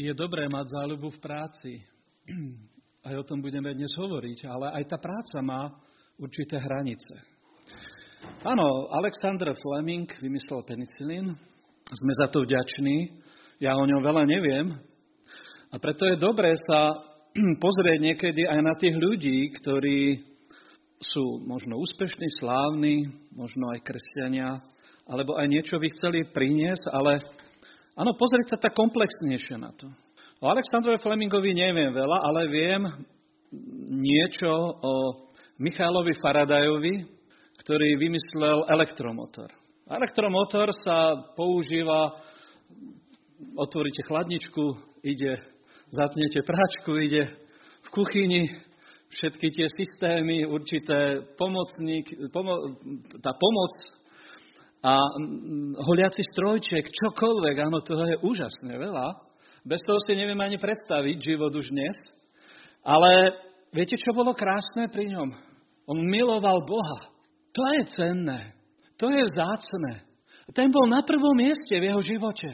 je 0.00 0.16
dobré 0.16 0.48
mať 0.48 0.72
záľubu 0.72 1.12
v 1.12 1.20
práci. 1.20 1.72
Aj 3.08 3.16
o 3.16 3.24
tom 3.24 3.44
budeme 3.44 3.72
dnes 3.72 3.92
hovoriť, 3.96 4.44
ale 4.44 4.76
aj 4.76 4.92
tá 4.92 5.00
práca 5.00 5.40
má 5.40 5.72
určité 6.20 6.60
hranice. 6.60 7.16
Áno, 8.44 8.92
Alexander 8.92 9.56
Fleming 9.56 10.04
vymyslel 10.20 10.60
penicilín. 10.68 11.32
Sme 11.88 12.12
za 12.20 12.28
to 12.28 12.44
vďační. 12.44 13.24
Ja 13.56 13.72
o 13.80 13.88
ňom 13.88 14.04
veľa 14.04 14.28
neviem. 14.28 14.76
A 15.72 15.80
preto 15.80 16.04
je 16.12 16.20
dobré 16.20 16.52
sa 16.68 16.92
pozrieť 17.64 18.04
niekedy 18.04 18.44
aj 18.44 18.60
na 18.60 18.76
tých 18.76 18.92
ľudí, 19.00 19.48
ktorí 19.56 20.20
sú 21.00 21.40
možno 21.48 21.80
úspešní, 21.80 22.28
slávni, 22.36 23.08
možno 23.32 23.72
aj 23.72 23.80
kresťania, 23.80 24.60
alebo 25.08 25.40
aj 25.40 25.48
niečo 25.48 25.80
by 25.80 25.88
chceli 25.96 26.28
priniesť, 26.28 26.84
ale 26.92 27.24
áno, 27.96 28.14
pozrieť 28.14 28.56
sa 28.56 28.62
tak 28.62 28.74
komplexnejšie 28.76 29.56
na 29.58 29.70
to. 29.74 29.90
O 30.40 30.48
Aleksandrovi 30.48 30.98
Flemingovi 31.02 31.52
neviem 31.52 31.92
veľa, 31.92 32.18
ale 32.24 32.40
viem 32.48 32.82
niečo 34.00 34.48
o 34.80 34.92
Michalovi 35.60 36.16
Faradajovi, 36.16 37.04
ktorý 37.60 37.88
vymyslel 38.00 38.64
elektromotor. 38.72 39.52
Elektromotor 39.90 40.72
sa 40.80 41.28
používa, 41.36 42.14
otvoríte 43.58 44.00
chladničku, 44.08 44.64
ide, 45.04 45.36
zapnete 45.92 46.40
práčku, 46.46 46.96
ide 46.96 47.28
v 47.84 47.88
kuchyni, 47.92 48.48
všetky 49.10 49.46
tie 49.50 49.66
systémy, 49.66 50.46
určité 50.46 51.26
pomocník, 51.36 52.30
pomo- 52.30 52.78
tá 53.20 53.34
pomoc 53.34 53.72
a 54.80 54.96
holiaci 55.84 56.24
strojček, 56.32 56.88
čokoľvek, 56.88 57.56
áno, 57.68 57.84
toho 57.84 58.04
je 58.08 58.16
úžasne 58.24 58.72
veľa. 58.80 59.12
Bez 59.60 59.84
toho 59.84 60.00
si 60.08 60.16
neviem 60.16 60.40
ani 60.40 60.56
predstaviť 60.56 61.16
život 61.20 61.52
už 61.52 61.68
dnes. 61.68 61.96
Ale 62.80 63.36
viete, 63.76 64.00
čo 64.00 64.16
bolo 64.16 64.32
krásne 64.32 64.88
pri 64.88 65.12
ňom? 65.12 65.28
On 65.84 65.98
miloval 66.00 66.64
Boha. 66.64 67.12
To 67.52 67.62
je 67.76 67.82
cenné. 67.92 68.56
To 68.96 69.12
je 69.12 69.20
vzácne. 69.20 70.00
Ten 70.56 70.72
bol 70.72 70.88
na 70.88 71.04
prvom 71.04 71.36
mieste 71.36 71.76
v 71.76 71.92
jeho 71.92 72.00
živote. 72.00 72.48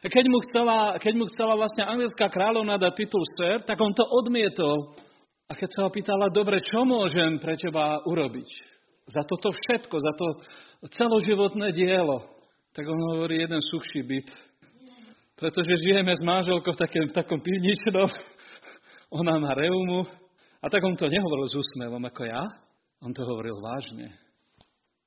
Keď 0.00 0.24
mu 0.32 0.38
chcela, 0.48 0.96
keď 0.96 1.14
mu 1.18 1.24
chcela 1.28 1.58
vlastne 1.58 1.84
anglická 1.84 2.30
kráľovna 2.30 2.78
dať 2.78 2.92
titul 2.94 3.24
Sir, 3.36 3.60
tak 3.68 3.76
on 3.76 3.92
to 3.92 4.06
odmietol. 4.06 4.96
A 5.50 5.52
keď 5.58 5.68
sa 5.74 5.80
ho 5.84 5.90
pýtala, 5.90 6.30
dobre, 6.30 6.62
čo 6.62 6.86
môžem 6.86 7.42
pre 7.42 7.58
teba 7.58 7.98
urobiť? 8.06 8.48
Za 9.10 9.26
toto 9.26 9.50
všetko, 9.50 9.96
za 9.98 10.12
to 10.14 10.26
celoživotné 10.86 11.74
dielo. 11.74 12.22
Tak 12.70 12.86
on 12.86 13.00
hovorí 13.14 13.42
jeden 13.42 13.58
suchší 13.58 14.06
byt. 14.06 14.30
Pretože 15.34 15.82
žijeme 15.82 16.14
s 16.14 16.22
manželkou 16.22 16.72
v, 16.72 16.78
takém, 16.78 17.04
v 17.08 17.16
takom 17.16 17.40
pivničnom, 17.40 18.06
ona 19.20 19.40
má 19.40 19.56
reumu. 19.56 20.06
A 20.60 20.68
tak 20.68 20.84
on 20.84 20.94
to 20.94 21.08
nehovoril 21.08 21.48
s 21.48 21.56
úsmevom 21.56 22.04
ako 22.04 22.28
ja, 22.28 22.44
on 23.00 23.16
to 23.16 23.24
hovoril 23.24 23.56
vážne. 23.64 24.12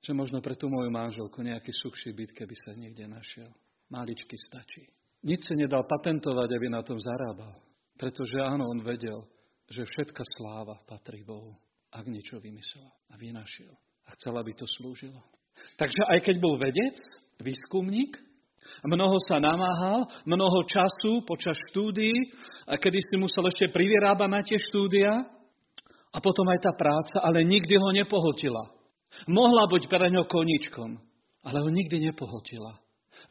Že 0.02 0.18
možno 0.18 0.42
pre 0.42 0.58
tú 0.58 0.68
moju 0.68 0.90
manželku 0.90 1.40
nejaký 1.46 1.70
suchší 1.70 2.12
byt, 2.12 2.34
keby 2.34 2.56
sa 2.66 2.74
niekde 2.74 3.06
našiel. 3.08 3.54
Maličky 3.94 4.36
stačí. 4.36 4.90
Nic 5.24 5.46
si 5.46 5.54
nedal 5.56 5.86
patentovať, 5.86 6.50
aby 6.50 6.68
na 6.68 6.82
tom 6.82 7.00
zarábal. 7.00 7.56
Pretože 7.96 8.42
áno, 8.42 8.68
on 8.68 8.82
vedel, 8.82 9.24
že 9.70 9.86
všetka 9.86 10.26
sláva 10.36 10.82
patrí 10.84 11.24
Bohu, 11.24 11.56
ak 11.94 12.10
niečo 12.10 12.42
vymyslel 12.42 12.90
a 12.90 13.14
vynašiel. 13.16 13.72
A 14.08 14.16
chcela 14.20 14.44
by 14.44 14.54
to 14.56 14.66
slúžilo. 14.80 15.20
Takže 15.80 16.02
aj 16.12 16.20
keď 16.28 16.36
bol 16.44 16.60
vedec, 16.60 16.96
výskumník, 17.40 18.20
mnoho 18.84 19.18
sa 19.28 19.40
namáhal, 19.40 20.08
mnoho 20.28 20.68
času 20.68 21.24
počas 21.24 21.56
štúdií, 21.72 22.14
a 22.68 22.80
kedy 22.80 23.00
si 23.00 23.16
musel 23.20 23.48
ešte 23.48 23.72
privyrábať 23.72 24.30
na 24.30 24.42
tie 24.44 24.60
štúdia, 24.60 25.24
a 26.14 26.18
potom 26.22 26.46
aj 26.54 26.60
tá 26.62 26.72
práca, 26.78 27.18
ale 27.26 27.42
nikdy 27.42 27.74
ho 27.74 27.90
nepohltila. 27.90 28.70
Mohla 29.26 29.66
byť 29.66 29.84
pre 29.90 30.14
ňo 30.14 30.30
koničkom, 30.30 31.02
ale 31.42 31.58
ho 31.58 31.70
nikdy 31.74 32.06
nepohltila. 32.06 32.78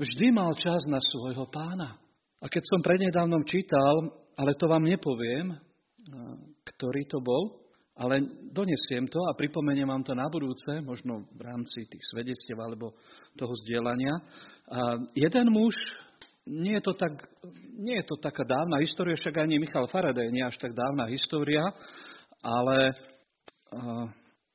Vždy 0.03 0.35
mal 0.35 0.51
čas 0.59 0.83
na 0.91 0.99
svojho 0.99 1.47
pána. 1.47 1.95
A 2.43 2.51
keď 2.51 2.63
som 2.67 2.83
prednedávnom 2.83 3.47
čítal, 3.47 4.19
ale 4.35 4.59
to 4.59 4.67
vám 4.67 4.83
nepoviem, 4.83 5.55
ktorý 6.67 7.07
to 7.07 7.23
bol, 7.23 7.62
ale 7.93 8.25
donesiem 8.53 9.05
to 9.05 9.21
a 9.29 9.37
pripomeniem 9.37 9.89
vám 9.89 10.01
to 10.01 10.17
na 10.17 10.25
budúce, 10.33 10.81
možno 10.81 11.29
v 11.37 11.41
rámci 11.45 11.85
tých 11.85 12.05
svedectiev 12.09 12.57
alebo 12.57 12.97
toho 13.37 13.53
zdieľania. 13.65 14.15
A 14.73 14.81
jeden 15.13 15.53
muž, 15.53 15.77
nie 16.49 16.81
je, 16.81 16.83
to 16.89 16.93
tak, 16.97 17.13
nie 17.77 18.01
je 18.01 18.07
to 18.09 18.17
taká 18.17 18.43
dávna 18.49 18.81
história, 18.81 19.15
však 19.15 19.37
ani 19.37 19.61
Michal 19.61 19.87
Faraday 19.93 20.33
nie 20.33 20.43
až 20.43 20.57
tak 20.57 20.73
dávna 20.73 21.07
história, 21.07 21.63
ale 22.43 22.97
uh, 23.71 24.09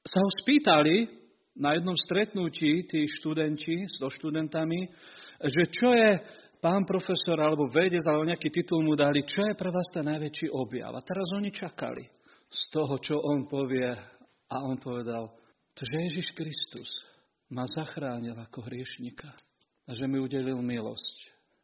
sa 0.04 0.18
ho 0.20 0.30
spýtali 0.44 1.08
na 1.56 1.78
jednom 1.78 1.96
stretnutí 1.96 2.90
tí 2.90 3.06
študenti 3.22 3.86
so 3.98 4.10
študentami, 4.10 4.90
že 5.46 5.64
čo 5.70 5.94
je 5.94 6.22
pán 6.58 6.86
profesor 6.90 7.38
alebo 7.38 7.70
vedec 7.70 8.02
alebo 8.02 8.26
nejaký 8.26 8.50
titul 8.50 8.82
mu 8.82 8.98
dali, 8.98 9.22
čo 9.26 9.46
je 9.46 9.54
pre 9.54 9.70
vás 9.70 9.88
ten 9.94 10.06
najväčší 10.10 10.50
objav. 10.50 10.92
A 10.98 11.06
teraz 11.06 11.30
oni 11.38 11.54
čakali 11.54 12.17
z 12.50 12.62
toho, 12.72 12.96
čo 13.00 13.20
on 13.20 13.48
povie. 13.48 13.92
A 14.48 14.56
on 14.64 14.80
povedal, 14.80 15.28
že 15.76 15.92
Ježiš 15.92 16.32
Kristus 16.32 16.88
ma 17.52 17.68
zachránil 17.68 18.36
ako 18.36 18.64
hriešnika 18.64 19.28
a 19.88 19.90
že 19.92 20.08
mi 20.08 20.20
udelil 20.20 20.60
milosť. 20.64 21.18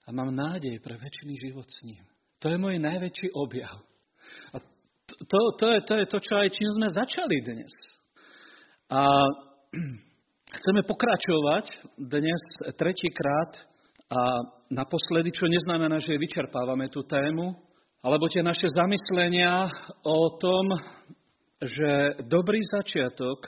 A 0.03 0.11
mám 0.11 0.35
nádej 0.35 0.83
pre 0.83 0.99
väčší 0.99 1.31
život 1.47 1.67
s 1.67 1.79
ním. 1.87 2.03
To 2.43 2.51
je 2.51 2.59
môj 2.59 2.75
najväčší 2.75 3.31
objav. 3.39 3.79
A 4.51 4.59
to, 5.07 5.39
to, 5.55 5.65
je, 5.71 5.79
to 5.87 5.93
je 5.95 6.05
to, 6.11 6.17
čo 6.19 6.33
aj 6.35 6.49
čím 6.51 6.69
sme 6.75 6.87
začali 6.91 7.37
dnes. 7.39 7.71
A 8.91 8.99
chceme 10.59 10.83
pokračovať 10.83 11.65
dnes 11.95 12.41
tretíkrát 12.75 13.63
a 14.11 14.21
naposledy, 14.67 15.31
čo 15.31 15.47
neznamená, 15.47 16.03
že 16.03 16.19
vyčerpávame 16.19 16.91
tú 16.91 17.07
tému, 17.07 17.55
alebo 18.03 18.27
tie 18.27 18.43
naše 18.43 18.67
zamyslenia 18.67 19.71
o 20.03 20.27
tom, 20.35 20.75
že 21.63 22.19
dobrý 22.27 22.59
začiatok 22.67 23.47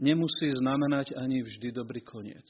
nemusí 0.00 0.56
znamenať 0.56 1.12
ani 1.20 1.44
vždy 1.44 1.68
dobrý 1.68 2.00
koniec. 2.00 2.48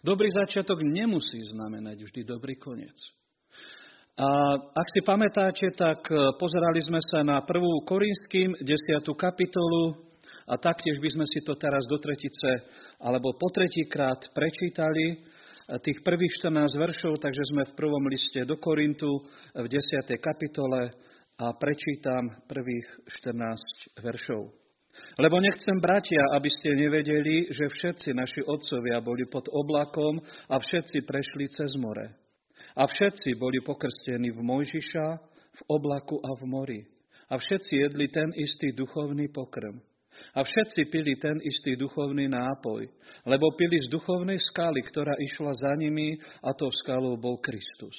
Dobrý 0.00 0.32
začiatok 0.32 0.80
nemusí 0.80 1.44
znamenať 1.52 2.08
vždy 2.08 2.24
dobrý 2.24 2.56
koniec. 2.56 2.96
A 4.16 4.56
ak 4.56 4.86
si 4.88 5.04
pamätáte, 5.04 5.68
tak 5.76 6.00
pozerali 6.40 6.80
sme 6.80 7.00
sa 7.12 7.20
na 7.20 7.44
1. 7.44 7.84
Korinským 7.84 8.56
10. 8.64 9.04
kapitolu 9.20 10.00
a 10.48 10.56
taktiež 10.56 10.96
by 11.04 11.08
sme 11.12 11.26
si 11.28 11.44
to 11.44 11.60
teraz 11.60 11.84
do 11.84 12.00
tretice 12.00 12.64
alebo 13.04 13.36
po 13.36 13.52
tretíkrát 13.52 14.32
prečítali 14.32 15.28
tých 15.78 16.02
prvých 16.02 16.42
14 16.42 16.74
veršov, 16.74 17.22
takže 17.22 17.46
sme 17.54 17.62
v 17.68 17.76
prvom 17.78 18.04
liste 18.10 18.42
do 18.42 18.58
Korintu 18.58 19.22
v 19.54 19.66
10. 19.70 20.10
kapitole 20.18 20.90
a 21.38 21.46
prečítam 21.54 22.42
prvých 22.50 22.88
14 23.22 24.02
veršov. 24.02 24.50
Lebo 25.18 25.38
nechcem, 25.38 25.78
bratia, 25.78 26.26
aby 26.34 26.50
ste 26.50 26.76
nevedeli, 26.76 27.50
že 27.54 27.70
všetci 27.70 28.10
naši 28.12 28.42
otcovia 28.42 28.98
boli 28.98 29.24
pod 29.30 29.46
oblakom 29.48 30.20
a 30.50 30.58
všetci 30.58 31.06
prešli 31.06 31.46
cez 31.54 31.72
more. 31.78 32.18
A 32.76 32.86
všetci 32.86 33.34
boli 33.38 33.62
pokrstení 33.62 34.30
v 34.30 34.40
Mojžiša, 34.42 35.06
v 35.50 35.60
oblaku 35.68 36.18
a 36.22 36.30
v 36.38 36.42
mori. 36.46 36.80
A 37.30 37.38
všetci 37.38 37.72
jedli 37.76 38.06
ten 38.10 38.30
istý 38.34 38.74
duchovný 38.74 39.30
pokrm. 39.30 39.78
A 40.34 40.46
všetci 40.46 40.88
pili 40.92 41.18
ten 41.18 41.36
istý 41.42 41.74
duchovný 41.74 42.30
nápoj, 42.30 42.86
lebo 43.26 43.52
pili 43.58 43.78
z 43.82 43.90
duchovnej 43.90 44.38
skaly, 44.52 44.80
ktorá 44.86 45.12
išla 45.18 45.52
za 45.56 45.72
nimi, 45.76 46.16
a 46.40 46.54
to 46.54 46.70
skalou 46.84 47.18
bol 47.18 47.36
Kristus. 47.42 47.96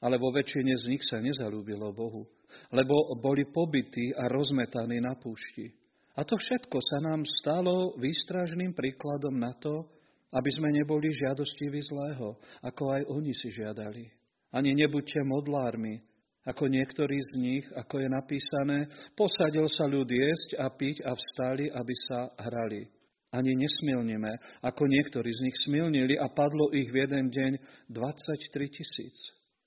Ale 0.00 0.20
vo 0.20 0.30
väčšine 0.30 0.74
z 0.78 0.84
nich 0.88 1.02
sa 1.04 1.18
nezalúbilo 1.18 1.90
Bohu, 1.92 2.28
lebo 2.70 3.16
boli 3.18 3.48
pobytí 3.48 4.12
a 4.14 4.28
rozmetaní 4.28 5.00
na 5.00 5.16
púšti. 5.16 5.72
A 6.14 6.22
to 6.22 6.38
všetko 6.38 6.78
sa 6.78 6.98
nám 7.02 7.26
stalo 7.42 7.98
výstražným 7.98 8.70
príkladom 8.70 9.34
na 9.34 9.50
to, 9.58 9.82
aby 10.34 10.50
sme 10.50 10.70
neboli 10.70 11.10
žiadostiví 11.14 11.82
zlého, 11.82 12.38
ako 12.62 12.82
aj 12.90 13.02
oni 13.10 13.32
si 13.34 13.50
žiadali. 13.54 14.10
Ani 14.54 14.74
nebuďte 14.74 15.22
modlármi, 15.26 16.02
ako 16.44 16.68
niektorí 16.68 17.16
z 17.20 17.32
nich, 17.40 17.64
ako 17.72 18.04
je 18.04 18.08
napísané, 18.12 18.78
posadil 19.16 19.64
sa 19.72 19.88
ľud 19.88 20.08
jesť 20.08 20.60
a 20.60 20.68
piť 20.68 21.00
a 21.04 21.16
vstali, 21.16 21.72
aby 21.72 21.94
sa 22.08 22.28
hrali. 22.36 22.84
Ani 23.34 23.56
nesmilnime, 23.58 24.30
ako 24.62 24.86
niektorí 24.86 25.26
z 25.26 25.40
nich 25.42 25.56
smilnili 25.66 26.14
a 26.20 26.30
padlo 26.30 26.70
ich 26.70 26.86
v 26.92 27.02
jeden 27.02 27.34
deň 27.34 27.52
23 27.90 28.76
tisíc. 28.76 29.16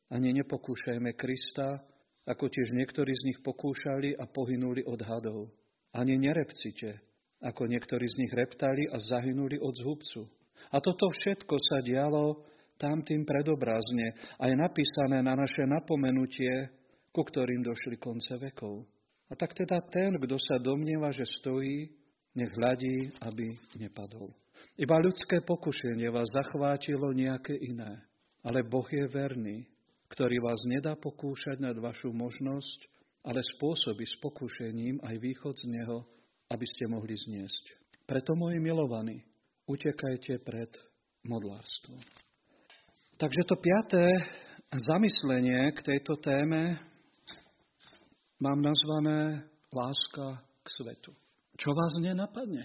Ani 0.08 0.32
nepokúšajme 0.40 1.12
Krista, 1.20 1.84
ako 2.24 2.48
tiež 2.48 2.72
niektorí 2.72 3.12
z 3.12 3.26
nich 3.28 3.40
pokúšali 3.44 4.16
a 4.16 4.24
pohynuli 4.24 4.88
od 4.88 5.04
hadov. 5.04 5.52
Ani 5.92 6.16
nerepcite, 6.16 7.00
ako 7.44 7.68
niektorí 7.68 8.08
z 8.08 8.24
nich 8.24 8.32
reptali 8.32 8.88
a 8.88 9.02
zahynuli 9.04 9.60
od 9.60 9.74
zhubcu. 9.84 10.32
A 10.72 10.80
toto 10.80 11.12
všetko 11.12 11.56
sa 11.68 11.84
dialo 11.84 12.44
tam 12.78 13.02
tým 13.02 13.26
predobrazne 13.26 14.38
a 14.38 14.48
je 14.48 14.56
napísané 14.56 15.22
na 15.26 15.34
naše 15.34 15.66
napomenutie, 15.66 16.70
ku 17.12 17.26
ktorým 17.26 17.66
došli 17.66 17.98
konce 17.98 18.38
vekov. 18.38 18.86
A 19.28 19.36
tak 19.36 19.58
teda 19.58 19.82
ten, 19.92 20.16
kto 20.16 20.38
sa 20.40 20.56
domnieva, 20.62 21.12
že 21.12 21.28
stojí, 21.42 21.90
nech 22.38 22.54
hľadí, 22.54 23.12
aby 23.26 23.50
nepadol. 23.82 24.32
Iba 24.78 25.02
ľudské 25.02 25.42
pokušenie 25.42 26.08
vás 26.14 26.30
zachvátilo 26.30 27.10
nejaké 27.12 27.58
iné. 27.58 28.06
Ale 28.46 28.62
Boh 28.62 28.86
je 28.86 29.10
verný, 29.10 29.66
ktorý 30.08 30.40
vás 30.40 30.62
nedá 30.70 30.96
pokúšať 30.96 31.60
nad 31.60 31.76
vašu 31.76 32.14
možnosť, 32.14 32.80
ale 33.28 33.44
spôsobí 33.44 34.06
s 34.08 34.16
pokúšením 34.24 35.04
aj 35.04 35.16
východ 35.20 35.56
z 35.58 35.66
neho, 35.68 36.06
aby 36.48 36.64
ste 36.64 36.88
mohli 36.88 37.18
zniesť. 37.18 37.64
Preto, 38.08 38.40
moji 38.40 38.64
milovaní, 38.64 39.20
utekajte 39.68 40.40
pred 40.48 40.72
modlárstvom. 41.28 42.00
Takže 43.18 43.50
to 43.50 43.58
piaté 43.58 44.06
zamyslenie 44.69 45.74
k 45.74 45.81
tejto 45.81 46.22
téme 46.22 46.78
mám 48.38 48.62
nazvané 48.62 49.42
láska 49.74 50.38
k 50.62 50.68
svetu. 50.69 51.18
Čo 51.58 51.74
vás 51.74 51.98
nenapadne 51.98 52.62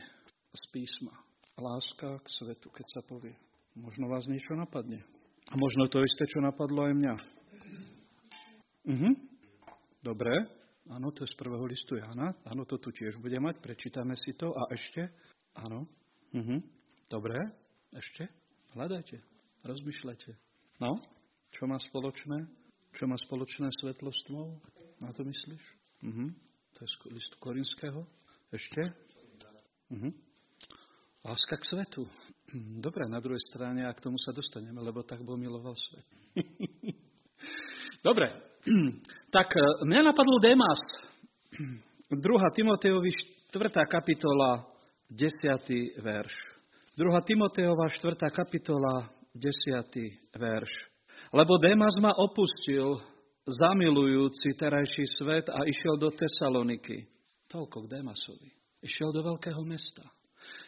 z 0.53 0.63
písma? 0.69 1.17
Láska 1.57 2.21
k 2.21 2.27
svetu, 2.37 2.69
keď 2.69 2.87
sa 2.93 3.01
povie. 3.01 3.33
Možno 3.81 4.13
vás 4.13 4.29
niečo 4.29 4.53
napadne. 4.53 5.01
A 5.49 5.57
možno 5.57 5.89
to 5.89 6.05
isté, 6.05 6.29
čo 6.29 6.45
napadlo 6.45 6.85
aj 6.85 6.95
mňa. 7.01 7.15
Mhm. 8.93 9.11
Dobre. 10.05 10.37
Áno, 10.93 11.17
to 11.17 11.25
je 11.25 11.33
z 11.33 11.37
prvého 11.41 11.65
listu 11.65 11.97
Jana. 11.97 12.37
Áno, 12.45 12.69
to 12.69 12.77
tu 12.77 12.93
tiež 12.93 13.17
bude 13.25 13.41
mať. 13.41 13.57
Prečítame 13.65 14.21
si 14.21 14.37
to. 14.37 14.53
A 14.53 14.69
ešte? 14.69 15.17
Áno. 15.57 15.89
Mhm. 16.37 16.61
Dobre. 17.09 17.41
Ešte? 17.97 18.29
Hľadajte. 18.77 19.32
Rozmýšľajte. 19.63 20.31
No, 20.83 20.99
čo 21.55 21.71
má 21.71 21.79
spoločné? 21.79 22.51
Čo 22.99 23.07
má 23.07 23.15
spoločné 23.15 23.71
svetlo 23.79 24.11
s 24.11 24.21
tmou? 24.27 24.59
Na 24.99 25.15
to 25.15 25.23
myslíš? 25.23 25.63
Mhm. 26.03 26.35
To 26.75 26.79
je 26.83 26.89
z 26.89 26.97
listu 27.15 27.37
Korinského. 27.39 28.03
Ešte? 28.51 28.83
Mhm. 29.95 30.11
Láska 31.23 31.55
k 31.55 31.65
svetu. 31.71 32.03
Dobre, 32.85 33.07
na 33.07 33.23
druhej 33.23 33.41
strane, 33.55 33.87
a 33.87 33.95
k 33.95 34.03
tomu 34.03 34.19
sa 34.19 34.35
dostaneme, 34.35 34.83
lebo 34.83 35.07
tak 35.07 35.23
bol 35.23 35.39
miloval 35.39 35.79
svet. 35.79 36.07
Dobre, 38.07 38.35
tak 39.37 39.55
e, 39.55 39.87
mňa 39.87 40.11
napadlo 40.11 40.43
Demas. 40.43 40.83
2. 42.11 42.19
Timotejovi 42.59 43.11
4. 43.55 43.73
kapitola, 43.87 44.67
10. 45.07 46.03
verš. 46.03 46.35
2. 46.99 47.09
Timotejova 47.25 47.89
4. 47.89 48.19
kapitola, 48.35 49.22
10. 49.35 50.37
verš. 50.37 50.73
Lebo 51.33 51.57
Démas 51.57 51.97
ma 51.97 52.13
opustil, 52.13 53.01
zamilujúci 53.49 54.53
terajší 54.61 55.05
svet 55.17 55.49
a 55.49 55.65
išiel 55.65 55.97
do 55.97 56.13
Tesaloniky. 56.13 57.09
Toľko 57.49 57.89
k 57.89 57.91
Démasovi. 57.99 58.51
Išiel 58.85 59.11
do 59.17 59.25
veľkého 59.25 59.65
mesta. 59.65 60.05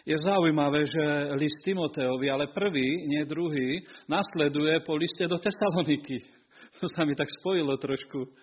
Je 0.08 0.16
zaujímavé, 0.16 0.84
že 0.88 1.04
list 1.36 1.60
Timoteovi, 1.64 2.28
ale 2.28 2.52
prvý, 2.52 3.04
nie 3.08 3.24
druhý, 3.24 3.84
nasleduje 4.08 4.80
po 4.84 4.96
liste 4.96 5.24
do 5.28 5.36
Tesaloniky. 5.36 6.24
To 6.82 6.90
sa 6.90 7.06
mi 7.06 7.14
tak 7.14 7.30
spojilo 7.30 7.78
trošku. 7.78 8.34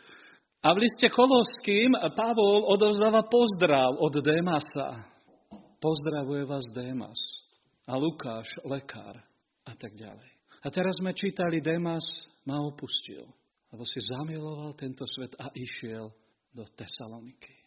A 0.63 0.71
v 0.71 0.88
liste 0.88 1.12
Kolovským 1.12 1.91
Pavol 2.15 2.63
odovzdáva 2.63 3.27
pozdrav 3.27 3.91
od 4.00 4.24
Démasa. 4.24 5.03
Pozdravuje 5.83 6.47
vás 6.47 6.63
Démas. 6.71 7.19
A 7.91 8.00
Lukáš, 8.00 8.47
lekár 8.63 9.19
a 9.65 9.73
tak 9.77 9.93
ďalej. 9.93 10.29
A 10.61 10.67
teraz 10.69 10.97
sme 11.01 11.13
čítali, 11.17 11.61
Demas 11.61 12.05
ma 12.45 12.61
opustil, 12.61 13.25
lebo 13.73 13.83
si 13.85 13.97
zamiloval 14.01 14.77
tento 14.77 15.05
svet 15.09 15.33
a 15.41 15.49
išiel 15.53 16.09
do 16.53 16.63
Tesaloniky. 16.77 17.61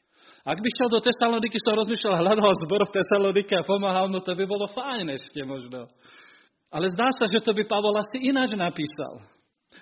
Ak 0.45 0.61
by 0.61 0.69
šiel 0.69 0.93
do 0.93 1.01
Tesaloniky, 1.01 1.57
som 1.57 1.73
rozmýšľal, 1.73 2.21
hľadal 2.21 2.53
zbor 2.69 2.85
v 2.85 2.95
Tesalonike 3.01 3.55
a 3.57 3.65
pomáhal 3.65 4.13
mu, 4.13 4.21
to 4.21 4.37
by 4.37 4.45
bolo 4.45 4.69
fajn 4.69 5.17
ešte 5.17 5.41
možno. 5.41 5.89
Ale 6.69 6.87
zdá 6.93 7.09
sa, 7.17 7.25
že 7.31 7.41
to 7.41 7.57
by 7.57 7.65
Pavol 7.65 7.97
asi 7.97 8.29
ináč 8.29 8.53
napísal. 8.53 9.25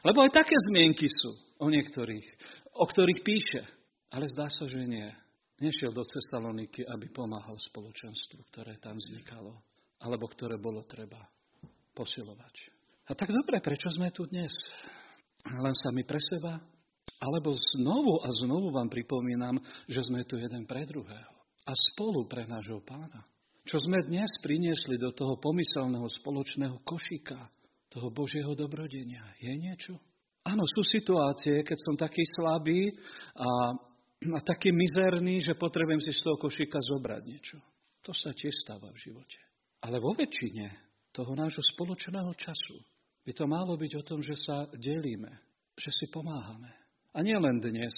Lebo 0.07 0.23
aj 0.23 0.31
také 0.33 0.55
zmienky 0.71 1.11
sú 1.11 1.35
o 1.59 1.67
niektorých, 1.67 2.27
o 2.79 2.85
ktorých 2.87 3.21
píše. 3.27 3.63
Ale 4.13 4.29
zdá 4.31 4.47
sa, 4.53 4.69
že 4.71 4.87
nie. 4.87 5.09
Nešiel 5.59 5.91
do 5.91 6.07
Tesaloniky, 6.07 6.87
aby 6.87 7.11
pomáhal 7.11 7.59
spoločenstvu, 7.59 8.47
ktoré 8.55 8.79
tam 8.79 8.95
vznikalo, 8.99 9.59
alebo 9.99 10.31
ktoré 10.31 10.63
bolo 10.63 10.87
treba 10.87 11.23
posilovať. 11.93 12.55
A 13.09 13.17
tak 13.19 13.29
dobre, 13.29 13.61
prečo 13.61 13.91
sme 13.93 14.13
tu 14.15 14.25
dnes? 14.29 14.53
Len 15.45 15.75
sami 15.83 16.07
pre 16.07 16.21
seba? 16.23 16.61
Alebo 17.19 17.55
znovu 17.75 18.23
a 18.23 18.29
znovu 18.43 18.71
vám 18.71 18.91
pripomínam, 18.91 19.59
že 19.91 20.03
sme 20.07 20.23
tu 20.27 20.39
jeden 20.39 20.67
pre 20.67 20.87
druhého. 20.87 21.35
A 21.67 21.73
spolu 21.93 22.27
pre 22.27 22.47
nášho 22.47 22.83
pána. 22.83 23.27
Čo 23.63 23.79
sme 23.79 24.03
dnes 24.07 24.31
priniesli 24.43 24.99
do 24.99 25.15
toho 25.15 25.39
pomyselného 25.39 26.07
spoločného 26.19 26.83
košíka, 26.83 27.39
toho 27.93 28.09
Božieho 28.09 28.57
dobrodenia. 28.57 29.23
Je 29.39 29.53
niečo? 29.53 30.01
Áno, 30.43 30.65
sú 30.67 30.83
situácie, 30.83 31.63
keď 31.63 31.79
som 31.79 31.95
taký 31.95 32.25
slabý 32.35 32.91
a, 33.37 33.51
a 34.35 34.39
taký 34.43 34.75
mizerný, 34.75 35.39
že 35.45 35.55
potrebujem 35.55 36.03
si 36.03 36.11
z 36.11 36.25
toho 36.25 36.41
košíka 36.41 36.83
zobrať 36.83 37.23
niečo. 37.23 37.59
To 38.03 38.11
sa 38.11 38.35
tiež 38.35 38.51
stáva 38.67 38.91
v 38.91 38.99
živote. 38.99 39.39
Ale 39.85 40.03
vo 40.03 40.17
väčšine 40.19 40.92
toho 41.13 41.33
nášho 41.37 41.63
spoločného 41.77 42.33
času 42.37 42.77
by 43.23 43.33
to 43.37 43.45
malo 43.47 43.79
byť 43.79 43.93
o 44.01 44.07
tom, 44.07 44.21
že 44.25 44.35
sa 44.43 44.67
delíme, 44.75 45.31
že 45.79 45.91
si 45.95 46.11
pomáhame. 46.11 46.73
A 47.15 47.23
nie 47.23 47.37
len 47.37 47.61
dnes, 47.63 47.93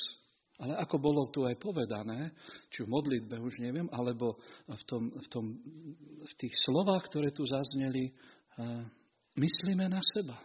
ale 0.60 0.76
ako 0.78 0.96
bolo 1.00 1.22
tu 1.32 1.46
aj 1.46 1.56
povedané, 1.58 2.34
či 2.70 2.84
v 2.84 2.92
modlitbe 2.92 3.40
už 3.40 3.58
neviem, 3.62 3.88
alebo 3.90 4.38
v, 4.68 4.82
tom, 4.84 5.02
v, 5.10 5.26
tom, 5.30 5.44
v 6.22 6.32
tých 6.38 6.54
slovách, 6.66 7.08
ktoré 7.10 7.34
tu 7.34 7.46
zazneli, 7.46 8.12
myslíme 9.38 9.86
na 9.90 10.02
seba. 10.14 10.38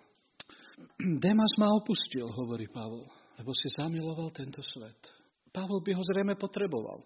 Demas 1.24 1.54
ma 1.60 1.70
opustil, 1.76 2.26
hovorí 2.26 2.72
Pavol, 2.72 3.06
lebo 3.38 3.52
si 3.54 3.68
zamiloval 3.76 4.32
tento 4.32 4.64
svet. 4.64 4.98
Pavol 5.50 5.82
by 5.82 5.92
ho 5.98 6.04
zrejme 6.14 6.38
potreboval. 6.38 7.04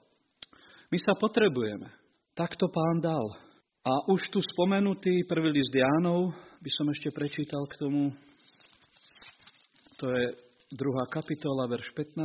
My 0.92 0.98
sa 1.00 1.18
potrebujeme. 1.18 1.90
Tak 2.38 2.54
to 2.60 2.70
pán 2.70 3.02
dal. 3.02 3.53
A 3.84 4.00
už 4.08 4.32
tu 4.32 4.40
spomenutý 4.40 5.28
prvý 5.28 5.60
list 5.60 5.76
Jánov 5.76 6.32
by 6.64 6.72
som 6.72 6.88
ešte 6.88 7.12
prečítal 7.12 7.68
k 7.68 7.84
tomu. 7.84 8.16
To 10.00 10.08
je 10.08 10.32
druhá 10.72 11.04
kapitola, 11.12 11.68
verš 11.68 11.92
15. 11.92 12.24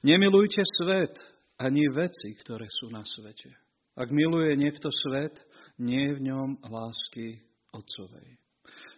Nemilujte 0.00 0.64
svet 0.80 1.20
ani 1.60 1.84
veci, 1.92 2.32
ktoré 2.40 2.64
sú 2.80 2.88
na 2.88 3.04
svete. 3.04 3.52
Ak 3.92 4.08
miluje 4.08 4.56
niekto 4.56 4.88
svet, 4.88 5.36
nie 5.76 6.08
je 6.08 6.16
v 6.16 6.24
ňom 6.32 6.48
lásky 6.64 7.44
Otcovej. 7.76 8.40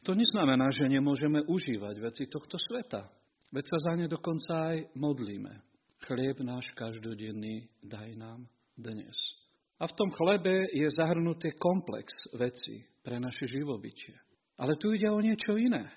To 0.06 0.14
neznamená, 0.14 0.70
že 0.70 0.86
nemôžeme 0.86 1.42
užívať 1.50 1.94
veci 1.98 2.30
tohto 2.30 2.62
sveta. 2.62 3.10
Veď 3.50 3.64
sa 3.74 3.90
za 3.90 3.92
ne 3.98 4.06
dokonca 4.06 4.70
aj 4.70 4.94
modlíme. 4.94 5.66
Chlieb 6.06 6.38
náš 6.46 6.70
každodenný 6.78 7.66
daj 7.82 8.14
nám 8.14 8.46
dnes. 8.78 9.39
A 9.80 9.88
v 9.88 9.96
tom 9.96 10.12
chlebe 10.12 10.68
je 10.76 10.84
zahrnutý 10.92 11.56
komplex 11.56 12.12
veci 12.36 12.84
pre 13.00 13.16
naše 13.16 13.48
živobytie. 13.48 14.12
Ale 14.60 14.76
tu 14.76 14.92
ide 14.92 15.08
o 15.08 15.24
niečo 15.24 15.56
iné. 15.56 15.88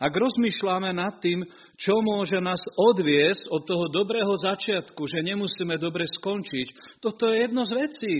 Ak 0.00 0.16
rozmýšľame 0.16 0.96
nad 0.96 1.20
tým, 1.20 1.44
čo 1.76 2.00
môže 2.00 2.40
nás 2.40 2.60
odviesť 2.76 3.52
od 3.52 3.62
toho 3.68 3.92
dobrého 3.92 4.32
začiatku, 4.40 5.00
že 5.04 5.24
nemusíme 5.24 5.76
dobre 5.76 6.08
skončiť, 6.08 7.00
toto 7.04 7.28
je 7.28 7.44
jedno 7.44 7.68
z 7.68 7.72
vecí. 7.76 8.14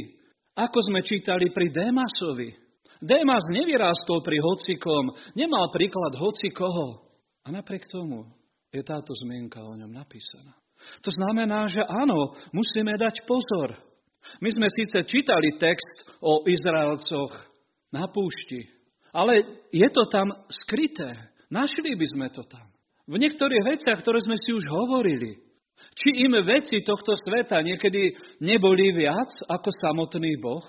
Ako 0.58 0.78
sme 0.90 1.00
čítali 1.06 1.54
pri 1.54 1.70
Démasovi. 1.72 2.50
Démas 2.98 3.46
nevyrástol 3.54 4.26
pri 4.26 4.42
hocikom, 4.42 5.14
nemal 5.38 5.70
príklad 5.70 6.18
hocikoho. 6.18 7.14
A 7.46 7.54
napriek 7.54 7.86
tomu 7.86 8.26
je 8.74 8.82
táto 8.82 9.14
zmienka 9.24 9.62
o 9.62 9.72
ňom 9.72 9.88
napísaná. 9.88 10.52
To 11.06 11.10
znamená, 11.14 11.70
že 11.70 11.80
áno, 11.86 12.34
musíme 12.50 12.98
dať 12.98 13.22
pozor. 13.22 13.87
My 14.38 14.50
sme 14.54 14.70
síce 14.70 15.02
čítali 15.02 15.58
text 15.58 16.06
o 16.22 16.46
Izraelcoch 16.46 17.34
na 17.90 18.06
púšti, 18.06 18.70
ale 19.10 19.66
je 19.74 19.88
to 19.90 20.06
tam 20.06 20.30
skryté. 20.46 21.10
Našli 21.50 21.96
by 21.98 22.06
sme 22.06 22.26
to 22.30 22.46
tam. 22.46 22.68
V 23.08 23.16
niektorých 23.16 23.64
veciach, 23.64 24.04
ktoré 24.04 24.20
sme 24.20 24.36
si 24.36 24.52
už 24.52 24.68
hovorili. 24.68 25.40
Či 25.98 26.28
im 26.28 26.38
veci 26.46 26.84
tohto 26.84 27.16
sveta 27.16 27.58
niekedy 27.64 28.14
neboli 28.44 28.94
viac 28.94 29.32
ako 29.48 29.72
samotný 29.72 30.38
Boh? 30.38 30.62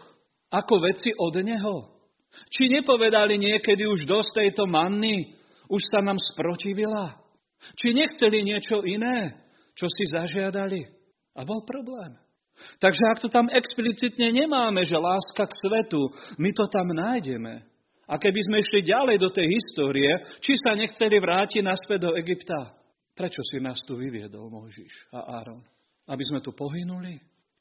Ako 0.49 0.81
veci 0.81 1.13
od 1.13 1.35
Neho? 1.37 1.99
Či 2.49 2.71
nepovedali 2.71 3.37
niekedy 3.37 3.85
už 3.85 4.09
dosť 4.09 4.41
tejto 4.41 4.65
manny? 4.65 5.37
Už 5.69 5.83
sa 5.93 6.01
nám 6.01 6.17
sprotivila? 6.17 7.21
Či 7.77 7.93
nechceli 7.93 8.41
niečo 8.41 8.81
iné, 8.81 9.37
čo 9.77 9.85
si 9.85 10.09
zažiadali? 10.09 10.81
A 11.37 11.45
bol 11.45 11.61
problém. 11.67 12.17
Takže 12.79 13.03
ak 13.11 13.19
to 13.23 13.29
tam 13.31 13.47
explicitne 13.51 14.31
nemáme, 14.31 14.83
že 14.87 14.95
láska 14.95 15.47
k 15.47 15.57
svetu, 15.63 15.99
my 16.39 16.49
to 16.55 16.65
tam 16.71 16.91
nájdeme. 16.91 17.63
A 18.09 18.17
keby 18.17 18.41
sme 18.41 18.57
išli 18.63 18.89
ďalej 18.89 19.21
do 19.21 19.29
tej 19.29 19.45
histórie, 19.45 20.09
či 20.41 20.57
sa 20.57 20.73
nechceli 20.73 21.21
vrátiť 21.21 21.61
naspäť 21.61 22.09
do 22.09 22.11
Egypta? 22.17 22.73
Prečo 23.13 23.43
si 23.45 23.61
nás 23.61 23.77
tu 23.85 23.99
vyviedol 23.99 24.49
Mojžiš 24.49 25.13
a 25.13 25.43
Áron? 25.43 25.61
Aby 26.09 26.23
sme 26.25 26.39
tu 26.41 26.55
pohynuli? 26.55 27.19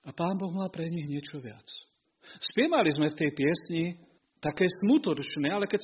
A 0.09 0.15
Pán 0.17 0.41
Boh 0.41 0.55
má 0.55 0.73
pre 0.73 0.89
nich 0.89 1.05
niečo 1.05 1.37
viac. 1.43 1.67
Spievali 2.41 2.89
sme 2.97 3.13
v 3.13 3.19
tej 3.19 3.31
piesni 3.37 3.85
také 4.39 4.67
smutočné, 4.83 5.51
ale 5.51 5.67
keď, 5.67 5.81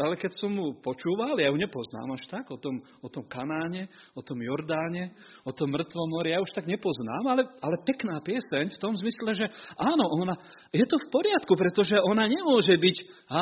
ale 0.00 0.14
keď 0.16 0.32
som 0.40 0.50
mu 0.52 0.80
počúval, 0.80 1.36
ja 1.36 1.52
ju 1.52 1.56
nepoznám 1.60 2.16
až 2.16 2.24
tak, 2.32 2.48
o 2.48 2.56
tom, 2.56 2.80
o 3.04 3.08
tom 3.12 3.28
Kanáne, 3.28 3.92
o 4.16 4.24
tom 4.24 4.40
Jordáne, 4.40 5.12
o 5.44 5.52
tom 5.52 5.68
mŕtvom 5.68 6.08
mori, 6.08 6.32
ja 6.32 6.40
už 6.40 6.52
tak 6.56 6.64
nepoznám, 6.64 7.24
ale, 7.28 7.42
ale 7.60 7.76
pekná 7.84 8.20
pieseň 8.24 8.72
v 8.72 8.80
tom 8.80 8.96
zmysle, 8.96 9.36
že 9.36 9.46
áno, 9.76 10.08
ona, 10.24 10.34
je 10.72 10.84
to 10.88 10.96
v 10.96 11.10
poriadku, 11.12 11.52
pretože 11.52 12.00
ona 12.00 12.24
nemôže 12.24 12.80
byť, 12.80 12.96
a 13.28 13.40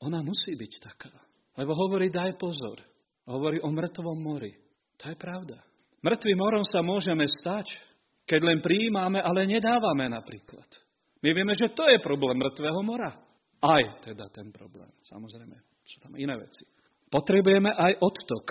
ona 0.00 0.24
musí 0.24 0.56
byť 0.56 0.72
taká. 0.80 1.12
Lebo 1.60 1.76
hovorí, 1.76 2.08
daj 2.08 2.40
pozor. 2.40 2.80
Hovorí 3.24 3.60
o 3.60 3.68
mŕtvom 3.72 4.18
mori. 4.20 4.52
To 5.00 5.12
je 5.12 5.16
pravda. 5.16 5.60
Mŕtvým 6.04 6.36
morom 6.36 6.64
sa 6.68 6.84
môžeme 6.84 7.24
stať, 7.40 7.64
keď 8.28 8.40
len 8.44 8.58
prijímame, 8.60 9.20
ale 9.20 9.48
nedávame 9.48 10.08
napríklad. 10.12 10.68
My 11.24 11.32
vieme, 11.32 11.56
že 11.56 11.72
to 11.72 11.88
je 11.88 12.04
problém 12.04 12.36
mŕtvého 12.36 12.80
mora. 12.84 13.23
Aj 13.64 13.84
teda 14.04 14.28
ten 14.28 14.52
problém. 14.52 14.92
Samozrejme, 15.08 15.56
sú 15.88 15.96
tam 16.04 16.12
iné 16.20 16.36
veci. 16.36 16.68
Potrebujeme 17.08 17.72
aj 17.72 17.96
odtok 17.96 18.46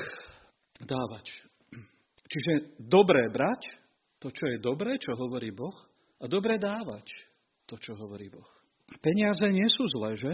dávať. 0.82 1.30
Čiže 2.26 2.82
dobré 2.82 3.30
brať 3.30 3.62
to, 4.18 4.34
čo 4.34 4.50
je 4.50 4.58
dobré, 4.58 4.98
čo 4.98 5.14
hovorí 5.14 5.54
Boh, 5.54 5.76
a 6.18 6.26
dobre 6.26 6.58
dávať 6.58 7.06
to, 7.70 7.78
čo 7.78 7.94
hovorí 7.94 8.32
Boh. 8.32 8.48
Peniaze 9.04 9.44
nie 9.52 9.68
sú 9.70 9.84
zlé, 10.00 10.18
že? 10.18 10.34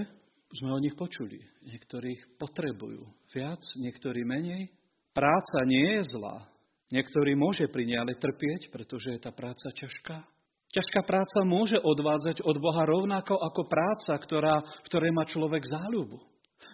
Sme 0.49 0.73
o 0.73 0.81
nich 0.81 0.95
počuli. 0.95 1.41
Niektorých 1.65 2.39
potrebujú 2.39 3.03
viac, 3.35 3.61
niektorí 3.77 4.23
menej. 4.23 4.71
Práca 5.11 5.65
nie 5.65 5.99
je 5.99 6.13
zlá. 6.13 6.45
Niektorý 6.89 7.37
môže 7.37 7.69
pri 7.69 7.85
nej 7.85 8.01
ale 8.01 8.17
trpieť, 8.17 8.73
pretože 8.73 9.13
je 9.13 9.19
tá 9.21 9.29
práca 9.29 9.69
ťažká. 9.75 10.25
Ťažká 10.69 11.01
práca 11.01 11.41
môže 11.41 11.81
odvádzať 11.81 12.45
od 12.45 12.61
Boha 12.61 12.85
rovnako 12.85 13.41
ako 13.41 13.65
práca, 13.65 14.13
ktorá, 14.21 14.61
ktorej 14.85 15.09
má 15.09 15.25
človek 15.25 15.65
záľubu. 15.65 16.21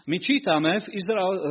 My 0.05 0.21
čítame, 0.21 0.85
v 0.85 1.01
Izrael, 1.01 1.33
e, 1.33 1.41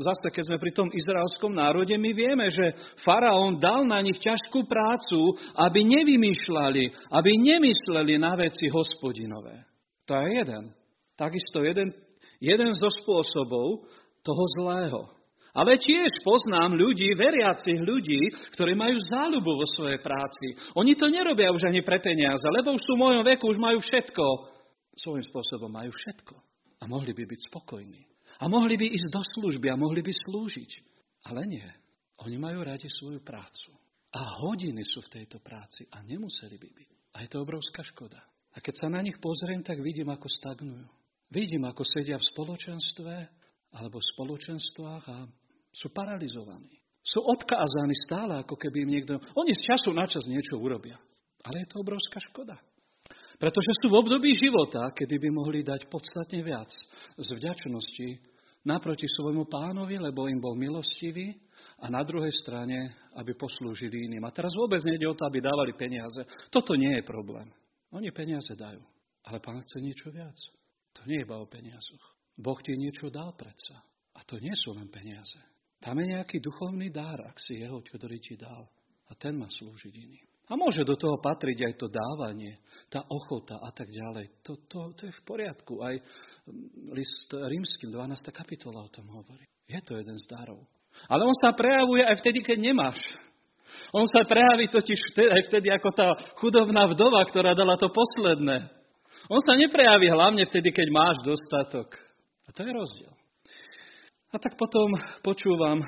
zase 0.00 0.32
keď 0.32 0.42
sme 0.48 0.62
pri 0.62 0.72
tom 0.72 0.88
izraelskom 0.88 1.52
národe, 1.52 1.92
my 1.92 2.10
vieme, 2.16 2.48
že 2.48 2.72
faraón 3.04 3.60
dal 3.60 3.84
na 3.84 4.00
nich 4.00 4.16
ťažkú 4.16 4.64
prácu, 4.64 5.36
aby 5.52 5.84
nevymýšľali, 5.84 7.12
aby 7.12 7.30
nemysleli 7.36 8.16
na 8.16 8.32
veci 8.32 8.72
hospodinové. 8.72 9.60
To 10.08 10.16
je 10.24 10.40
jeden. 10.40 10.72
Takisto 11.20 11.60
jeden, 11.60 11.92
jeden 12.40 12.72
zo 12.80 12.88
spôsobov 13.04 13.84
toho 14.24 14.44
zlého. 14.56 15.17
Ale 15.56 15.80
tiež 15.80 16.10
poznám 16.22 16.76
ľudí, 16.76 17.12
veriacich 17.16 17.80
ľudí, 17.80 18.20
ktorí 18.56 18.76
majú 18.76 19.00
záľubu 19.08 19.52
vo 19.58 19.66
svojej 19.72 19.98
práci. 20.04 20.54
Oni 20.76 20.92
to 20.92 21.08
nerobia 21.08 21.48
už 21.52 21.68
ani 21.68 21.80
pre 21.80 21.98
peniaze, 21.98 22.44
lebo 22.52 22.76
už 22.76 22.82
sú 22.84 22.92
v 22.94 23.02
mojom 23.02 23.24
veku, 23.24 23.48
už 23.48 23.58
majú 23.58 23.80
všetko. 23.80 24.24
Svojím 24.98 25.24
spôsobom 25.24 25.70
majú 25.72 25.94
všetko. 25.94 26.34
A 26.78 26.84
mohli 26.86 27.16
by 27.16 27.24
byť 27.24 27.40
spokojní. 27.50 28.02
A 28.38 28.46
mohli 28.46 28.78
by 28.78 28.86
ísť 28.86 29.08
do 29.10 29.22
služby 29.34 29.66
a 29.72 29.80
mohli 29.80 30.04
by 30.04 30.12
slúžiť. 30.14 30.70
Ale 31.26 31.42
nie. 31.48 31.66
Oni 32.22 32.38
majú 32.38 32.62
radi 32.62 32.86
svoju 32.86 33.22
prácu. 33.22 33.74
A 34.14 34.20
hodiny 34.42 34.82
sú 34.88 35.04
v 35.04 35.20
tejto 35.20 35.42
práci 35.42 35.84
a 35.90 36.00
nemuseli 36.02 36.56
by 36.56 36.70
byť. 36.70 36.90
A 37.18 37.26
je 37.26 37.28
to 37.28 37.42
obrovská 37.42 37.82
škoda. 37.82 38.18
A 38.54 38.62
keď 38.62 38.74
sa 38.80 38.88
na 38.88 39.02
nich 39.04 39.18
pozriem, 39.20 39.60
tak 39.62 39.78
vidím, 39.82 40.08
ako 40.08 40.26
stagnujú. 40.26 40.86
Vidím, 41.28 41.68
ako 41.68 41.84
sedia 41.84 42.16
v 42.16 42.28
spoločenstve 42.32 43.14
alebo 43.74 44.00
spoločenstvách 44.00 45.04
a 45.08 45.18
sú 45.72 45.92
paralizovaní. 45.92 46.72
Sú 47.04 47.24
odkázaní 47.24 47.96
stále, 48.04 48.40
ako 48.40 48.56
keby 48.56 48.84
im 48.84 48.90
niekto... 49.00 49.16
Oni 49.36 49.52
z 49.56 49.62
času 49.64 49.96
na 49.96 50.04
čas 50.04 50.28
niečo 50.28 50.60
urobia. 50.60 51.00
Ale 51.44 51.64
je 51.64 51.68
to 51.72 51.80
obrovská 51.80 52.20
škoda. 52.20 52.58
Pretože 53.38 53.70
sú 53.80 53.88
v 53.88 53.98
období 54.02 54.34
života, 54.34 54.90
kedy 54.92 55.16
by 55.16 55.28
mohli 55.30 55.62
dať 55.62 55.86
podstatne 55.86 56.42
viac 56.42 56.68
z 57.16 57.28
vďačnosti 57.30 58.08
naproti 58.66 59.06
svojmu 59.06 59.46
pánovi, 59.46 59.96
lebo 59.96 60.26
im 60.26 60.42
bol 60.42 60.58
milostivý 60.58 61.38
a 61.78 61.86
na 61.86 62.02
druhej 62.02 62.34
strane, 62.42 62.98
aby 63.14 63.38
poslúžili 63.38 64.10
iným. 64.10 64.26
A 64.26 64.34
teraz 64.34 64.50
vôbec 64.58 64.82
nejde 64.82 65.06
o 65.06 65.14
to, 65.14 65.22
aby 65.24 65.38
dávali 65.38 65.72
peniaze. 65.78 66.26
Toto 66.50 66.74
nie 66.74 66.98
je 66.98 67.06
problém. 67.06 67.46
Oni 67.94 68.10
peniaze 68.10 68.50
dajú. 68.58 68.82
Ale 69.30 69.38
pán 69.38 69.62
chce 69.62 69.78
niečo 69.78 70.10
viac. 70.10 70.34
To 70.98 71.06
nie 71.06 71.22
je 71.22 71.24
iba 71.24 71.38
o 71.38 71.46
peniazoch. 71.46 72.17
Boh 72.38 72.58
ti 72.62 72.78
niečo 72.78 73.10
dal 73.10 73.34
predsa. 73.34 73.82
A 74.14 74.22
to 74.22 74.38
nie 74.38 74.54
sú 74.54 74.74
len 74.78 74.86
peniaze. 74.86 75.38
Tam 75.78 75.98
je 75.98 76.14
nejaký 76.14 76.42
duchovný 76.42 76.90
dár, 76.90 77.22
ak 77.26 77.38
si 77.38 77.58
jeho, 77.58 77.82
ktorý 77.82 78.18
ti 78.18 78.34
dal. 78.38 78.66
A 79.10 79.12
ten 79.14 79.34
má 79.34 79.46
slúžiť 79.46 79.94
iným. 79.94 80.26
A 80.48 80.56
môže 80.56 80.80
do 80.80 80.96
toho 80.96 81.20
patriť 81.20 81.68
aj 81.68 81.74
to 81.76 81.86
dávanie, 81.92 82.56
tá 82.88 83.04
ochota 83.04 83.60
a 83.60 83.68
tak 83.68 83.92
ďalej. 83.92 84.32
To, 84.48 84.56
to, 84.64 84.96
to 84.96 85.02
je 85.06 85.12
v 85.12 85.22
poriadku. 85.28 85.84
Aj 85.84 85.92
list 86.96 87.28
rímským, 87.28 87.92
12. 87.92 88.32
kapitola 88.32 88.88
o 88.88 88.90
tom 88.90 89.04
hovorí. 89.12 89.44
Je 89.68 89.76
to 89.84 90.00
jeden 90.00 90.16
z 90.16 90.24
darov. 90.24 90.64
Ale 91.06 91.28
on 91.28 91.36
sa 91.36 91.52
prejavuje 91.52 92.00
aj 92.00 92.16
vtedy, 92.24 92.40
keď 92.40 92.58
nemáš. 92.64 92.98
On 93.92 94.08
sa 94.08 94.24
prejaví 94.24 94.72
totiž 94.72 94.98
vtedy, 95.12 95.30
aj 95.30 95.42
vtedy 95.52 95.68
ako 95.68 95.88
tá 95.92 96.08
chudobná 96.40 96.88
vdova, 96.90 97.22
ktorá 97.28 97.52
dala 97.52 97.76
to 97.76 97.92
posledné. 97.92 98.72
On 99.28 99.40
sa 99.44 99.52
neprejaví 99.52 100.08
hlavne 100.08 100.48
vtedy, 100.48 100.72
keď 100.72 100.88
máš 100.88 101.16
dostatok. 101.28 102.07
A 102.48 102.52
to 102.56 102.64
je 102.64 102.72
rozdiel. 102.72 103.12
A 104.32 104.36
tak 104.40 104.56
potom 104.56 104.92
počúvam, 105.20 105.84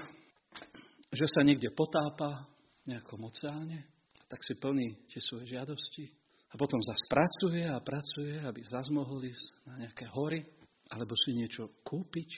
že 1.12 1.26
sa 1.33 1.40
niekde 1.40 1.73
potápa 1.73 2.45
v 2.85 2.97
nejakom 2.97 3.21
oceáne, 3.25 3.88
tak 4.29 4.40
si 4.45 4.55
plní 4.57 5.09
tie 5.09 5.21
svoje 5.25 5.57
žiadosti. 5.57 6.07
A 6.50 6.55
potom 6.59 6.79
zase 6.83 7.05
pracuje 7.09 7.62
a 7.67 7.79
pracuje, 7.81 8.38
aby 8.43 8.61
zase 8.67 8.90
mohol 8.93 9.25
ísť 9.25 9.47
na 9.67 9.75
nejaké 9.87 10.07
hory, 10.11 10.43
alebo 10.90 11.14
si 11.14 11.35
niečo 11.35 11.83
kúpiť. 11.87 12.31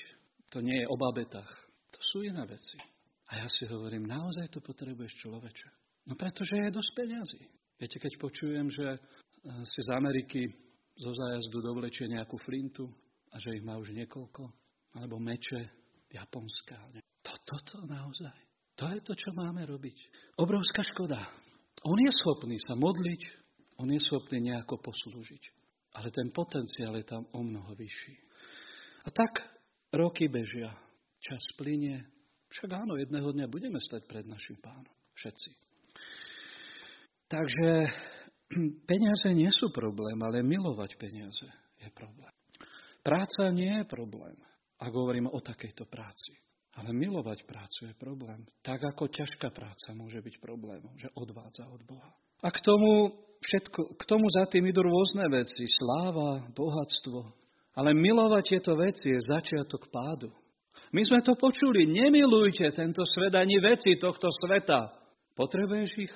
To 0.53 0.61
nie 0.61 0.85
je 0.85 0.87
o 0.89 0.97
babetách. 0.97 1.49
To 1.93 2.01
sú 2.13 2.25
iné 2.25 2.45
veci. 2.45 2.77
A 3.33 3.41
ja 3.41 3.49
si 3.49 3.65
hovorím, 3.65 4.05
naozaj 4.05 4.53
to 4.53 4.61
potrebuješ 4.61 5.17
človeče. 5.25 5.69
No 6.13 6.19
pretože 6.19 6.61
je 6.61 6.77
dosť 6.77 6.91
peňazí. 6.93 7.43
Viete, 7.81 7.97
keď 7.97 8.13
počujem, 8.21 8.69
že 8.69 8.87
eh, 8.93 9.01
si 9.65 9.81
z 9.81 9.91
Ameriky 9.97 10.45
zo 10.93 11.09
zájazdu 11.09 11.65
dovlečie 11.65 12.05
nejakú 12.13 12.37
flintu 12.45 12.93
a 13.33 13.37
že 13.41 13.57
ich 13.57 13.65
má 13.65 13.81
už 13.81 13.97
niekoľko, 13.97 14.45
alebo 15.01 15.17
meče, 15.17 15.73
Japonska. 16.13 16.77
To, 17.25 17.33
toto 17.49 17.89
naozaj. 17.89 18.37
To 18.77 18.85
je 18.93 19.01
to, 19.01 19.13
čo 19.17 19.33
máme 19.33 19.65
robiť. 19.65 19.97
Obrovská 20.37 20.85
škoda. 20.85 21.21
On 21.83 21.99
je 21.99 22.13
schopný 22.21 22.61
sa 22.61 22.77
modliť, 22.77 23.23
on 23.81 23.89
je 23.89 24.01
schopný 24.05 24.53
nejako 24.53 24.77
poslúžiť. 24.85 25.43
Ale 25.97 26.09
ten 26.13 26.29
potenciál 26.33 26.97
je 27.01 27.07
tam 27.09 27.25
o 27.33 27.41
mnoho 27.41 27.73
vyšší. 27.77 28.15
A 29.05 29.09
tak 29.13 29.45
roky 29.93 30.29
bežia, 30.29 30.73
čas 31.21 31.43
plinie. 31.57 32.01
Však 32.53 32.71
áno, 32.73 32.97
jedného 33.01 33.29
dňa 33.33 33.47
budeme 33.49 33.81
stať 33.81 34.09
pred 34.09 34.25
našim 34.29 34.57
pánom. 34.61 34.93
Všetci. 35.17 35.51
Takže 37.29 37.71
peniaze 38.91 39.29
nie 39.33 39.49
sú 39.53 39.73
problém, 39.73 40.17
ale 40.21 40.45
milovať 40.45 41.01
peniaze 41.01 41.49
je 41.81 41.89
problém. 41.97 42.33
Práca 43.03 43.51
nie 43.51 43.83
je 43.83 43.85
problém 43.85 44.39
ak 44.83 44.91
hovoríme 44.91 45.31
o 45.31 45.39
takejto 45.39 45.87
práci. 45.87 46.35
Ale 46.73 46.91
milovať 46.97 47.45
prácu 47.45 47.93
je 47.93 47.95
problém. 48.01 48.43
Tak 48.65 48.81
ako 48.81 49.13
ťažká 49.13 49.53
práca 49.53 49.93
môže 49.93 50.19
byť 50.25 50.41
problémom, 50.41 50.97
že 50.97 51.13
odvádza 51.15 51.69
od 51.69 51.85
Boha. 51.85 52.11
A 52.41 52.49
k 52.49 52.59
tomu, 52.65 53.13
všetko, 53.45 54.01
k 54.01 54.03
tomu 54.09 54.27
za 54.33 54.49
tým 54.49 54.65
idú 54.67 54.81
rôzne 54.83 55.29
veci. 55.29 55.69
Sláva, 55.69 56.49
bohatstvo. 56.57 57.29
Ale 57.77 57.93
milovať 57.93 58.57
tieto 58.57 58.73
veci 58.75 59.13
je 59.13 59.21
začiatok 59.21 59.93
pádu. 59.93 60.33
My 60.97 61.05
sme 61.05 61.21
to 61.21 61.37
počuli. 61.37 61.85
Nemilujte 61.93 62.73
tento 62.73 63.05
svet 63.05 63.37
ani 63.37 63.61
veci 63.61 64.01
tohto 64.01 64.33
sveta. 64.41 64.97
Potrebuješ 65.37 65.93
ich? 66.09 66.15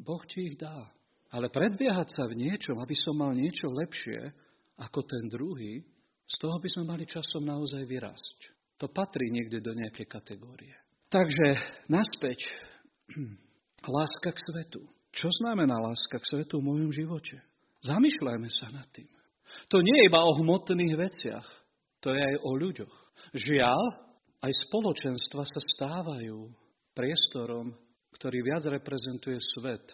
Boh 0.00 0.24
ti 0.24 0.52
ich 0.52 0.56
dá. 0.56 0.88
Ale 1.28 1.52
predbiehať 1.52 2.16
sa 2.16 2.24
v 2.24 2.48
niečom, 2.48 2.80
aby 2.80 2.96
som 2.96 3.12
mal 3.12 3.36
niečo 3.36 3.68
lepšie 3.68 4.32
ako 4.80 5.04
ten 5.04 5.28
druhý, 5.28 5.84
z 6.28 6.34
toho 6.38 6.60
by 6.60 6.68
sme 6.68 6.84
mali 6.84 7.04
časom 7.08 7.48
naozaj 7.48 7.88
vyrásť. 7.88 8.38
To 8.78 8.86
patrí 8.92 9.32
niekde 9.32 9.64
do 9.64 9.72
nejakej 9.74 10.06
kategórie. 10.06 10.76
Takže 11.08 11.56
naspäť. 11.88 12.38
Láska 13.96 14.30
k 14.36 14.38
svetu. 14.38 14.84
Čo 15.14 15.32
znamená 15.40 15.80
láska 15.80 16.20
k 16.20 16.28
svetu 16.28 16.60
v 16.60 16.68
mojom 16.68 16.90
živote? 16.92 17.40
Zamýšľajme 17.80 18.48
sa 18.52 18.68
nad 18.68 18.84
tým. 18.92 19.08
To 19.72 19.80
nie 19.80 19.96
je 20.04 20.08
iba 20.12 20.20
o 20.20 20.36
hmotných 20.44 20.94
veciach, 20.98 21.46
to 22.04 22.12
je 22.12 22.20
aj 22.20 22.36
o 22.44 22.50
ľuďoch. 22.54 22.94
Žiaľ, 23.32 23.82
aj 24.44 24.52
spoločenstva 24.68 25.42
sa 25.48 25.60
stávajú 25.74 26.52
priestorom, 26.92 27.74
ktorý 28.14 28.38
viac 28.44 28.62
reprezentuje 28.68 29.38
svet 29.56 29.86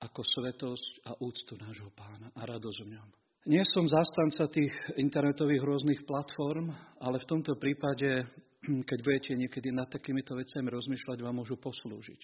ako 0.00 0.20
svetosť 0.24 0.92
a 1.08 1.12
úctu 1.20 1.60
nášho 1.60 1.92
pána 1.92 2.32
a 2.32 2.42
radosť 2.48 2.78
v 2.86 2.92
ňom. 2.96 3.08
Nie 3.48 3.64
som 3.72 3.88
zastanca 3.88 4.52
tých 4.52 4.72
internetových 5.00 5.64
rôznych 5.64 6.04
platform, 6.04 6.76
ale 7.00 7.16
v 7.24 7.28
tomto 7.28 7.56
prípade, 7.56 8.28
keď 8.90 8.98
budete 9.00 9.32
niekedy 9.32 9.72
nad 9.72 9.88
takýmito 9.88 10.36
vecami 10.36 10.68
rozmýšľať, 10.68 11.24
vám 11.24 11.40
môžu 11.40 11.56
poslúžiť. 11.56 12.20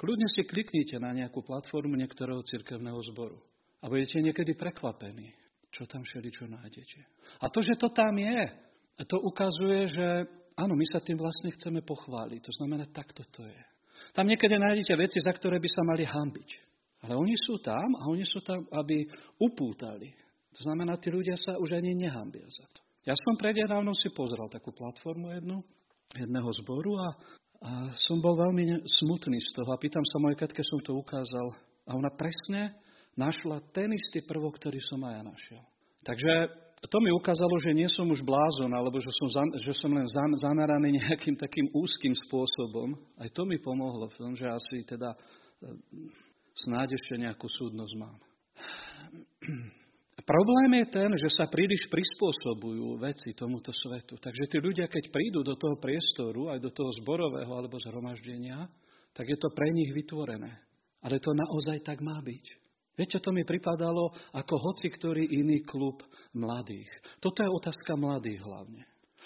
Kľudne 0.00 0.24
si 0.32 0.48
kliknite 0.48 0.96
na 0.96 1.12
nejakú 1.12 1.44
platformu 1.44 1.94
niektorého 2.00 2.40
cirkevného 2.48 2.96
zboru 3.12 3.38
a 3.84 3.92
budete 3.92 4.24
niekedy 4.24 4.56
prekvapení, 4.56 5.36
čo 5.68 5.84
tam 5.84 6.00
čo 6.02 6.48
nájdete. 6.48 6.98
A 7.44 7.46
to, 7.52 7.60
že 7.60 7.76
to 7.76 7.92
tam 7.92 8.16
je, 8.16 8.42
to 9.04 9.20
ukazuje, 9.20 9.92
že 9.92 10.06
áno, 10.56 10.74
my 10.74 10.86
sa 10.88 11.04
tým 11.04 11.20
vlastne 11.20 11.52
chceme 11.60 11.84
pochváliť. 11.84 12.40
To 12.40 12.52
znamená, 12.56 12.88
takto 12.88 13.22
to 13.30 13.44
je. 13.44 13.62
Tam 14.16 14.24
niekedy 14.24 14.56
nájdete 14.56 14.94
veci, 14.96 15.18
za 15.20 15.30
ktoré 15.36 15.60
by 15.60 15.68
sa 15.68 15.82
mali 15.84 16.08
hambiť. 16.08 16.50
Ale 17.04 17.20
oni 17.20 17.36
sú 17.36 17.60
tam 17.60 18.00
a 18.00 18.08
oni 18.08 18.24
sú 18.24 18.40
tam, 18.40 18.64
aby 18.72 19.04
upútali 19.36 20.23
to 20.54 20.60
znamená, 20.62 20.94
tí 21.02 21.10
ľudia 21.10 21.34
sa 21.34 21.58
už 21.58 21.74
ani 21.74 21.98
nehambia 21.98 22.46
za 22.46 22.64
to. 22.70 22.80
Ja 23.04 23.12
som 23.18 23.36
prednedávno 23.36 23.92
si 23.92 24.08
pozrel 24.14 24.48
takú 24.48 24.72
platformu 24.72 25.34
jednu, 25.34 25.60
jedného 26.16 26.50
zboru 26.64 26.96
a, 26.96 27.08
a 27.60 27.70
som 28.08 28.22
bol 28.22 28.38
veľmi 28.38 28.86
smutný 28.86 29.36
z 29.42 29.50
toho. 29.60 29.68
A 29.74 29.82
pýtam 29.82 30.00
sa 30.08 30.22
mojej 30.22 30.40
katke, 30.40 30.64
som 30.64 30.80
to 30.80 30.96
ukázal. 30.96 31.52
A 31.84 31.98
ona 31.98 32.08
presne 32.08 32.72
našla 33.18 33.60
ten 33.76 33.92
istý 33.92 34.24
prvok, 34.24 34.56
ktorý 34.56 34.80
som 34.88 35.04
aj 35.04 35.12
ja 35.12 35.22
našiel. 35.26 35.62
Takže 36.00 36.32
to 36.88 36.96
mi 37.00 37.12
ukázalo, 37.12 37.56
že 37.60 37.76
nie 37.76 37.88
som 37.88 38.08
už 38.08 38.20
blázon, 38.24 38.72
alebo 38.72 39.00
že 39.00 39.12
som, 39.20 39.28
za, 39.32 39.42
že 39.60 39.72
som 39.76 39.92
len 39.92 40.08
zameraný 40.40 40.96
nejakým 41.00 41.36
takým 41.36 41.68
úzkým 41.72 42.12
spôsobom. 42.28 42.96
Aj 43.20 43.28
to 43.32 43.44
mi 43.48 43.56
pomohlo 43.60 44.08
v 44.12 44.16
tom, 44.16 44.32
že 44.36 44.48
asi 44.48 44.84
teda 44.84 45.12
e, 45.12 45.18
snáď 46.64 46.96
ešte 46.96 47.20
nejakú 47.20 47.48
súdnosť 47.48 47.92
mám. 47.96 48.16
Problém 50.24 50.80
je 50.80 50.86
ten, 50.88 51.10
že 51.20 51.36
sa 51.36 51.44
príliš 51.44 51.84
prispôsobujú 51.92 52.96
veci 52.96 53.36
tomuto 53.36 53.68
svetu. 53.76 54.16
Takže 54.16 54.48
tí 54.48 54.56
ľudia, 54.56 54.88
keď 54.88 55.12
prídu 55.12 55.44
do 55.44 55.52
toho 55.52 55.76
priestoru, 55.76 56.48
aj 56.48 56.64
do 56.64 56.72
toho 56.72 56.88
zborového 57.04 57.52
alebo 57.52 57.76
zhromaždenia, 57.76 58.64
tak 59.12 59.28
je 59.28 59.36
to 59.36 59.52
pre 59.52 59.68
nich 59.76 59.92
vytvorené. 59.92 60.64
Ale 61.04 61.20
to 61.20 61.36
naozaj 61.36 61.84
tak 61.84 62.00
má 62.00 62.16
byť. 62.24 62.44
Viete, 62.96 63.20
to 63.20 63.36
mi 63.36 63.44
pripadalo 63.44 64.16
ako 64.32 64.54
hoci 64.56 64.88
ktorý 64.88 65.28
iný 65.28 65.60
klub 65.60 66.00
mladých. 66.32 66.88
Toto 67.20 67.44
je 67.44 67.50
otázka 67.50 67.92
mladých 67.92 68.40
hlavne. 68.40 68.80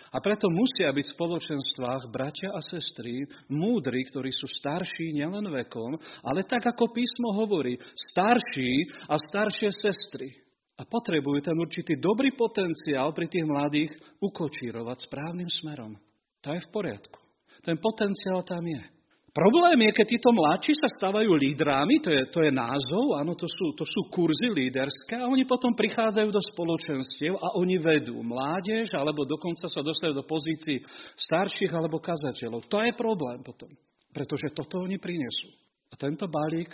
A 0.08 0.18
preto 0.24 0.48
musia 0.50 0.88
byť 0.88 1.04
v 1.04 1.14
spoločenstvách 1.14 2.02
bratia 2.08 2.48
a 2.50 2.64
sestry, 2.64 3.28
múdri, 3.52 4.08
ktorí 4.08 4.32
sú 4.32 4.48
starší 4.50 5.14
nielen 5.14 5.46
vekom, 5.52 6.00
ale 6.24 6.48
tak 6.48 6.64
ako 6.64 6.90
písmo 6.90 7.38
hovorí, 7.38 7.76
starší 8.10 9.04
a 9.04 9.20
staršie 9.20 9.68
sestry. 9.78 10.47
A 10.78 10.86
potrebujú 10.86 11.42
ten 11.42 11.58
určitý 11.58 11.98
dobrý 11.98 12.38
potenciál 12.38 13.10
pri 13.10 13.26
tých 13.26 13.42
mladých 13.42 13.90
ukočírovať 14.22 15.10
správnym 15.10 15.50
smerom. 15.50 15.98
To 16.46 16.54
je 16.54 16.60
v 16.62 16.70
poriadku. 16.70 17.18
Ten 17.66 17.82
potenciál 17.82 18.46
tam 18.46 18.62
je. 18.62 18.98
Problém 19.34 19.86
je, 19.86 19.90
keď 19.92 20.06
títo 20.08 20.30
mladší 20.34 20.72
sa 20.78 20.88
stávajú 20.98 21.30
lídrami, 21.36 22.00
to 22.00 22.10
je, 22.10 22.22
to 22.32 22.40
je 22.42 22.50
názov, 22.50 23.20
áno, 23.20 23.36
to 23.36 23.44
sú, 23.46 23.76
to 23.76 23.84
sú 23.84 24.08
kurzy 24.08 24.50
líderské 24.50 25.20
a 25.20 25.30
oni 25.30 25.44
potom 25.44 25.76
prichádzajú 25.76 26.32
do 26.32 26.42
spoločenstiev 26.42 27.36
a 27.38 27.54
oni 27.60 27.76
vedú 27.78 28.18
mládež 28.24 28.88
alebo 28.96 29.28
dokonca 29.28 29.68
sa 29.68 29.84
dostajú 29.84 30.16
do 30.16 30.24
pozícií 30.24 30.80
starších 31.28 31.70
alebo 31.70 32.00
kazateľov. 32.00 32.66
To 32.66 32.82
je 32.82 32.92
problém 32.96 33.44
potom, 33.44 33.68
pretože 34.10 34.48
toto 34.56 34.80
oni 34.80 34.96
prinesú. 34.96 35.52
A 35.92 35.94
tento 35.94 36.24
balík 36.24 36.72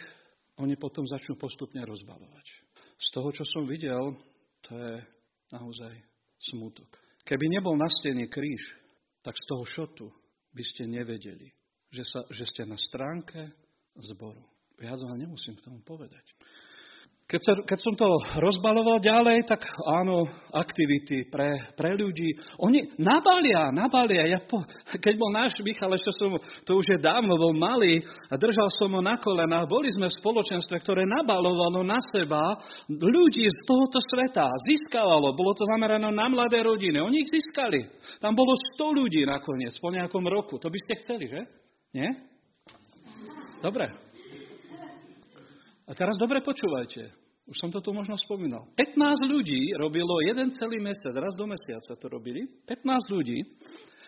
oni 0.62 0.78
potom 0.78 1.04
začnú 1.04 1.34
postupne 1.34 1.82
rozbalovať 1.82 2.53
z 3.04 3.08
toho, 3.12 3.28
čo 3.32 3.44
som 3.44 3.68
videl, 3.68 4.16
to 4.64 4.72
je 4.72 4.94
naozaj 5.52 5.92
smutok. 6.52 6.88
Keby 7.24 7.44
nebol 7.52 7.76
na 7.76 7.88
stene 7.88 8.28
kríž, 8.28 8.64
tak 9.24 9.36
z 9.36 9.44
toho 9.48 9.64
šotu 9.64 10.06
by 10.52 10.64
ste 10.64 10.88
nevedeli, 10.88 11.48
že, 11.92 12.04
sa, 12.04 12.20
že 12.28 12.44
ste 12.48 12.68
na 12.68 12.76
stránke 12.76 13.52
zboru. 13.96 14.44
Viac 14.76 15.00
vám 15.00 15.16
nemusím 15.16 15.56
k 15.56 15.64
tomu 15.64 15.80
povedať. 15.86 16.24
Keď, 17.24 17.40
sa, 17.40 17.52
keď 17.56 17.78
som 17.80 17.94
to 17.96 18.04
rozbaloval 18.36 19.00
ďalej, 19.00 19.48
tak 19.48 19.64
áno, 19.88 20.28
aktivity 20.52 21.24
pre, 21.32 21.72
pre 21.72 21.96
ľudí. 21.96 22.36
Oni 22.60 22.84
nabalia, 23.00 23.72
nabalia. 23.72 24.28
Ja 24.28 24.44
po, 24.44 24.60
keď 24.92 25.14
bol 25.16 25.32
náš 25.32 25.56
Michal, 25.64 25.96
ešte 25.96 26.12
som, 26.20 26.36
to 26.68 26.76
už 26.76 26.84
je 26.84 26.98
dávno, 27.00 27.40
bol 27.40 27.56
malý 27.56 28.04
a 28.28 28.36
držal 28.36 28.68
som 28.76 28.92
ho 28.92 29.00
na 29.00 29.16
kolenách. 29.16 29.72
Boli 29.72 29.88
sme 29.88 30.12
v 30.12 30.18
spoločenstve, 30.20 30.84
ktoré 30.84 31.08
nabalovalo 31.08 31.80
na 31.80 31.96
seba 32.12 32.60
ľudí 32.92 33.48
z 33.48 33.58
tohoto 33.64 34.04
sveta. 34.04 34.44
Získavalo, 34.68 35.32
bolo 35.32 35.56
to 35.56 35.64
zamerané 35.64 36.12
na 36.12 36.28
mladé 36.28 36.60
rodiny. 36.60 37.00
Oni 37.00 37.24
ich 37.24 37.32
získali. 37.32 37.88
Tam 38.20 38.36
bolo 38.36 38.52
100 38.76 39.00
ľudí 39.00 39.24
nakoniec 39.24 39.72
po 39.80 39.88
nejakom 39.88 40.28
roku. 40.28 40.60
To 40.60 40.68
by 40.68 40.76
ste 40.76 41.00
chceli, 41.00 41.32
že? 41.32 41.40
Nie? 41.96 42.20
Dobre. 43.64 44.03
A 45.84 45.92
teraz 45.92 46.16
dobre 46.16 46.40
počúvajte. 46.40 47.12
Už 47.44 47.56
som 47.60 47.68
to 47.68 47.84
tu 47.84 47.92
možno 47.92 48.16
spomínal. 48.16 48.64
15 48.72 49.28
ľudí 49.28 49.76
robilo 49.76 50.16
jeden 50.24 50.48
celý 50.56 50.80
mesiac, 50.80 51.12
raz 51.12 51.36
do 51.36 51.44
mesiaca 51.44 51.92
to 51.92 52.06
robili. 52.08 52.48
15 52.64 53.12
ľudí 53.12 53.44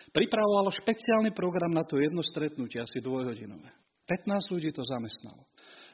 pripravovalo 0.09 0.73
špeciálny 0.73 1.37
program 1.37 1.69
na 1.69 1.85
to 1.85 2.01
jedno 2.01 2.25
stretnutie, 2.25 2.81
asi 2.81 2.97
dvojhodinové. 2.97 3.69
15 4.09 4.53
ľudí 4.57 4.73
to 4.73 4.81
zamestnalo. 4.81 5.45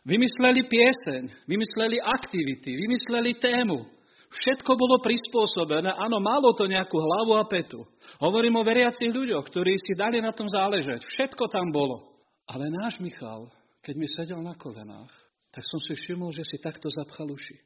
Vymysleli 0.07 0.67
pieseň, 0.67 1.47
vymysleli 1.47 1.99
aktivity, 1.99 2.75
vymysleli 2.79 3.35
tému. 3.39 3.87
Všetko 4.33 4.71
bolo 4.79 5.03
prispôsobené, 5.03 5.93
áno, 5.93 6.17
malo 6.23 6.55
to 6.55 6.65
nejakú 6.65 6.95
hlavu 6.95 7.37
a 7.37 7.45
petu. 7.45 7.83
Hovorím 8.23 8.59
o 8.59 8.65
veriacich 8.65 9.11
ľuďoch, 9.11 9.45
ktorí 9.51 9.75
si 9.77 9.93
dali 9.99 10.23
na 10.23 10.31
tom 10.31 10.47
záležať. 10.47 11.05
Všetko 11.05 11.51
tam 11.51 11.69
bolo. 11.75 12.23
Ale 12.47 12.67
náš 12.83 12.99
Michal, 12.99 13.47
keď 13.85 13.95
mi 13.95 14.07
sedel 14.09 14.41
na 14.43 14.57
kolenách, 14.57 15.22
tak 15.53 15.61
som 15.69 15.79
si 15.85 15.93
všimol, 15.93 16.33
že 16.33 16.41
si 16.49 16.57
takto 16.57 16.89
zapchal 16.89 17.29
uši. 17.29 17.61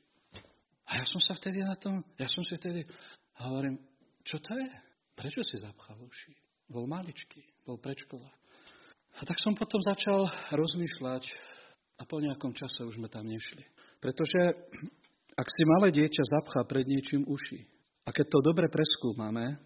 A 0.92 1.00
ja 1.00 1.06
som 1.08 1.24
sa 1.24 1.40
vtedy 1.40 1.64
na 1.64 1.80
tom, 1.80 2.04
ja 2.20 2.28
som 2.28 2.44
si 2.44 2.60
vtedy, 2.60 2.84
a 3.40 3.48
hovorím, 3.48 3.80
čo 4.28 4.44
to 4.44 4.52
je? 4.60 4.72
Prečo 5.16 5.40
si 5.48 5.56
zapchal 5.64 5.96
uši? 5.96 6.36
Bol 6.68 6.84
maličký, 6.84 7.64
bol 7.64 7.80
predškola. 7.80 8.28
A 9.18 9.22
tak 9.24 9.40
som 9.40 9.56
potom 9.56 9.80
začal 9.80 10.28
rozmýšľať 10.52 11.24
a 11.98 12.04
po 12.04 12.20
nejakom 12.20 12.52
čase 12.54 12.84
už 12.84 13.00
sme 13.00 13.08
tam 13.08 13.26
nešli. 13.26 13.64
Pretože 14.04 14.54
ak 15.34 15.48
si 15.48 15.64
malé 15.78 15.90
dieťa 15.96 16.24
zapchá 16.28 16.68
pred 16.68 16.86
niečím 16.86 17.24
uši 17.26 17.66
a 18.06 18.14
keď 18.14 18.26
to 18.30 18.40
dobre 18.46 18.68
preskúmame, 18.70 19.58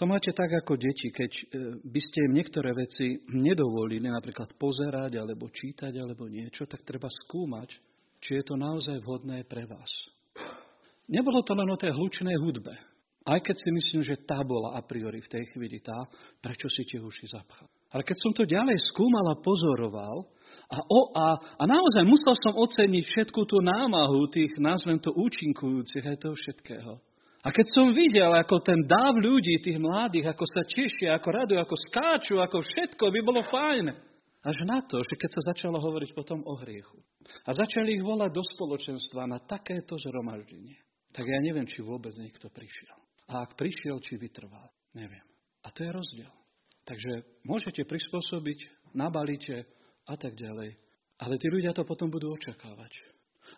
to 0.00 0.08
máte 0.08 0.32
tak 0.32 0.48
ako 0.48 0.80
deti, 0.80 1.12
keď 1.12 1.28
e, 1.28 1.42
by 1.84 2.00
ste 2.00 2.24
im 2.24 2.32
niektoré 2.32 2.72
veci 2.72 3.20
nedovolili, 3.36 4.08
napríklad 4.08 4.56
pozerať, 4.56 5.20
alebo 5.20 5.52
čítať, 5.52 5.92
alebo 6.00 6.24
niečo, 6.24 6.64
tak 6.64 6.88
treba 6.88 7.04
skúmať, 7.28 7.68
či 8.16 8.40
je 8.40 8.44
to 8.48 8.56
naozaj 8.56 8.96
vhodné 9.04 9.44
pre 9.44 9.68
vás. 9.68 9.92
Nebolo 11.04 11.44
to 11.44 11.52
len 11.52 11.68
o 11.68 11.76
tej 11.76 11.92
hlučnej 11.92 12.32
hudbe. 12.40 12.72
Aj 13.28 13.44
keď 13.44 13.56
si 13.60 13.68
myslím, 13.68 14.00
že 14.00 14.24
tá 14.24 14.40
bola 14.40 14.72
a 14.72 14.80
priori 14.80 15.20
v 15.20 15.28
tej 15.36 15.44
chvíli 15.52 15.84
tá, 15.84 16.08
prečo 16.40 16.72
si 16.72 16.88
tie 16.88 16.96
uši 16.96 17.36
zapchal. 17.36 17.68
Ale 17.92 18.00
keď 18.00 18.16
som 18.24 18.32
to 18.32 18.48
ďalej 18.48 18.80
skúmal 18.88 19.36
a 19.36 19.36
pozoroval, 19.44 20.16
a, 20.70 20.78
o, 20.80 21.00
a, 21.12 21.26
a 21.60 21.62
naozaj 21.68 22.08
musel 22.08 22.32
som 22.40 22.56
oceniť 22.56 23.04
všetku 23.04 23.40
tú 23.44 23.60
námahu 23.60 24.32
tých, 24.32 24.56
nazvem 24.56 24.96
to, 24.96 25.12
účinkujúcich 25.12 26.08
aj 26.08 26.16
toho 26.24 26.32
všetkého. 26.32 26.92
A 27.40 27.48
keď 27.48 27.66
som 27.72 27.96
videl, 27.96 28.28
ako 28.36 28.60
ten 28.60 28.84
dáv 28.84 29.16
ľudí, 29.16 29.56
tých 29.64 29.80
mladých, 29.80 30.36
ako 30.36 30.44
sa 30.44 30.60
tešia, 30.68 31.16
ako 31.16 31.28
radujú, 31.32 31.58
ako 31.60 31.76
skáču, 31.88 32.36
ako 32.36 32.60
všetko, 32.60 33.04
by 33.08 33.20
bolo 33.24 33.40
fajn. 33.48 33.86
Až 34.40 34.56
na 34.64 34.84
to, 34.84 35.00
že 35.04 35.16
keď 35.16 35.30
sa 35.36 35.52
začalo 35.52 35.80
hovoriť 35.80 36.16
potom 36.16 36.44
o 36.44 36.56
hriechu. 36.60 37.00
A 37.44 37.50
začali 37.52 37.96
ich 37.96 38.04
volať 38.04 38.32
do 38.32 38.44
spoločenstva 38.44 39.28
na 39.28 39.40
takéto 39.40 39.96
zhromaždenie. 40.00 40.76
Tak 41.12 41.24
ja 41.24 41.38
neviem, 41.40 41.64
či 41.64 41.80
vôbec 41.80 42.12
niekto 42.16 42.48
prišiel. 42.52 42.96
A 43.32 43.44
ak 43.44 43.56
prišiel, 43.56 44.00
či 44.04 44.20
vytrval. 44.20 44.68
Neviem. 44.96 45.24
A 45.64 45.68
to 45.72 45.84
je 45.84 45.90
rozdiel. 45.92 46.32
Takže 46.88 47.44
môžete 47.44 47.84
prispôsobiť, 47.84 48.92
nabalíte 48.96 49.68
a 50.08 50.14
tak 50.16 50.36
ďalej. 50.36 50.76
Ale 51.20 51.34
tí 51.36 51.46
ľudia 51.52 51.76
to 51.76 51.84
potom 51.84 52.08
budú 52.08 52.32
očakávať. 52.32 52.92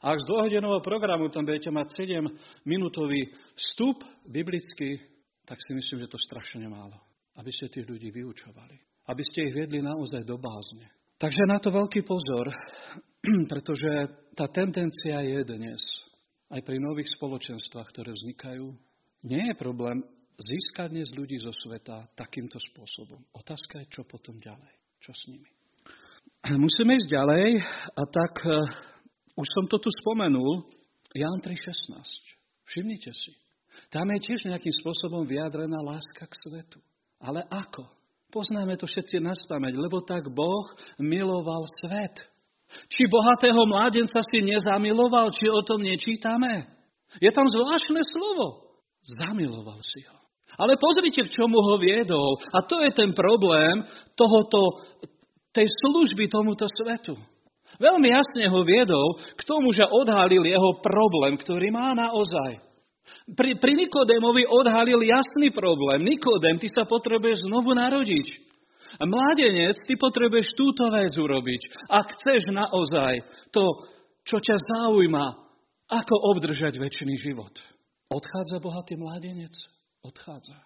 A 0.01 0.17
z 0.17 0.25
dvojhodinového 0.25 0.81
programu 0.81 1.29
tam 1.29 1.45
budete 1.45 1.69
mať 1.69 1.93
7-minútový 2.01 3.29
vstup 3.53 4.01
biblický, 4.25 4.97
tak 5.45 5.61
si 5.61 5.77
myslím, 5.77 6.07
že 6.07 6.13
to 6.13 6.19
strašne 6.19 6.65
málo. 6.71 6.97
Aby 7.37 7.53
ste 7.53 7.69
tých 7.69 7.89
ľudí 7.89 8.09
vyučovali. 8.09 9.05
Aby 9.13 9.23
ste 9.27 9.51
ich 9.51 9.55
viedli 9.57 9.85
naozaj 9.85 10.25
do 10.25 10.39
bázne. 10.39 10.89
Takže 11.23 11.47
na 11.47 11.63
to 11.63 11.71
veľký 11.71 12.03
pozor, 12.03 12.51
pretože 13.53 14.11
tá 14.35 14.51
tendencia 14.51 15.23
je 15.23 15.41
dnes, 15.47 15.81
aj 16.53 16.61
pri 16.67 16.83
nových 16.83 17.09
spoločenstvách, 17.15 17.89
ktoré 17.95 18.11
vznikajú, 18.13 18.67
nie 19.25 19.43
je 19.49 19.55
problém 19.55 20.03
získať 20.37 20.91
dnes 20.91 21.09
ľudí 21.15 21.39
zo 21.39 21.55
sveta 21.65 22.11
takýmto 22.19 22.59
spôsobom. 22.59 23.23
Otázka 23.39 23.87
je, 23.87 23.93
čo 23.95 24.03
potom 24.03 24.37
ďalej. 24.43 24.75
Čo 24.99 25.15
s 25.15 25.23
nimi? 25.31 25.51
Musíme 26.65 26.99
ísť 26.99 27.09
ďalej 27.09 27.47
a 27.97 28.03
tak 28.03 28.35
už 29.37 29.47
som 29.49 29.65
to 29.69 29.81
tu 29.81 29.89
spomenul, 30.03 30.69
Ján 31.13 31.39
3.16. 31.45 32.01
Všimnite 32.65 33.13
si. 33.13 33.33
Tam 33.93 34.09
je 34.09 34.19
tiež 34.25 34.49
nejakým 34.49 34.73
spôsobom 34.81 35.29
vyjadrená 35.29 35.85
láska 35.85 36.25
k 36.25 36.35
svetu. 36.41 36.81
Ale 37.21 37.45
ako? 37.53 37.85
Poznáme 38.33 38.81
to 38.81 38.89
všetci 38.89 39.21
na 39.21 39.37
spameť, 39.37 39.77
lebo 39.77 40.01
tak 40.01 40.33
Boh 40.33 40.73
miloval 40.97 41.69
svet. 41.85 42.25
Či 42.89 43.05
bohatého 43.05 43.69
mládenca 43.69 44.25
si 44.25 44.41
nezamiloval, 44.41 45.37
či 45.37 45.53
o 45.53 45.61
tom 45.61 45.85
nečítame? 45.85 46.65
Je 47.21 47.29
tam 47.29 47.45
zvláštne 47.45 48.01
slovo. 48.09 48.81
Zamiloval 49.21 49.85
si 49.85 50.01
ho. 50.09 50.17
Ale 50.57 50.81
pozrite, 50.81 51.29
k 51.29 51.33
čomu 51.33 51.61
ho 51.61 51.77
viedol. 51.77 52.41
A 52.57 52.65
to 52.65 52.81
je 52.81 52.93
ten 52.97 53.13
problém 53.13 53.85
tohoto, 54.17 54.85
tej 55.53 55.69
služby 55.69 56.33
tomuto 56.33 56.65
svetu. 56.65 57.21
Veľmi 57.83 58.15
jasne 58.15 58.47
ho 58.47 58.63
viedol 58.63 59.19
k 59.35 59.43
tomu, 59.43 59.75
že 59.75 59.83
odhalil 59.83 60.47
jeho 60.47 60.79
problém, 60.79 61.35
ktorý 61.35 61.75
má 61.75 61.91
naozaj. 61.99 62.63
Pri, 63.35 63.59
pri 63.59 63.73
Nikodémovi 63.75 64.47
odhalil 64.47 65.03
jasný 65.03 65.51
problém. 65.51 66.07
Nikodém, 66.07 66.63
ty 66.63 66.71
sa 66.71 66.87
potrebuješ 66.87 67.43
znovu 67.43 67.75
narodiť. 67.75 68.55
A 69.03 69.09
mládenec, 69.09 69.75
ty 69.83 69.99
potrebuješ 69.99 70.55
túto 70.55 70.87
vec 70.95 71.11
urobiť. 71.17 71.91
Ak 71.91 72.13
chceš 72.13 72.55
naozaj 72.55 73.27
to, 73.51 73.63
čo 74.23 74.39
ťa 74.39 74.57
zaujíma, 74.63 75.27
ako 75.91 76.15
obdržať 76.37 76.79
väčší 76.79 77.19
život. 77.19 77.53
Odchádza 78.13 78.63
bohatý 78.63 78.95
mládenec? 78.95 79.53
Odchádza. 80.05 80.57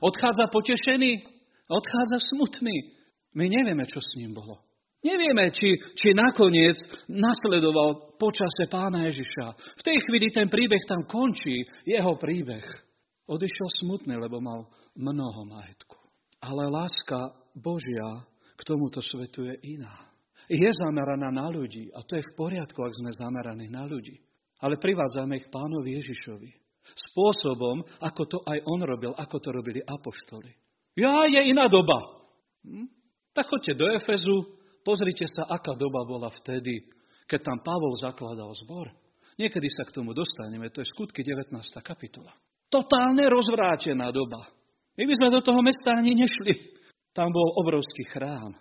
Odchádza 0.00 0.46
potešený? 0.48 1.26
Odchádza 1.68 2.18
smutný. 2.32 2.96
My 3.34 3.48
nevieme, 3.50 3.84
čo 3.88 3.98
s 3.98 4.16
ním 4.16 4.32
bolo. 4.32 4.71
Nevieme, 5.02 5.50
či, 5.50 5.74
či 5.98 6.14
nakoniec 6.14 6.78
nasledoval 7.10 8.14
počase 8.14 8.70
pána 8.70 9.10
Ježiša. 9.10 9.46
V 9.74 9.82
tej 9.82 9.98
chvíli 10.06 10.30
ten 10.30 10.46
príbeh 10.46 10.78
tam 10.86 11.02
končí, 11.10 11.66
jeho 11.82 12.14
príbeh. 12.14 12.62
Odišiel 13.26 13.68
smutný, 13.82 14.14
lebo 14.14 14.38
mal 14.38 14.70
mnoho 14.94 15.42
majetku. 15.50 15.98
Ale 16.38 16.70
láska 16.70 17.34
Božia 17.58 18.22
k 18.54 18.62
tomuto 18.62 19.02
svetu 19.02 19.42
je 19.50 19.58
iná. 19.74 20.06
Je 20.46 20.70
zameraná 20.70 21.34
na 21.34 21.50
ľudí 21.50 21.90
a 21.90 22.06
to 22.06 22.14
je 22.14 22.22
v 22.22 22.34
poriadku, 22.38 22.78
ak 22.78 22.94
sme 22.94 23.10
zameraní 23.10 23.66
na 23.66 23.82
ľudí. 23.90 24.22
Ale 24.62 24.78
privádzame 24.78 25.42
ich 25.42 25.50
pánovi 25.50 25.98
Ježišovi. 25.98 26.50
Spôsobom, 27.10 27.82
ako 27.98 28.22
to 28.30 28.38
aj 28.46 28.58
on 28.70 28.86
robil, 28.86 29.10
ako 29.18 29.36
to 29.42 29.50
robili 29.50 29.82
apoštoli. 29.82 30.50
Ja, 30.94 31.26
je 31.26 31.50
iná 31.50 31.66
doba. 31.66 32.22
Hm? 32.62 32.86
Tak 33.32 33.48
choďte 33.48 33.74
do 33.74 33.86
Efezu, 33.90 34.61
Pozrite 34.82 35.30
sa, 35.30 35.46
aká 35.46 35.78
doba 35.78 36.02
bola 36.02 36.30
vtedy, 36.42 36.82
keď 37.30 37.40
tam 37.46 37.58
Pavol 37.62 37.94
zakladal 38.02 38.50
zbor. 38.66 38.90
Niekedy 39.38 39.68
sa 39.72 39.86
k 39.86 39.94
tomu 39.94 40.12
dostaneme, 40.12 40.68
to 40.68 40.82
je 40.82 40.90
skutky 40.92 41.22
19. 41.24 41.54
kapitola. 41.80 42.34
Totálne 42.68 43.24
rozvrátená 43.30 44.10
doba. 44.10 44.50
My 44.98 45.04
by 45.08 45.14
sme 45.16 45.28
do 45.32 45.40
toho 45.40 45.60
mesta 45.64 45.96
ani 45.96 46.12
nešli. 46.18 46.76
Tam 47.14 47.32
bol 47.32 47.48
obrovský 47.64 48.04
chrám 48.12 48.52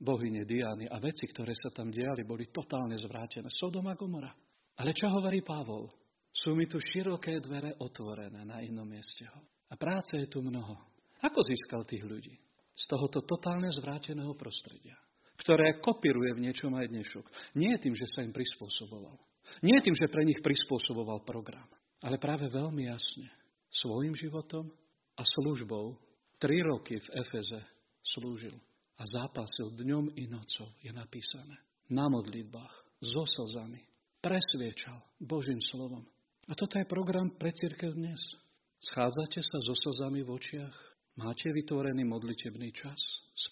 bohyne 0.00 0.48
Diany 0.48 0.88
a 0.88 0.96
veci, 0.96 1.28
ktoré 1.28 1.52
sa 1.52 1.68
tam 1.70 1.92
diali, 1.92 2.24
boli 2.24 2.48
totálne 2.48 2.96
zvrátené. 2.96 3.52
Sodom 3.52 3.84
a 3.86 3.94
Gomora. 3.94 4.32
Ale 4.80 4.96
čo 4.96 5.12
hovorí 5.12 5.44
Pavol? 5.44 5.92
Sú 6.30 6.54
mi 6.54 6.64
tu 6.64 6.80
široké 6.80 7.42
dvere 7.42 7.76
otvorené 7.82 8.46
na 8.46 8.62
inom 8.62 8.86
mieste. 8.86 9.26
A 9.70 9.74
práce 9.74 10.14
je 10.16 10.30
tu 10.30 10.40
mnoho. 10.40 10.78
Ako 11.20 11.42
získal 11.44 11.84
tých 11.84 12.06
ľudí? 12.06 12.34
Z 12.72 12.84
tohoto 12.88 13.20
totálne 13.26 13.68
zvráteného 13.68 14.32
prostredia 14.38 14.96
ktoré 15.40 15.80
kopíruje 15.80 16.36
v 16.36 16.44
niečom 16.48 16.72
aj 16.76 16.92
dnešok. 16.92 17.24
Nie 17.56 17.80
tým, 17.80 17.96
že 17.96 18.04
sa 18.12 18.20
im 18.20 18.32
prispôsoboval. 18.32 19.16
Nie 19.64 19.80
tým, 19.80 19.96
že 19.96 20.12
pre 20.12 20.22
nich 20.22 20.38
prispôsoboval 20.44 21.24
program. 21.24 21.66
Ale 22.04 22.20
práve 22.20 22.48
veľmi 22.52 22.86
jasne. 22.86 23.28
Svojim 23.72 24.12
životom 24.14 24.68
a 25.16 25.22
službou 25.24 25.96
tri 26.40 26.60
roky 26.64 26.96
v 26.96 27.08
Efeze 27.24 27.60
slúžil 28.16 28.56
a 29.00 29.02
zápasil 29.08 29.72
dňom 29.76 30.12
i 30.16 30.28
nocou, 30.28 30.68
je 30.84 30.92
napísané. 30.92 31.56
Na 31.88 32.06
modlitbách, 32.08 32.74
so 33.00 33.24
slzami. 33.24 33.80
Presviečal 34.20 35.00
Božím 35.16 35.60
slovom. 35.72 36.04
A 36.48 36.52
toto 36.52 36.76
je 36.76 36.84
program 36.84 37.32
pre 37.40 37.52
církev 37.56 37.96
dnes. 37.96 38.20
Schádzate 38.80 39.40
sa 39.40 39.58
so 39.64 39.72
slzami 39.72 40.20
v 40.20 40.32
očiach? 40.36 40.76
Máte 41.16 41.48
vytvorený 41.52 42.04
modlitebný 42.04 42.72
čas 42.76 43.00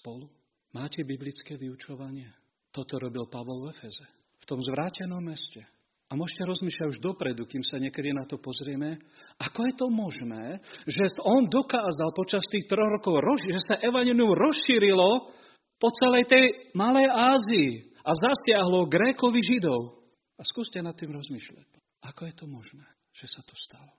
spolu? 0.00 0.28
Máte 0.72 1.00
biblické 1.00 1.56
vyučovanie? 1.56 2.28
Toto 2.68 3.00
robil 3.00 3.24
Pavol 3.32 3.68
v 3.68 3.72
Efeze. 3.72 4.04
V 4.38 4.44
tom 4.44 4.60
zvrátenom 4.60 5.24
meste. 5.24 5.64
A 6.08 6.16
môžete 6.16 6.48
rozmýšľať 6.48 6.88
už 6.88 7.04
dopredu, 7.04 7.44
kým 7.44 7.60
sa 7.68 7.76
niekedy 7.76 8.16
na 8.16 8.24
to 8.24 8.40
pozrieme, 8.40 8.96
ako 9.36 9.60
je 9.68 9.74
to 9.76 9.86
možné, 9.92 10.44
že 10.88 11.04
on 11.20 11.44
dokázal 11.52 12.16
počas 12.16 12.40
tých 12.48 12.64
troch 12.64 12.88
rokov, 12.88 13.20
že 13.44 13.60
sa 13.60 13.76
evanelium 13.84 14.32
rozšírilo 14.32 15.36
po 15.76 15.88
celej 16.00 16.24
tej 16.32 16.44
malej 16.72 17.12
Ázii 17.12 17.70
a 18.00 18.10
zasiahlo 18.16 18.88
Grékovi 18.88 19.44
Židov. 19.44 20.00
A 20.40 20.42
skúste 20.48 20.80
nad 20.80 20.96
tým 20.96 21.12
rozmýšľať. 21.12 21.68
Ako 22.08 22.24
je 22.24 22.34
to 22.36 22.46
možné, 22.48 22.86
že 23.12 23.28
sa 23.28 23.44
to 23.44 23.52
stalo? 23.68 23.92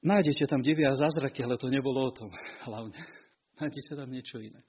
Nájdete 0.00 0.48
tam 0.48 0.64
divia 0.64 0.96
zázraky, 0.96 1.44
ale 1.44 1.60
to 1.60 1.68
nebolo 1.68 2.08
o 2.08 2.16
tom 2.16 2.32
hlavne. 2.64 2.96
Nájdete 3.60 3.92
tam 3.92 4.08
niečo 4.08 4.40
iné. 4.40 4.64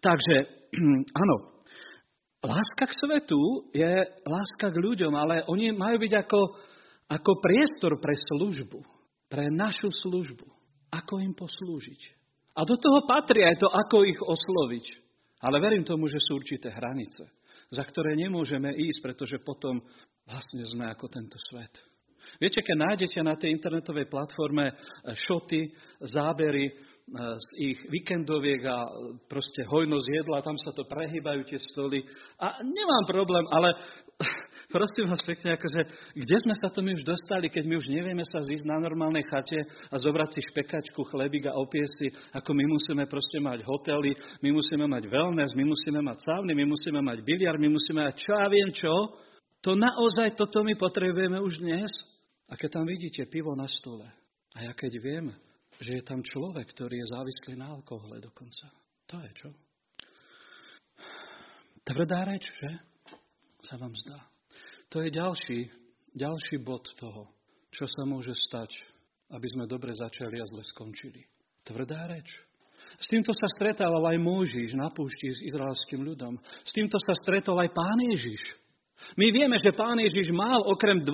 Takže 0.00 0.36
áno, 1.22 1.36
láska 2.44 2.88
k 2.88 2.98
svetu 3.04 3.40
je 3.76 3.92
láska 4.24 4.72
k 4.72 4.76
ľuďom, 4.80 5.12
ale 5.12 5.44
oni 5.48 5.76
majú 5.76 6.00
byť 6.00 6.12
ako, 6.24 6.40
ako 7.08 7.30
priestor 7.44 7.92
pre 8.00 8.16
službu, 8.16 8.80
pre 9.28 9.52
našu 9.52 9.92
službu. 9.92 10.48
Ako 10.90 11.22
im 11.22 11.30
poslúžiť. 11.38 12.00
A 12.58 12.66
do 12.66 12.74
toho 12.74 13.06
patrí 13.06 13.46
aj 13.46 13.62
to, 13.62 13.70
ako 13.70 14.02
ich 14.02 14.18
osloviť. 14.18 14.86
Ale 15.38 15.62
verím 15.62 15.86
tomu, 15.86 16.10
že 16.10 16.18
sú 16.18 16.42
určité 16.42 16.68
hranice, 16.74 17.30
za 17.70 17.86
ktoré 17.86 18.18
nemôžeme 18.18 18.74
ísť, 18.74 18.98
pretože 19.00 19.38
potom 19.38 19.78
vlastne 20.26 20.66
sme 20.66 20.90
ako 20.90 21.06
tento 21.06 21.38
svet. 21.48 21.72
Viete, 22.42 22.60
keď 22.62 22.76
nájdete 22.76 23.18
na 23.22 23.34
tej 23.38 23.54
internetovej 23.54 24.10
platforme 24.10 24.74
šoty, 25.28 25.70
zábery 26.04 26.74
z 27.10 27.48
ich 27.58 27.78
víkendoviek 27.90 28.62
a 28.70 28.86
proste 29.26 29.66
hojnosť 29.66 30.06
jedla, 30.22 30.46
tam 30.46 30.54
sa 30.54 30.70
to 30.70 30.86
prehýbajú 30.86 31.42
tie 31.42 31.58
stoly. 31.58 32.06
A 32.38 32.62
nemám 32.62 33.04
problém, 33.10 33.42
ale 33.50 33.74
prosím 34.74 35.10
vás 35.10 35.18
pekne, 35.26 35.58
akože, 35.58 35.80
kde 36.14 36.36
sme 36.38 36.54
sa 36.54 36.70
to 36.70 36.86
my 36.86 36.94
už 36.94 37.02
dostali, 37.02 37.50
keď 37.50 37.66
my 37.66 37.74
už 37.82 37.90
nevieme 37.90 38.22
sa 38.22 38.38
zísť 38.46 38.62
na 38.62 38.78
normálnej 38.78 39.26
chate 39.26 39.58
a 39.90 39.94
zobrať 39.98 40.38
si 40.38 40.40
špekačku, 40.54 41.02
chlebík 41.10 41.50
a 41.50 41.58
opiesy, 41.58 42.14
ako 42.30 42.54
my 42.54 42.64
musíme 42.70 43.02
proste 43.10 43.42
mať 43.42 43.66
hotely, 43.66 44.14
my 44.46 44.54
musíme 44.54 44.86
mať 44.86 45.10
wellness, 45.10 45.50
my 45.58 45.66
musíme 45.66 45.98
mať 46.06 46.18
sávny, 46.22 46.54
my 46.54 46.64
musíme 46.70 47.02
mať 47.02 47.18
biliar, 47.26 47.58
my 47.58 47.74
musíme 47.74 48.06
mať 48.06 48.22
čo 48.22 48.30
ja 48.38 48.46
viem 48.46 48.70
čo. 48.70 48.94
To 49.66 49.74
naozaj 49.74 50.38
toto 50.38 50.62
my 50.62 50.78
potrebujeme 50.78 51.42
už 51.42 51.58
dnes. 51.58 51.90
A 52.50 52.58
keď 52.58 52.82
tam 52.82 52.86
vidíte 52.86 53.26
pivo 53.30 53.54
na 53.54 53.66
stole, 53.66 54.06
a 54.54 54.58
ja 54.66 54.72
keď 54.74 54.98
viem, 54.98 55.30
že 55.80 55.96
je 55.96 56.02
tam 56.04 56.20
človek, 56.20 56.68
ktorý 56.76 57.00
je 57.00 57.10
závislý 57.12 57.56
na 57.56 57.72
alkohole 57.72 58.20
dokonca. 58.20 58.68
To 59.08 59.16
je 59.16 59.30
čo? 59.32 59.50
Tvrdá 61.88 62.28
reč, 62.28 62.44
že? 62.44 62.70
Sa 63.64 63.80
vám 63.80 63.96
zdá. 63.96 64.20
To 64.92 65.00
je 65.00 65.10
ďalší, 65.10 65.60
ďalší 66.12 66.56
bod 66.60 66.84
toho, 67.00 67.32
čo 67.72 67.88
sa 67.88 68.04
môže 68.04 68.36
stať, 68.50 68.70
aby 69.32 69.46
sme 69.48 69.64
dobre 69.64 69.96
začali 69.96 70.36
a 70.36 70.48
zle 70.48 70.62
skončili. 70.76 71.24
Tvrdá 71.64 72.06
reč. 72.12 72.28
S 72.98 73.06
týmto 73.08 73.30
sa 73.32 73.46
stretával 73.56 74.02
aj 74.12 74.18
Môžiš 74.18 74.74
na 74.74 74.90
púšti 74.90 75.30
s 75.30 75.40
izraelským 75.46 76.02
ľudom. 76.02 76.36
S 76.66 76.74
týmto 76.74 76.98
sa 76.98 77.14
stretol 77.16 77.56
aj 77.62 77.70
pán 77.72 77.98
Ježiš. 78.12 78.42
My 79.16 79.32
vieme, 79.32 79.56
že 79.56 79.74
pán 79.74 79.96
Ježiš 79.98 80.30
mal 80.30 80.60
okrem 80.66 81.02
12 81.02 81.08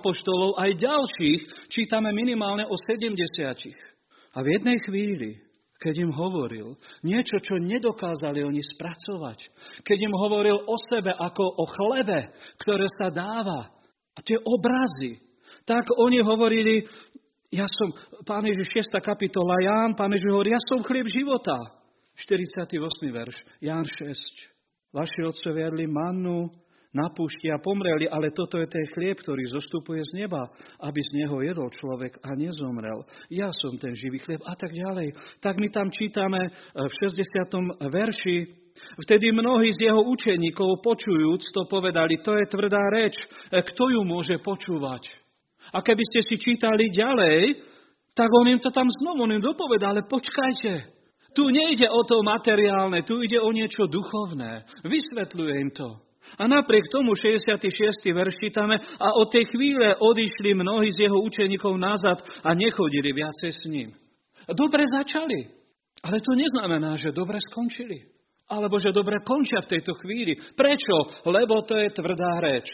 apoštolov 0.00 0.56
aj 0.62 0.70
ďalších, 0.78 1.40
čítame 1.72 2.12
minimálne 2.14 2.64
o 2.68 2.76
70. 2.76 3.95
A 4.36 4.44
v 4.44 4.52
jednej 4.52 4.76
chvíli, 4.84 5.40
keď 5.80 6.08
im 6.08 6.12
hovoril 6.12 6.76
niečo, 7.00 7.40
čo 7.40 7.56
nedokázali 7.56 8.44
oni 8.44 8.60
spracovať, 8.60 9.38
keď 9.80 9.98
im 10.08 10.14
hovoril 10.14 10.60
o 10.60 10.76
sebe 10.92 11.12
ako 11.16 11.44
o 11.44 11.64
chlebe, 11.72 12.28
ktoré 12.60 12.84
sa 13.00 13.08
dáva, 13.08 13.72
a 14.16 14.18
tie 14.24 14.40
obrazy, 14.40 15.20
tak 15.68 15.84
oni 15.92 16.24
hovorili, 16.24 16.88
ja 17.52 17.68
som, 17.68 17.92
pán 18.24 18.48
Ježiš 18.48 18.88
6. 18.88 18.96
kapitola, 19.04 19.60
Ján, 19.60 19.92
pán 19.92 20.12
Ježiš 20.16 20.32
hovorí, 20.32 20.56
ja 20.56 20.62
som 20.72 20.80
chlieb 20.80 21.06
života. 21.12 21.56
48. 22.16 22.80
verš, 23.12 23.36
Ján 23.60 23.84
6. 23.84 24.96
Vaši 24.96 25.20
otcovia 25.20 25.68
jedli 25.68 25.84
mannu, 25.84 26.48
na 26.96 27.12
púšti 27.12 27.52
a 27.52 27.60
pomreli, 27.60 28.08
ale 28.08 28.32
toto 28.32 28.56
je 28.56 28.64
ten 28.64 28.88
chlieb, 28.96 29.20
ktorý 29.20 29.44
zostupuje 29.52 30.00
z 30.00 30.24
neba, 30.24 30.48
aby 30.80 30.96
z 31.04 31.10
neho 31.20 31.36
jedol 31.44 31.68
človek 31.68 32.16
a 32.24 32.32
nezomrel. 32.32 33.04
Ja 33.28 33.52
som 33.52 33.76
ten 33.76 33.92
živý 33.92 34.24
chlieb 34.24 34.40
a 34.48 34.56
tak 34.56 34.72
ďalej. 34.72 35.12
Tak 35.44 35.60
my 35.60 35.68
tam 35.68 35.92
čítame 35.92 36.48
v 36.72 36.92
60. 37.04 37.92
verši, 37.92 38.64
Vtedy 38.76 39.32
mnohí 39.32 39.72
z 39.72 39.88
jeho 39.88 40.04
učeníkov 40.04 40.84
počujúc 40.84 41.48
to 41.48 41.64
povedali, 41.64 42.20
to 42.20 42.36
je 42.36 42.44
tvrdá 42.44 42.92
reč, 42.92 43.16
kto 43.48 43.88
ju 43.88 44.04
môže 44.04 44.36
počúvať? 44.44 45.08
A 45.72 45.80
keby 45.80 46.04
ste 46.04 46.20
si 46.20 46.36
čítali 46.36 46.92
ďalej, 46.92 47.56
tak 48.12 48.28
on 48.32 48.48
im 48.48 48.60
to 48.60 48.68
tam 48.72 48.88
znovu 48.88 49.24
on 49.24 49.32
im 49.32 49.40
dopovedá, 49.40 49.92
ale 49.92 50.04
počkajte, 50.04 50.92
tu 51.36 51.52
nejde 51.52 51.84
o 51.92 52.00
to 52.08 52.24
materiálne, 52.24 53.04
tu 53.04 53.20
ide 53.20 53.36
o 53.36 53.52
niečo 53.52 53.84
duchovné. 53.84 54.64
Vysvetľuje 54.88 55.54
im 55.60 55.70
to. 55.72 56.05
A 56.38 56.44
napriek 56.50 56.90
tomu 56.90 57.14
66. 57.14 57.62
verš 58.10 58.34
čítame, 58.42 58.76
a 58.78 59.08
od 59.14 59.30
tej 59.30 59.46
chvíle 59.48 59.96
odišli 59.96 60.58
mnohí 60.58 60.90
z 60.92 61.06
jeho 61.06 61.18
učeníkov 61.22 61.78
nazad 61.78 62.20
a 62.42 62.50
nechodili 62.54 63.14
viacej 63.14 63.50
s 63.54 63.62
ním. 63.70 63.94
Dobre 64.50 64.84
začali, 64.86 65.48
ale 66.02 66.22
to 66.22 66.34
neznamená, 66.34 66.94
že 66.98 67.14
dobre 67.14 67.38
skončili. 67.50 68.06
Alebo 68.46 68.78
že 68.78 68.94
dobre 68.94 69.18
končia 69.26 69.58
v 69.58 69.70
tejto 69.74 69.98
chvíli. 69.98 70.38
Prečo? 70.54 71.26
Lebo 71.26 71.66
to 71.66 71.74
je 71.82 71.90
tvrdá 71.90 72.38
reč. 72.38 72.70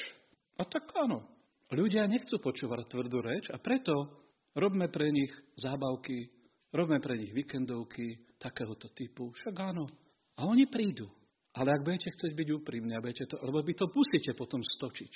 A 0.61 0.69
tak 0.69 0.93
áno. 1.01 1.25
Ľudia 1.73 2.05
nechcú 2.05 2.37
počúvať 2.37 2.93
tvrdú 2.93 3.25
reč 3.25 3.49
a 3.49 3.57
preto 3.57 4.21
robme 4.53 4.93
pre 4.93 5.09
nich 5.09 5.33
zábavky, 5.57 6.29
robme 6.77 7.01
pre 7.01 7.17
nich 7.17 7.33
víkendovky 7.33 8.21
takéhoto 8.37 8.93
typu. 8.93 9.33
Však 9.33 9.57
áno. 9.57 9.89
A 10.37 10.45
oni 10.45 10.69
prídu. 10.69 11.09
Ale 11.53 11.69
ak 11.77 11.85
budete 11.85 12.09
chcieť 12.09 12.33
byť 12.33 12.49
úprimní, 12.65 12.97
to, 13.29 13.37
lebo 13.45 13.61
vy 13.61 13.77
to 13.77 13.85
musíte 13.93 14.33
potom 14.33 14.65
stočiť, 14.65 15.13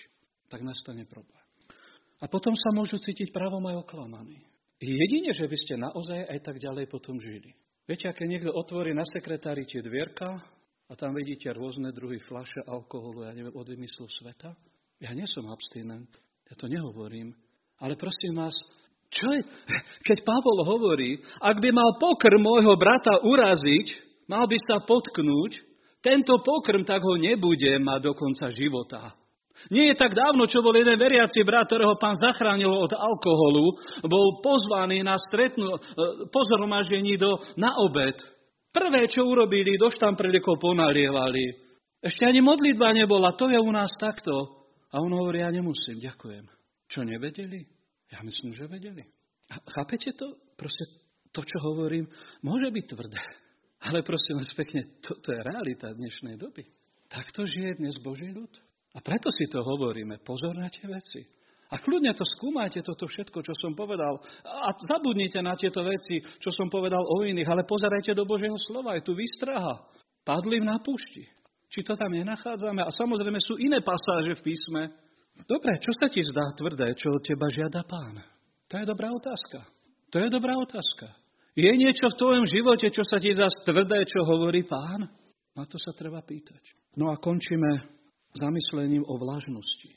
tak 0.52 0.60
nastane 0.60 1.08
problém. 1.08 1.40
A 2.20 2.28
potom 2.28 2.52
sa 2.56 2.72
môžu 2.72 3.00
cítiť 3.00 3.32
pravom 3.32 3.64
aj 3.68 3.84
oklamaní. 3.84 4.40
Jedine, 4.76 5.32
že 5.32 5.48
by 5.48 5.56
ste 5.56 5.80
naozaj 5.80 6.28
aj 6.28 6.38
tak 6.44 6.56
ďalej 6.60 6.92
potom 6.92 7.16
žili. 7.16 7.56
Viete, 7.88 8.12
aké 8.12 8.28
niekto 8.28 8.52
otvorí 8.52 8.92
na 8.92 9.08
sekretári 9.08 9.64
tie 9.64 9.80
dvierka 9.80 10.36
a 10.86 10.92
tam 10.92 11.16
vidíte 11.16 11.48
rôzne 11.56 11.88
druhy 11.96 12.20
flaše 12.28 12.60
alkoholu, 12.68 13.24
ja 13.24 13.32
neviem, 13.32 13.56
od 13.56 13.64
vymyslu 13.64 14.04
sveta? 14.20 14.52
Ja 15.00 15.16
nie 15.16 15.24
som 15.28 15.48
abstinent, 15.48 16.12
ja 16.48 16.54
to 16.56 16.68
nehovorím. 16.68 17.32
Ale 17.80 17.96
prosím 17.96 18.36
vás, 18.36 18.52
čo 19.08 19.28
je, 19.32 19.40
keď 20.08 20.18
Pavol 20.24 20.68
hovorí, 20.68 21.20
ak 21.40 21.56
by 21.60 21.70
mal 21.72 21.96
pokrm 21.96 22.40
môjho 22.40 22.76
brata 22.76 23.24
uraziť, 23.24 23.86
mal 24.28 24.44
by 24.44 24.58
sa 24.68 24.84
potknúť, 24.84 25.65
tento 26.06 26.38
pokrm 26.38 26.86
tak 26.86 27.02
ho 27.02 27.18
nebude 27.18 27.82
mať 27.82 28.00
do 28.06 28.12
konca 28.14 28.54
života. 28.54 29.18
Nie 29.74 29.90
je 29.90 29.96
tak 29.98 30.14
dávno, 30.14 30.46
čo 30.46 30.62
bol 30.62 30.70
jeden 30.78 30.94
veriaci 30.94 31.42
brat, 31.42 31.66
ktorého 31.66 31.98
pán 31.98 32.14
zachránil 32.14 32.70
od 32.70 32.94
alkoholu, 32.94 33.74
bol 34.06 34.38
pozvaný 34.38 35.02
na 35.02 35.18
stretnú, 35.18 35.74
e, 35.74 35.78
pozormažení 36.30 37.18
do, 37.18 37.34
na 37.58 37.74
obed. 37.82 38.14
Prvé, 38.70 39.10
čo 39.10 39.26
urobili, 39.26 39.74
do 39.74 39.90
štamprelikov 39.90 40.62
ponalievali. 40.62 41.66
Ešte 41.98 42.22
ani 42.30 42.38
modlitba 42.38 42.94
nebola, 42.94 43.34
to 43.34 43.50
je 43.50 43.58
u 43.58 43.72
nás 43.74 43.90
takto. 43.98 44.30
A 44.94 45.02
on 45.02 45.10
hovorí, 45.10 45.42
ja 45.42 45.50
nemusím, 45.50 45.98
ďakujem. 45.98 46.46
Čo 46.86 47.02
nevedeli? 47.02 47.66
Ja 48.14 48.22
myslím, 48.22 48.54
že 48.54 48.70
vedeli. 48.70 49.02
Chápete 49.50 50.14
to? 50.14 50.38
Proste 50.54 50.86
to, 51.34 51.42
čo 51.42 51.58
hovorím, 51.66 52.06
môže 52.46 52.70
byť 52.70 52.84
tvrdé. 52.94 53.18
Ale 53.84 54.00
prosím 54.02 54.40
vás 54.40 54.50
pekne, 54.56 54.88
to, 55.04 55.14
to 55.20 55.28
je 55.32 55.40
realita 55.44 55.92
dnešnej 55.92 56.40
doby. 56.40 56.64
Takto 57.12 57.44
žije 57.44 57.78
dnes 57.78 57.94
Boží 58.00 58.32
ľud. 58.32 58.50
A 58.96 58.98
preto 59.04 59.28
si 59.28 59.44
to 59.52 59.60
hovoríme. 59.60 60.18
Pozor 60.24 60.56
na 60.56 60.72
tie 60.72 60.88
veci. 60.88 61.22
A 61.66 61.82
kľudne 61.82 62.14
to 62.14 62.22
skúmajte, 62.22 62.80
toto 62.80 63.10
všetko, 63.10 63.42
čo 63.42 63.54
som 63.58 63.74
povedal. 63.74 64.22
A 64.46 64.70
zabudnite 64.86 65.42
na 65.42 65.58
tieto 65.58 65.82
veci, 65.82 66.22
čo 66.38 66.54
som 66.54 66.70
povedal 66.70 67.02
o 67.02 67.26
iných, 67.26 67.50
ale 67.50 67.66
pozerajte 67.66 68.14
do 68.14 68.22
Božieho 68.22 68.54
slova. 68.70 68.94
Je 68.94 69.02
tu 69.02 69.18
výstraha. 69.18 69.82
Padli 70.22 70.62
na 70.62 70.78
púšti. 70.78 71.26
Či 71.66 71.82
to 71.82 71.98
tam 71.98 72.14
nenachádzame? 72.14 72.86
A 72.86 72.90
samozrejme 72.94 73.42
sú 73.42 73.58
iné 73.58 73.82
pasáže 73.82 74.38
v 74.38 74.44
písme. 74.46 74.94
Dobre, 75.44 75.76
čo 75.82 75.92
sa 75.98 76.06
ti 76.06 76.22
zdá 76.22 76.54
tvrdé, 76.54 76.94
čo 76.94 77.12
od 77.12 77.22
teba 77.26 77.50
žiada 77.50 77.82
pán? 77.84 78.22
To 78.70 78.74
je 78.78 78.86
dobrá 78.86 79.10
otázka. 79.12 79.66
To 80.14 80.16
je 80.22 80.28
dobrá 80.30 80.54
otázka. 80.56 81.25
Je 81.56 81.72
niečo 81.72 82.12
v 82.12 82.18
tvojom 82.20 82.44
živote, 82.44 82.92
čo 82.92 83.00
sa 83.00 83.16
ti 83.16 83.32
zdá 83.32 83.48
tvrdé, 83.64 84.04
čo 84.04 84.28
hovorí 84.28 84.68
pán? 84.68 85.08
Na 85.56 85.64
to 85.64 85.80
sa 85.80 85.96
treba 85.96 86.20
pýtať. 86.20 86.60
No 87.00 87.08
a 87.08 87.16
končíme 87.16 87.80
zamyslením 88.36 89.00
o 89.08 89.16
vlažnosti. 89.16 89.88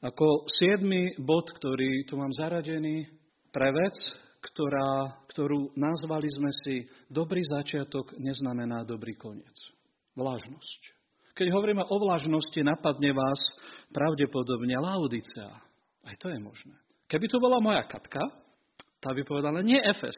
Ako 0.00 0.48
siedmy 0.48 1.12
bod, 1.20 1.52
ktorý 1.52 2.08
tu 2.08 2.16
mám 2.16 2.32
zaradený 2.32 3.04
pre 3.52 3.68
vec, 3.68 3.92
ktorá, 4.40 5.20
ktorú 5.28 5.76
nazvali 5.76 6.24
sme 6.32 6.48
si 6.64 6.88
dobrý 7.12 7.44
začiatok 7.44 8.16
neznamená 8.16 8.88
dobrý 8.88 9.12
koniec. 9.20 9.52
Vlažnosť. 10.16 10.80
Keď 11.36 11.52
hovoríme 11.52 11.84
o 11.84 11.96
vlažnosti, 12.00 12.60
napadne 12.64 13.12
vás 13.12 13.40
pravdepodobne 13.92 14.80
Laudicea. 14.80 15.52
Aj 16.08 16.16
to 16.16 16.32
je 16.32 16.40
možné. 16.40 16.72
Keby 17.04 17.28
to 17.28 17.36
bola 17.36 17.60
moja 17.60 17.84
Katka, 17.84 18.24
tá 19.00 19.12
by 19.12 19.20
povedala, 19.24 19.60
nie 19.60 19.76
Efes. 19.80 20.16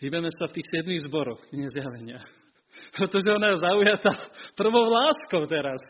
Hýbeme 0.00 0.32
sa 0.32 0.48
v 0.48 0.56
tých 0.56 0.68
siedmých 0.72 1.04
zboroch, 1.04 1.44
nezjavenia. 1.52 2.24
Pretože 2.96 3.36
ona 3.36 3.52
je 3.52 3.60
zaujatá 3.60 4.12
prvou 4.56 4.88
láskou 4.88 5.44
teraz. 5.44 5.80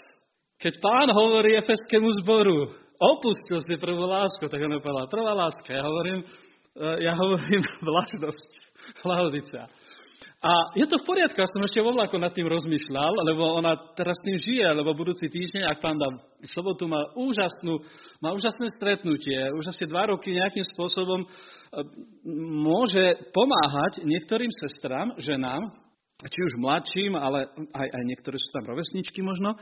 Keď 0.59 0.83
pán 0.83 1.09
hovorí 1.15 1.55
efeskému 1.55 2.11
zboru, 2.21 2.75
opustil 2.99 3.63
si 3.63 3.79
prvú 3.79 4.05
lásku, 4.11 4.43
tak 4.51 4.61
on 4.61 4.83
povedal, 4.83 5.07
prvá 5.07 5.33
láska, 5.33 5.73
ja 5.73 5.87
hovorím, 5.87 6.27
e, 6.75 7.07
ja 7.07 7.15
hovorím 7.15 7.63
vlažnosť, 7.87 8.51
Laudicea. 9.07 9.71
A 10.41 10.53
je 10.75 10.85
to 10.89 10.97
v 11.01 11.07
poriadku, 11.07 11.37
ja 11.37 11.49
som 11.53 11.63
ešte 11.65 11.85
vo 11.85 11.93
vlaku 11.93 12.17
nad 12.17 12.33
tým 12.33 12.49
rozmýšľal, 12.49 13.13
lebo 13.29 13.61
ona 13.61 13.77
teraz 13.93 14.17
tým 14.25 14.41
žije, 14.41 14.67
lebo 14.73 14.97
budúci 14.97 15.29
týždeň, 15.29 15.69
ak 15.69 15.79
pán 15.85 16.01
dá 16.01 16.09
sobotu, 16.49 16.89
má, 16.89 17.13
úžasnú, 17.13 17.81
má 18.25 18.33
úžasné 18.33 18.73
stretnutie, 18.75 19.37
už 19.55 19.69
asi 19.69 19.85
dva 19.85 20.09
roky 20.09 20.33
nejakým 20.33 20.65
spôsobom 20.75 21.29
môže 22.61 23.31
pomáhať 23.31 24.03
niektorým 24.03 24.51
sestram, 24.51 25.15
ženám, 25.19 25.71
či 26.27 26.39
už 26.51 26.59
mladším, 26.61 27.17
ale 27.17 27.49
aj, 27.73 27.89
aj 27.89 28.03
niektoré 28.05 28.37
sú 28.37 28.49
tam 28.53 28.69
rovesničky 28.69 29.23
možno, 29.23 29.57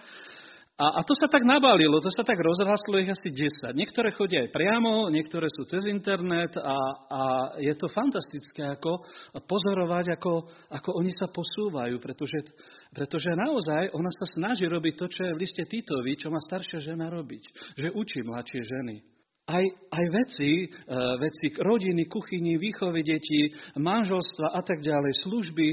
a, 0.78 0.86
a 0.94 1.00
to 1.02 1.10
sa 1.18 1.26
tak 1.26 1.42
nabalilo, 1.42 1.98
to 1.98 2.06
sa 2.14 2.22
tak 2.22 2.38
rozrastlo 2.38 3.02
ich 3.02 3.10
asi 3.10 3.34
10. 3.34 3.74
Niektoré 3.74 4.14
chodia 4.14 4.46
aj 4.46 4.54
priamo, 4.54 5.10
niektoré 5.10 5.50
sú 5.50 5.66
cez 5.66 5.90
internet 5.90 6.54
a, 6.54 6.78
a 7.10 7.22
je 7.58 7.74
to 7.74 7.90
fantastické 7.90 8.78
ako 8.78 9.02
pozorovať, 9.42 10.14
ako, 10.14 10.46
ako 10.70 10.90
oni 11.02 11.10
sa 11.10 11.26
posúvajú, 11.34 11.98
pretože, 11.98 12.54
pretože 12.94 13.26
naozaj 13.34 13.90
ona 13.90 14.10
sa 14.22 14.26
snaží 14.38 14.70
robiť 14.70 14.94
to, 15.02 15.06
čo 15.10 15.20
je 15.26 15.34
v 15.34 15.42
liste 15.42 15.66
Titovi, 15.66 16.14
čo 16.14 16.30
má 16.30 16.38
staršia 16.46 16.94
žena 16.94 17.10
robiť, 17.10 17.74
že 17.74 17.90
učí 17.90 18.22
mladšie 18.22 18.62
ženy. 18.62 19.17
Aj, 19.48 19.64
aj 19.90 20.06
veci, 20.12 20.68
uh, 20.68 21.16
veci 21.16 21.56
rodiny, 21.56 22.04
kuchyni, 22.04 22.60
výchovy 22.60 23.00
detí, 23.00 23.48
manželstva 23.80 24.52
a 24.52 24.60
tak 24.60 24.84
ďalej, 24.84 25.24
služby. 25.24 25.68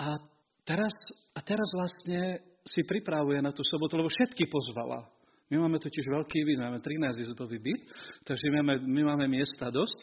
A 0.00 0.16
teraz, 0.64 0.92
a 1.36 1.40
teraz 1.44 1.68
vlastne 1.76 2.40
si 2.64 2.80
pripravuje 2.88 3.44
na 3.44 3.52
tú 3.52 3.60
sobotu, 3.60 4.00
lebo 4.00 4.08
všetky 4.08 4.48
pozvala. 4.48 5.04
My 5.52 5.60
máme 5.60 5.76
totiž 5.76 6.08
veľký 6.08 6.40
byt, 6.40 6.58
máme 6.58 6.80
13 6.80 7.20
izbový 7.20 7.60
byt, 7.60 7.82
takže 8.24 8.48
my 8.48 8.64
máme, 8.64 8.74
my 8.88 9.02
máme 9.12 9.26
miesta 9.28 9.68
dosť. 9.68 9.98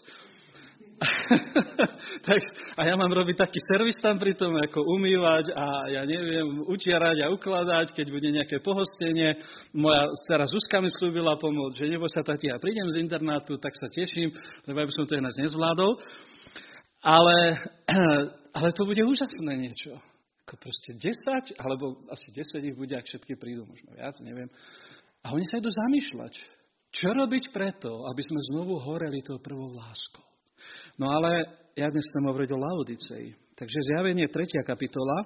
tak, 2.28 2.40
a 2.78 2.82
ja 2.86 2.94
mám 2.94 3.10
robiť 3.10 3.34
taký 3.34 3.58
servis 3.66 3.98
tam 3.98 4.22
pri 4.22 4.38
tom, 4.38 4.54
ako 4.54 4.86
umývať 4.86 5.50
a 5.50 5.66
ja 5.90 6.04
neviem, 6.06 6.62
utierať 6.70 7.26
a 7.26 7.32
ukladať, 7.34 7.98
keď 7.98 8.08
bude 8.14 8.30
nejaké 8.30 8.62
pohostenie. 8.62 9.42
Moja 9.74 10.06
stará 10.26 10.46
Zuzka 10.46 10.78
mi 10.78 10.94
slúbila 10.94 11.42
pomôcť, 11.42 11.82
že 11.82 11.90
nebo 11.90 12.06
sa 12.06 12.22
tati, 12.22 12.54
ja 12.54 12.62
prídem 12.62 12.86
z 12.94 13.02
internátu, 13.02 13.58
tak 13.58 13.74
sa 13.74 13.90
teším, 13.90 14.30
lebo 14.70 14.78
ja 14.78 14.86
by 14.86 14.94
som 14.94 15.06
to 15.10 15.18
nás 15.18 15.38
nezvládol. 15.42 15.98
Ale, 17.02 17.38
ale 18.62 18.68
to 18.78 18.86
bude 18.86 19.02
úžasné 19.02 19.58
niečo 19.58 19.98
ako 20.52 20.68
proste 20.68 20.92
10, 21.00 21.56
alebo 21.64 22.04
asi 22.12 22.28
10 22.34 22.60
ich 22.68 22.76
bude, 22.76 22.92
ak 22.92 23.08
všetky 23.08 23.40
prídu, 23.40 23.64
možno 23.64 23.96
viac, 23.96 24.20
neviem. 24.20 24.52
A 25.24 25.32
oni 25.32 25.48
sa 25.48 25.64
idú 25.64 25.72
zamýšľať, 25.72 26.34
čo 26.92 27.08
robiť 27.16 27.56
preto, 27.56 28.04
aby 28.12 28.20
sme 28.20 28.36
znovu 28.52 28.76
horeli 28.84 29.24
tou 29.24 29.40
prvou 29.40 29.72
láskou. 29.72 30.31
No 31.02 31.10
ale 31.18 31.50
ja 31.74 31.90
dnes 31.90 32.06
chcem 32.14 32.30
hovoriť 32.30 32.50
o 32.54 32.62
Laodicei. 32.62 33.34
Takže 33.58 33.78
zjavenie 33.90 34.30
3. 34.30 34.62
kapitola, 34.62 35.26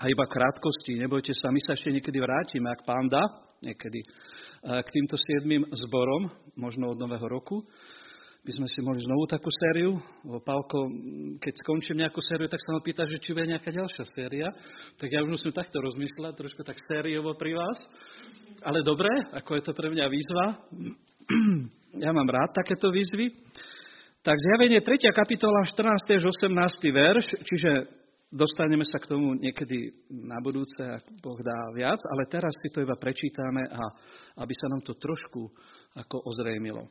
a 0.00 0.08
iba 0.08 0.24
krátkosti, 0.24 0.96
nebojte 0.96 1.36
sa, 1.36 1.52
my 1.52 1.60
sa 1.60 1.76
ešte 1.76 1.92
niekedy 1.92 2.16
vrátime, 2.24 2.72
ak 2.72 2.88
pán 2.88 3.04
dá, 3.04 3.20
niekedy, 3.60 4.00
eh, 4.00 4.80
k 4.80 4.88
týmto 4.88 5.20
siedmým 5.20 5.68
zborom, 5.76 6.32
možno 6.56 6.96
od 6.96 6.96
nového 6.96 7.28
roku 7.28 7.60
by 8.40 8.52
sme 8.56 8.64
si 8.72 8.80
mohli 8.80 9.04
znovu 9.04 9.28
takú 9.28 9.52
sériu. 9.52 10.00
Pálko, 10.24 10.88
keď 11.36 11.52
skončím 11.60 12.00
nejakú 12.00 12.24
sériu, 12.24 12.48
tak 12.48 12.64
sa 12.64 12.72
ma 12.72 12.80
pýta, 12.80 13.04
že 13.04 13.20
či 13.20 13.36
bude 13.36 13.52
nejaká 13.52 13.68
ďalšia 13.68 14.04
séria. 14.16 14.48
Tak 14.96 15.12
ja 15.12 15.20
už 15.20 15.36
musím 15.36 15.52
takto 15.52 15.84
rozmýšľať, 15.84 16.40
trošku 16.40 16.64
tak 16.64 16.80
sériovo 16.88 17.36
pri 17.36 17.60
vás. 17.60 17.76
Ale 18.64 18.80
dobre, 18.80 19.12
ako 19.36 19.60
je 19.60 19.62
to 19.68 19.72
pre 19.76 19.92
mňa 19.92 20.06
výzva. 20.08 20.46
Ja 21.90 22.14
mám 22.14 22.30
rád 22.30 22.54
takéto 22.54 22.94
výzvy. 22.94 23.34
Tak 24.20 24.36
zjavenie 24.36 24.84
3. 24.84 25.16
kapitola 25.16 25.64
14. 25.64 25.96
až 26.12 26.24
18. 26.28 26.92
verš, 26.92 27.24
čiže 27.40 27.88
dostaneme 28.28 28.84
sa 28.84 29.00
k 29.00 29.08
tomu 29.08 29.32
niekedy 29.32 29.96
na 30.12 30.36
budúce, 30.44 30.76
ak 30.76 31.08
Boh 31.24 31.40
dá 31.40 31.72
viac, 31.72 31.96
ale 31.96 32.28
teraz 32.28 32.52
si 32.60 32.68
to 32.68 32.84
iba 32.84 33.00
prečítame, 33.00 33.64
a 33.64 33.80
aby 34.44 34.52
sa 34.52 34.68
nám 34.68 34.84
to 34.84 34.92
trošku 35.00 35.48
ako 35.96 36.20
ozrejmilo. 36.28 36.84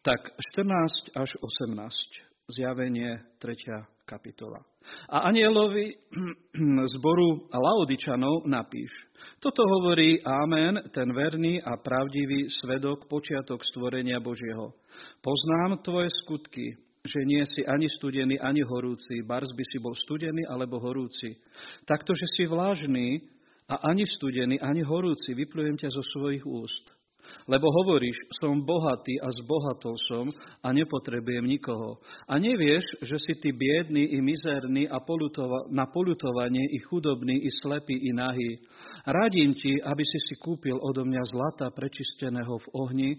Tak 0.00 0.32
14 0.56 1.12
až 1.12 1.30
18, 1.68 2.31
zjavenie 2.56 3.18
3. 3.38 3.56
kapitola. 4.04 4.60
A 5.08 5.30
anielovi 5.30 5.94
zboru 6.94 7.48
Laodičanov 7.48 8.44
napíš. 8.50 8.90
Toto 9.38 9.62
hovorí 9.62 10.18
Amen, 10.22 10.90
ten 10.90 11.10
verný 11.14 11.62
a 11.62 11.78
pravdivý 11.78 12.50
svedok, 12.62 13.06
počiatok 13.06 13.62
stvorenia 13.62 14.18
Božieho. 14.18 14.74
Poznám 15.22 15.82
tvoje 15.82 16.10
skutky, 16.22 16.78
že 17.02 17.20
nie 17.26 17.42
si 17.46 17.66
ani 17.66 17.90
studený, 17.90 18.38
ani 18.38 18.62
horúci. 18.62 19.22
Bars 19.26 19.50
by 19.50 19.64
si 19.66 19.78
bol 19.82 19.94
studený 19.94 20.46
alebo 20.46 20.78
horúci. 20.78 21.34
Takto, 21.86 22.14
si 22.14 22.46
vlážný 22.46 23.22
a 23.66 23.90
ani 23.90 24.06
studený, 24.06 24.62
ani 24.62 24.82
horúci, 24.86 25.34
vyplujem 25.34 25.78
ťa 25.78 25.90
zo 25.90 26.02
svojich 26.14 26.46
úst. 26.46 27.01
Lebo 27.50 27.66
hovoríš, 27.82 28.14
som 28.38 28.62
bohatý 28.62 29.18
a 29.18 29.28
zbohatol 29.34 29.96
som 30.06 30.26
a 30.62 30.68
nepotrebujem 30.70 31.42
nikoho. 31.42 31.98
A 32.30 32.38
nevieš, 32.38 32.86
že 33.02 33.16
si 33.18 33.32
ty 33.42 33.50
biedný 33.50 34.14
i 34.14 34.18
mizerný 34.22 34.86
a 34.86 35.02
na 35.70 35.84
polutovanie 35.90 36.64
i 36.72 36.78
chudobný 36.86 37.42
i 37.42 37.50
slepý 37.62 37.98
i 37.98 38.10
nahý. 38.14 38.62
Radím 39.06 39.58
ti, 39.58 39.82
aby 39.82 40.04
si 40.06 40.18
si 40.30 40.34
kúpil 40.38 40.78
odo 40.78 41.02
mňa 41.02 41.22
zlata 41.26 41.66
prečisteného 41.74 42.54
v 42.62 42.66
ohni, 42.78 43.10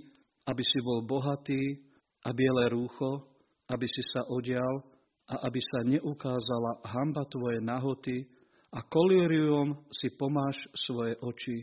aby 0.47 0.63
si 0.63 0.79
bol 0.79 1.03
bohatý 1.03 1.79
a 2.23 2.31
biele 2.31 2.71
rúcho, 2.71 3.27
aby 3.67 3.87
si 3.87 4.03
sa 4.11 4.23
odial 4.31 4.83
a 5.27 5.47
aby 5.47 5.59
sa 5.59 5.79
neukázala 5.87 6.83
hamba 6.83 7.23
tvoje 7.27 7.59
nahoty 7.63 8.27
a 8.73 8.79
kolírium 8.81 9.85
si 9.93 10.11
pomáš 10.17 10.57
svoje 10.89 11.15
oči, 11.21 11.57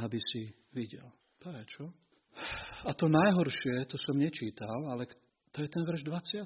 aby 0.00 0.18
si 0.32 0.50
videl. 0.72 1.06
Je 1.46 1.64
čo? 1.70 1.86
A 2.86 2.90
to 2.94 3.06
najhoršie, 3.06 3.86
to 3.86 3.96
som 4.02 4.18
nečítal, 4.18 4.90
ale 4.90 5.06
to 5.54 5.62
je 5.62 5.68
ten 5.70 5.82
verš 5.86 6.02
20. 6.02 6.42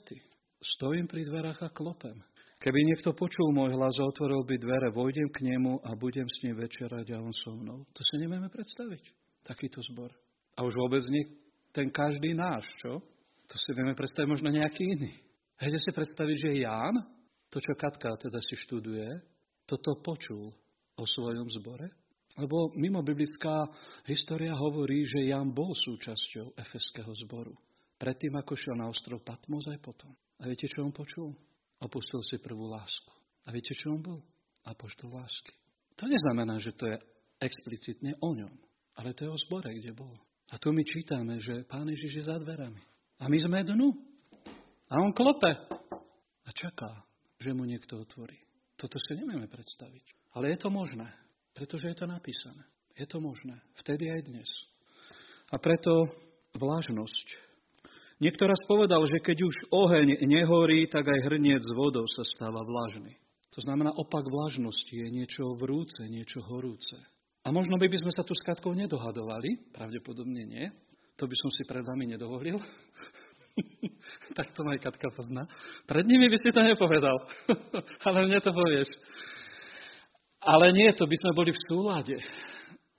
Stojím 0.76 1.08
pri 1.08 1.24
dverách 1.24 1.60
a 1.64 1.72
klopem. 1.72 2.20
Keby 2.60 2.76
niekto 2.84 3.16
počul 3.16 3.56
môj 3.56 3.72
hlas, 3.72 3.96
otvoril 3.96 4.44
by 4.44 4.60
dvere, 4.60 4.92
vojdem 4.92 5.32
k 5.32 5.48
nemu 5.48 5.80
a 5.80 5.96
budem 5.96 6.28
s 6.28 6.44
ním 6.44 6.60
večerať 6.60 7.16
a 7.16 7.24
on 7.24 7.32
so 7.32 7.56
mnou. 7.56 7.88
To 7.88 8.00
si 8.04 8.20
nevieme 8.20 8.52
predstaviť, 8.52 9.00
takýto 9.48 9.80
zbor. 9.88 10.12
A 10.60 10.68
už 10.68 10.76
vôbec 10.76 11.00
nie 11.08 11.24
ten 11.72 11.88
každý 11.88 12.36
náš, 12.36 12.68
čo? 12.84 13.00
To 13.48 13.56
si 13.56 13.72
vieme 13.72 13.96
predstaviť 13.96 14.28
možno 14.28 14.52
nejaký 14.52 14.84
iný. 14.84 15.16
Viete 15.56 15.80
si 15.80 15.88
predstaviť, 15.88 16.36
že 16.36 16.60
Ján, 16.60 16.94
to, 17.48 17.58
čo 17.64 17.72
Katka 17.80 18.20
teda 18.20 18.38
si 18.44 18.54
študuje, 18.68 19.08
toto 19.64 19.96
počul 20.04 20.52
o 21.00 21.04
svojom 21.08 21.48
zbore? 21.56 21.88
Lebo 22.40 22.72
mimo 22.72 23.05
biblická 23.05 23.68
história 24.09 24.57
hovorí, 24.57 25.05
že 25.05 25.29
Ján 25.29 25.53
bol 25.53 25.76
súčasťou 25.76 26.57
efeského 26.57 27.12
zboru. 27.29 27.53
Predtým, 28.00 28.33
ako 28.40 28.57
šiel 28.57 28.81
na 28.81 28.88
ostrov 28.88 29.20
Patmos 29.20 29.68
aj 29.68 29.76
potom. 29.85 30.09
A 30.40 30.48
viete, 30.48 30.64
čo 30.64 30.81
on 30.81 30.88
počul? 30.88 31.37
Opustil 31.85 32.24
si 32.24 32.40
prvú 32.40 32.64
lásku. 32.64 33.12
A 33.44 33.53
viete, 33.53 33.76
čo 33.76 33.92
on 33.92 34.00
bol? 34.00 34.20
Apoštol 34.64 35.12
lásky. 35.12 35.53
To 36.00 36.09
neznamená, 36.09 36.57
že 36.57 36.72
to 36.72 36.88
je 36.88 36.96
explicitne 37.44 38.16
o 38.24 38.33
ňom, 38.33 38.53
ale 38.96 39.12
to 39.12 39.29
je 39.29 39.31
o 39.33 39.38
zbore, 39.48 39.68
kde 39.68 39.92
bol. 39.92 40.16
A 40.48 40.57
tu 40.57 40.72
my 40.72 40.81
čítame, 40.81 41.37
že 41.44 41.68
Pán 41.68 41.88
Ježiš 41.92 42.24
je 42.24 42.24
za 42.24 42.40
dverami. 42.40 42.81
A 43.20 43.29
my 43.29 43.37
sme 43.37 43.61
dnu. 43.68 43.92
A 44.88 44.96
on 44.96 45.12
klope. 45.12 45.53
A 46.44 46.48
čaká, 46.57 47.05
že 47.37 47.53
mu 47.53 47.68
niekto 47.68 48.00
otvorí. 48.00 48.37
Toto 48.81 48.96
si 48.96 49.12
nevieme 49.12 49.44
predstaviť. 49.44 50.33
Ale 50.40 50.57
je 50.57 50.59
to 50.59 50.72
možné, 50.72 51.09
pretože 51.54 51.88
je 51.90 51.96
to 51.96 52.06
napísané. 52.06 52.64
Je 52.96 53.06
to 53.06 53.20
možné. 53.20 53.56
Vtedy 53.80 54.10
aj 54.12 54.28
dnes. 54.28 54.50
A 55.50 55.58
preto 55.58 56.10
vlážnosť. 56.54 57.26
Niekto 58.20 58.44
raz 58.44 58.60
povedal, 58.68 59.00
že 59.08 59.24
keď 59.24 59.38
už 59.48 59.56
oheň 59.72 60.20
nehorí, 60.28 60.84
tak 60.92 61.08
aj 61.08 61.32
hrniec 61.32 61.64
s 61.64 61.72
vodou 61.72 62.04
sa 62.04 62.22
stáva 62.28 62.60
vlážny. 62.60 63.16
To 63.56 63.60
znamená, 63.64 63.90
opak 63.96 64.28
vlážnosti 64.28 64.92
je 64.92 65.08
niečo 65.08 65.56
vrúce, 65.56 66.04
niečo 66.06 66.44
horúce. 66.44 66.94
A 67.42 67.48
možno 67.50 67.80
by 67.80 67.88
sme 67.96 68.12
sa 68.12 68.20
tu 68.20 68.36
s 68.36 68.44
Katkou 68.44 68.76
nedohadovali, 68.76 69.72
pravdepodobne 69.72 70.44
nie, 70.44 70.68
to 71.16 71.24
by 71.24 71.36
som 71.36 71.50
si 71.52 71.64
pred 71.64 71.80
vami 71.80 72.12
nedovolil. 72.12 72.60
tak 74.38 74.52
to 74.52 74.60
aj 74.68 74.78
Katka 74.84 75.08
pozná. 75.16 75.48
Pred 75.88 76.04
nimi 76.04 76.28
by 76.28 76.38
si 76.40 76.52
to 76.52 76.60
nepovedal. 76.60 77.16
Ale 78.06 78.28
mne 78.28 78.40
to 78.40 78.52
povieš. 78.52 78.88
Ale 80.40 80.72
nie, 80.72 80.88
to 80.96 81.05
by 81.05 81.16
sme 81.20 81.33
boli 81.37 81.53
v 81.53 81.64
súlade. 81.68 82.16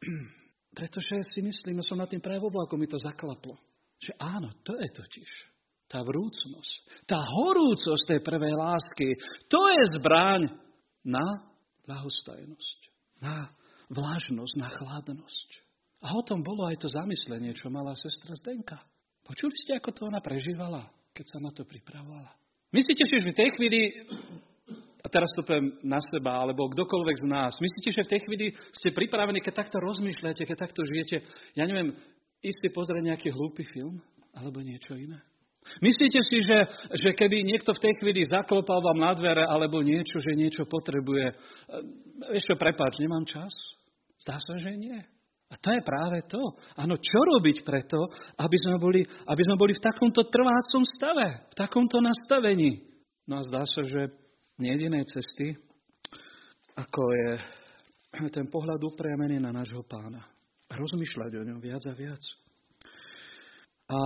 Pretože 0.77 1.25
si 1.27 1.43
myslím, 1.43 1.83
som 1.83 1.99
na 1.99 2.07
tým 2.07 2.21
práve 2.21 2.47
mi 2.77 2.87
to 2.87 3.01
zaklaplo. 3.01 3.59
Že 4.01 4.11
áno, 4.17 4.49
to 4.63 4.77
je 4.79 4.89
totiž 4.89 5.31
tá 5.91 5.99
vrúcnosť, 6.07 7.03
tá 7.03 7.19
horúcosť 7.19 8.07
tej 8.07 8.19
prvej 8.23 8.55
lásky, 8.55 9.11
to 9.51 9.59
je 9.59 9.83
zbraň 9.99 10.47
na 11.03 11.51
ľahostajnosť, 11.83 12.79
na 13.19 13.51
vlážnosť, 13.91 14.53
na 14.55 14.69
chladnosť. 14.71 15.49
A 16.01 16.15
o 16.15 16.23
tom 16.23 16.39
bolo 16.39 16.63
aj 16.71 16.79
to 16.79 16.87
zamyslenie, 16.87 17.51
čo 17.51 17.67
mala 17.67 17.91
sestra 17.99 18.31
Zdenka. 18.39 18.79
Počuli 19.27 19.53
ste, 19.53 19.77
ako 19.77 19.91
to 19.91 20.01
ona 20.07 20.23
prežívala, 20.23 20.87
keď 21.11 21.25
sa 21.27 21.37
na 21.43 21.51
to 21.51 21.67
pripravovala? 21.67 22.31
Myslíte 22.71 23.03
si, 23.03 23.19
že 23.19 23.27
v 23.27 23.37
tej 23.37 23.49
chvíli, 23.59 23.79
teraz 25.11 25.29
to 25.35 25.43
poviem 25.43 25.75
na 25.83 25.99
seba, 25.99 26.41
alebo 26.41 26.71
kdokoľvek 26.71 27.17
z 27.21 27.25
nás, 27.27 27.53
myslíte, 27.59 27.91
že 27.91 28.05
v 28.07 28.11
tej 28.15 28.21
chvíli 28.23 28.45
ste 28.71 28.95
pripravení, 28.95 29.43
keď 29.43 29.67
takto 29.67 29.77
rozmýšľate, 29.83 30.47
keď 30.47 30.57
takto 30.57 30.81
žijete, 30.87 31.21
ja 31.59 31.67
neviem, 31.67 31.93
ísť 32.41 32.59
si 32.63 32.69
pozrieť 32.71 33.03
nejaký 33.05 33.29
hlúpy 33.35 33.67
film, 33.69 33.99
alebo 34.31 34.63
niečo 34.63 34.95
iné? 34.95 35.19
Myslíte 35.79 36.19
si, 36.25 36.41
že, 36.41 36.57
že 36.97 37.09
keby 37.13 37.45
niekto 37.45 37.71
v 37.77 37.83
tej 37.85 37.93
chvíli 38.01 38.25
zaklopal 38.25 38.81
vám 38.81 38.97
na 38.97 39.13
dvere 39.13 39.45
alebo 39.45 39.85
niečo, 39.85 40.17
že 40.17 40.33
niečo 40.33 40.65
potrebuje, 40.65 41.37
ešte 42.33 42.57
prepáč, 42.57 42.97
nemám 42.97 43.29
čas? 43.29 43.53
Zdá 44.25 44.41
sa, 44.41 44.57
že 44.57 44.73
nie. 44.73 44.97
A 45.51 45.55
to 45.59 45.69
je 45.75 45.81
práve 45.83 46.23
to. 46.31 46.39
Áno, 46.79 46.95
čo 46.95 47.19
robiť 47.35 47.67
preto, 47.67 47.99
aby 48.39 48.57
sme, 48.57 48.75
boli, 48.79 49.01
aby 49.03 49.41
sme 49.43 49.59
boli 49.59 49.75
v 49.75 49.83
takomto 49.83 50.23
trvácom 50.31 50.83
stave, 50.97 51.43
v 51.51 51.55
takomto 51.59 51.99
nastavení. 51.99 52.87
No 53.27 53.43
a 53.43 53.45
zdá 53.45 53.67
sa, 53.67 53.83
že 53.83 54.20
jedinej 54.63 55.03
cesty, 55.09 55.57
ako 56.77 57.01
je 57.13 57.29
ten 58.31 58.47
pohľad 58.47 58.79
upriamený 58.81 59.41
na 59.41 59.51
nášho 59.51 59.83
pána. 59.83 60.23
Rozmýšľať 60.71 61.31
o 61.35 61.45
ňom 61.51 61.59
viac 61.59 61.83
a 61.87 61.93
viac. 61.95 62.23
A 63.91 63.97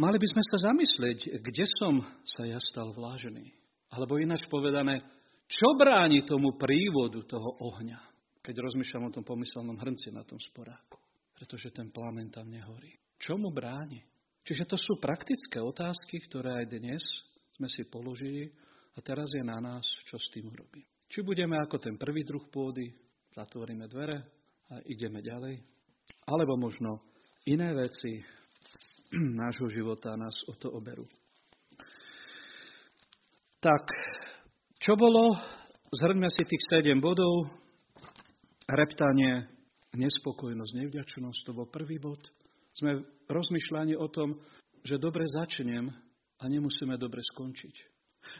mali 0.00 0.16
by 0.16 0.28
sme 0.30 0.42
sa 0.48 0.72
zamyslieť, 0.72 1.36
kde 1.44 1.64
som 1.76 2.00
sa 2.24 2.48
ja 2.48 2.56
stal 2.56 2.96
vlážený. 2.96 3.52
Alebo 3.92 4.16
ináč 4.16 4.48
povedané, 4.48 5.04
čo 5.44 5.76
bráni 5.76 6.24
tomu 6.24 6.56
prívodu 6.56 7.20
toho 7.28 7.60
ohňa 7.60 8.14
keď 8.44 8.60
rozmýšľam 8.60 9.08
o 9.08 9.14
tom 9.16 9.24
pomyselnom 9.24 9.80
hrnci 9.80 10.12
na 10.12 10.20
tom 10.20 10.36
sporáku. 10.36 11.00
Pretože 11.32 11.72
ten 11.72 11.88
plamen 11.88 12.28
tam 12.28 12.52
nehorí. 12.52 12.92
Čo 13.16 13.40
mu 13.40 13.48
bráni? 13.48 14.04
Čiže 14.44 14.68
to 14.68 14.76
sú 14.76 15.00
praktické 15.00 15.56
otázky, 15.64 16.20
ktoré 16.28 16.60
aj 16.60 16.66
dnes 16.76 17.00
sme 17.56 17.72
si 17.72 17.88
položili 17.88 18.52
a 18.94 18.98
teraz 19.02 19.26
je 19.34 19.42
na 19.42 19.58
nás, 19.58 19.84
čo 20.06 20.16
s 20.18 20.30
tým 20.30 20.50
urobí. 20.50 20.82
Či 21.10 21.26
budeme 21.26 21.58
ako 21.58 21.78
ten 21.78 21.98
prvý 21.98 22.22
druh 22.22 22.42
pôdy, 22.50 22.90
zatvoríme 23.34 23.90
dvere 23.90 24.18
a 24.70 24.78
ideme 24.86 25.22
ďalej, 25.22 25.58
alebo 26.26 26.54
možno 26.56 27.02
iné 27.46 27.74
veci 27.74 28.22
nášho 29.42 29.68
života 29.70 30.14
nás 30.14 30.34
o 30.50 30.54
to 30.58 30.70
oberú. 30.70 31.06
Tak, 33.62 33.84
čo 34.76 34.92
bolo? 34.92 35.40
Zhrňme 35.94 36.28
si 36.28 36.42
tých 36.44 36.62
7 36.68 37.00
bodov 37.00 37.48
reptanie, 38.68 39.48
nespokojnosť, 39.94 40.72
nevďačnosť, 40.74 41.38
to 41.46 41.52
bol 41.54 41.68
prvý 41.68 42.00
bod. 42.00 42.20
Sme 42.74 43.06
v 43.06 43.30
rozmýšľaní 43.30 43.94
o 43.94 44.10
tom, 44.10 44.36
že 44.82 44.98
dobre 44.98 45.24
začnem 45.30 45.88
a 46.40 46.44
nemusíme 46.50 46.98
dobre 46.98 47.22
skončiť. 47.22 47.93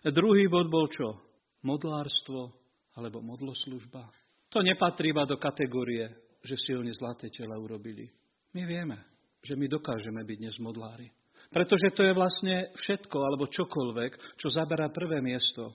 Druhý 0.09 0.49
bod 0.49 0.69
bol 0.71 0.87
čo? 0.91 1.19
Modlárstvo 1.65 2.53
alebo 2.95 3.25
modloslužba. 3.25 4.07
To 4.53 4.63
nepatrí 4.63 5.11
iba 5.11 5.27
do 5.27 5.41
kategórie, 5.41 6.07
že 6.45 6.55
silne 6.61 6.93
zlaté 6.95 7.33
tela 7.33 7.59
urobili. 7.59 8.07
My 8.55 8.63
vieme, 8.69 9.03
že 9.43 9.59
my 9.59 9.67
dokážeme 9.67 10.23
byť 10.23 10.37
dnes 10.39 10.57
modlári. 10.63 11.11
Pretože 11.51 11.95
to 11.95 12.03
je 12.07 12.15
vlastne 12.15 12.71
všetko, 12.75 13.17
alebo 13.19 13.51
čokoľvek, 13.51 14.39
čo 14.39 14.49
zaberá 14.51 14.91
prvé 14.91 15.19
miesto 15.19 15.75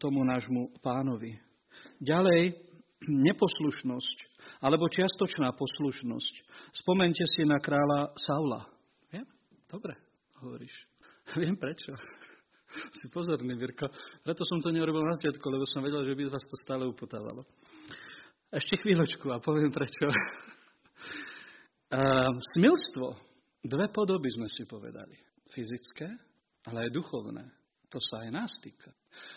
tomu 0.00 0.24
nášmu 0.24 0.80
pánovi. 0.80 1.36
Ďalej, 2.00 2.56
neposlušnosť 3.08 4.18
alebo 4.62 4.86
čiastočná 4.86 5.50
poslušnosť. 5.58 6.34
Spomente 6.78 7.26
si 7.34 7.42
na 7.42 7.58
kráľa 7.58 8.14
Saula. 8.14 8.62
Viem? 9.10 9.26
Dobre, 9.66 9.98
hovoríš. 10.38 10.74
Viem 11.42 11.58
prečo. 11.58 11.98
Si 12.98 13.08
pozorný, 13.08 13.54
Mirko. 13.54 13.88
Preto 14.24 14.44
som 14.44 14.60
to 14.60 14.70
neurobil 14.72 15.04
na 15.04 15.16
začiatku, 15.16 15.44
lebo 15.48 15.64
som 15.68 15.84
vedel, 15.84 16.04
že 16.04 16.16
by 16.16 16.22
vás 16.28 16.44
to 16.44 16.56
stále 16.64 16.84
upotávalo. 16.88 17.44
Ešte 18.52 18.76
chvíľočku 18.84 19.32
a 19.32 19.40
poviem 19.40 19.72
prečo. 19.72 20.12
Uh, 21.88 22.32
smilstvo. 22.56 23.16
Dve 23.62 23.86
podoby 23.94 24.28
sme 24.34 24.50
si 24.50 24.66
povedali. 24.66 25.14
fyzické, 25.52 26.08
ale 26.66 26.88
aj 26.88 26.96
duchovné. 26.96 27.44
To 27.92 28.00
sa 28.00 28.24
aj 28.24 28.30
nás 28.32 28.52
týka. 28.64 28.88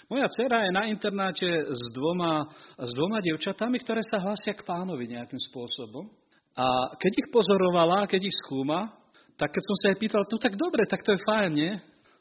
Moja 0.07 0.31
dcera 0.31 0.63
je 0.63 0.71
na 0.71 0.87
internáte 0.87 1.43
s 1.67 1.81
dvoma, 1.91 2.47
s 2.79 2.87
dvoma 2.95 3.19
devčatami, 3.19 3.83
ktoré 3.83 3.99
sa 4.07 4.23
hlásia 4.23 4.55
k 4.55 4.63
pánovi 4.63 5.11
nejakým 5.11 5.41
spôsobom. 5.51 6.07
A 6.55 6.95
keď 6.95 7.11
ich 7.19 7.27
pozorovala, 7.35 8.07
keď 8.07 8.31
ich 8.31 8.35
skúma, 8.47 8.95
tak 9.35 9.51
keď 9.51 9.63
som 9.67 9.75
sa 9.75 9.85
jej 9.91 9.99
pýtal, 9.99 10.23
no 10.23 10.37
tak 10.39 10.55
dobre, 10.55 10.87
tak 10.87 11.03
to 11.03 11.11
je 11.11 11.25
fajn, 11.27 11.51
nie? 11.51 11.75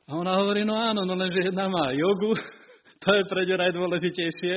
A 0.04 0.20
ona 0.20 0.36
hovorí, 0.36 0.68
no 0.68 0.76
áno, 0.76 1.08
no 1.08 1.16
lenže 1.16 1.40
jedna 1.40 1.64
má 1.68 1.88
jogu, 1.96 2.36
to 3.02 3.08
je 3.14 3.22
pre 3.24 3.48
ňu 3.48 3.56
najdôležitejšie. 3.56 4.54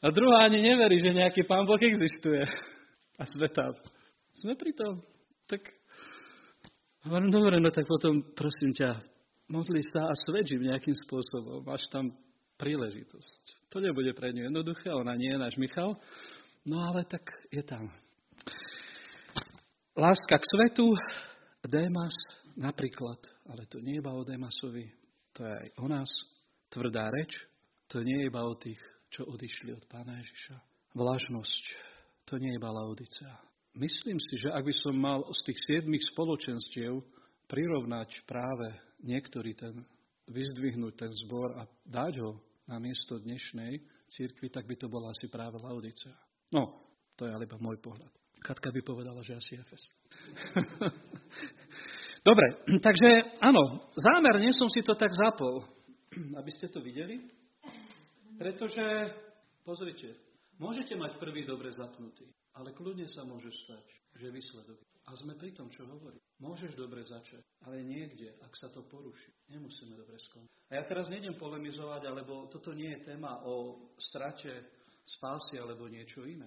A 0.00 0.06
druhá 0.10 0.48
ani 0.48 0.64
neverí, 0.64 0.98
že 0.98 1.14
nejaký 1.14 1.44
pán 1.44 1.68
Boh 1.68 1.78
existuje. 1.78 2.42
A 3.20 3.22
sme 3.28 3.52
tam. 3.52 3.76
Sme 4.32 4.56
pri 4.56 4.72
tom. 4.72 5.04
Tak 5.44 5.60
hovorím, 7.04 7.30
dobre, 7.30 7.60
no 7.60 7.68
tak 7.68 7.84
potom 7.84 8.24
prosím 8.32 8.72
ťa, 8.72 8.96
modli 9.52 9.84
sa 9.92 10.08
a 10.08 10.14
svedžím 10.16 10.72
nejakým 10.72 10.96
spôsobom. 11.04 11.62
Máš 11.68 11.84
tam 11.92 12.10
príležitosť. 12.56 13.70
To 13.70 13.78
nebude 13.78 14.12
pre 14.16 14.32
ňu 14.32 14.48
jednoduché, 14.48 14.90
ona 14.90 15.14
nie 15.14 15.30
je 15.30 15.38
náš 15.38 15.54
Michal, 15.56 15.94
no 16.64 16.76
ale 16.90 17.04
tak 17.04 17.22
je 17.52 17.62
tam. 17.62 17.92
Láska 19.94 20.36
k 20.40 20.44
svetu, 20.44 20.96
Démas 21.64 22.14
napríklad, 22.56 23.20
ale 23.50 23.66
to 23.66 23.82
nie 23.82 23.98
je 23.98 24.02
iba 24.02 24.14
o 24.14 24.22
Démasovi, 24.22 24.86
to 25.34 25.42
je 25.42 25.54
aj 25.66 25.68
o 25.82 25.86
nás. 25.90 26.10
Tvrdá 26.70 27.10
reč, 27.10 27.34
to 27.90 27.98
nie 28.06 28.22
je 28.22 28.28
iba 28.30 28.46
o 28.46 28.54
tých, 28.54 28.78
čo 29.10 29.26
odišli 29.26 29.74
od 29.74 29.84
Pána 29.90 30.22
Ježiša. 30.22 30.56
Vlažnosť, 30.94 31.64
to 32.30 32.38
nie 32.38 32.54
je 32.54 32.58
iba 32.62 32.70
Laodicea. 32.70 33.34
Myslím 33.74 34.18
si, 34.18 34.38
že 34.38 34.54
ak 34.54 34.66
by 34.66 34.74
som 34.82 34.94
mal 34.94 35.26
z 35.30 35.40
tých 35.50 35.58
siedmých 35.66 36.02
spoločenstiev 36.14 37.02
prirovnať 37.50 38.22
práve 38.26 38.70
niektorý 39.02 39.54
ten, 39.58 39.82
vyzdvihnúť 40.30 40.94
ten 40.94 41.12
zbor 41.26 41.58
a 41.58 41.66
dať 41.86 42.22
ho 42.22 42.38
na 42.70 42.78
miesto 42.78 43.18
dnešnej 43.18 43.82
církvy, 44.10 44.50
tak 44.50 44.66
by 44.66 44.78
to 44.78 44.86
bola 44.86 45.10
asi 45.10 45.26
práve 45.26 45.58
Laodicea. 45.58 46.14
No, 46.54 46.86
to 47.18 47.26
je 47.26 47.34
ale 47.34 47.46
iba 47.46 47.58
môj 47.58 47.78
pohľad. 47.82 48.10
Katka 48.42 48.70
by 48.70 48.80
povedala, 48.82 49.22
že 49.26 49.38
asi 49.38 49.58
Efes. 49.58 49.84
Dobre, 52.20 52.46
takže 52.86 53.40
áno, 53.40 53.88
zámerne 53.96 54.52
som 54.52 54.68
si 54.68 54.84
to 54.84 54.92
tak 54.94 55.12
zapol, 55.16 55.64
aby 56.40 56.50
ste 56.52 56.68
to 56.68 56.84
videli, 56.84 57.24
pretože, 58.36 58.84
pozrite, 59.64 60.16
môžete 60.60 60.96
mať 60.96 61.16
prvý 61.16 61.48
dobre 61.48 61.72
zapnutý, 61.72 62.28
ale 62.56 62.76
kľudne 62.76 63.08
sa 63.08 63.24
môže 63.24 63.48
stať, 63.64 63.84
že 64.20 64.32
výsledok. 64.32 64.80
A 65.08 65.16
sme 65.16 65.34
pri 65.34 65.50
tom, 65.50 65.66
čo 65.72 65.82
hovorí. 65.90 66.20
Môžeš 66.38 66.76
dobre 66.78 67.02
začať, 67.02 67.42
ale 67.66 67.82
niekde, 67.82 68.36
ak 68.46 68.52
sa 68.54 68.70
to 68.70 68.86
poruší, 68.86 69.32
nemusíme 69.50 69.96
dobre 69.98 70.14
skončiť. 70.30 70.70
A 70.70 70.78
ja 70.78 70.84
teraz 70.86 71.10
nejdem 71.10 71.34
polemizovať, 71.34 72.06
alebo 72.06 72.46
toto 72.46 72.70
nie 72.70 72.94
je 72.94 73.10
téma 73.10 73.42
o 73.42 73.90
strate 73.98 74.70
spásy 75.18 75.58
alebo 75.58 75.90
niečo 75.90 76.22
iné. 76.22 76.46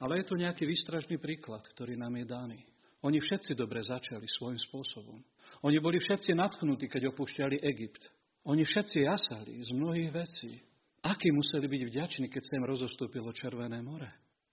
Ale 0.00 0.18
je 0.18 0.28
tu 0.32 0.34
nejaký 0.34 0.64
výstražný 0.66 1.20
príklad, 1.20 1.62
ktorý 1.76 1.94
nám 1.94 2.16
je 2.16 2.26
daný. 2.26 2.60
Oni 3.00 3.16
všetci 3.16 3.56
dobre 3.56 3.80
začali 3.80 4.28
svojím 4.28 4.60
spôsobom. 4.60 5.20
Oni 5.64 5.80
boli 5.80 5.96
všetci 6.00 6.36
natknutí, 6.36 6.88
keď 6.88 7.12
opúšťali 7.12 7.64
Egypt. 7.64 8.04
Oni 8.44 8.64
všetci 8.64 9.04
jasali 9.04 9.60
z 9.64 9.70
mnohých 9.72 10.12
vecí. 10.12 10.60
Akí 11.00 11.32
museli 11.32 11.64
byť 11.64 11.82
vďační, 11.88 12.26
keď 12.28 12.42
sa 12.44 12.56
im 12.60 12.68
rozostúpilo 12.68 13.32
Červené 13.32 13.80
more? 13.80 14.08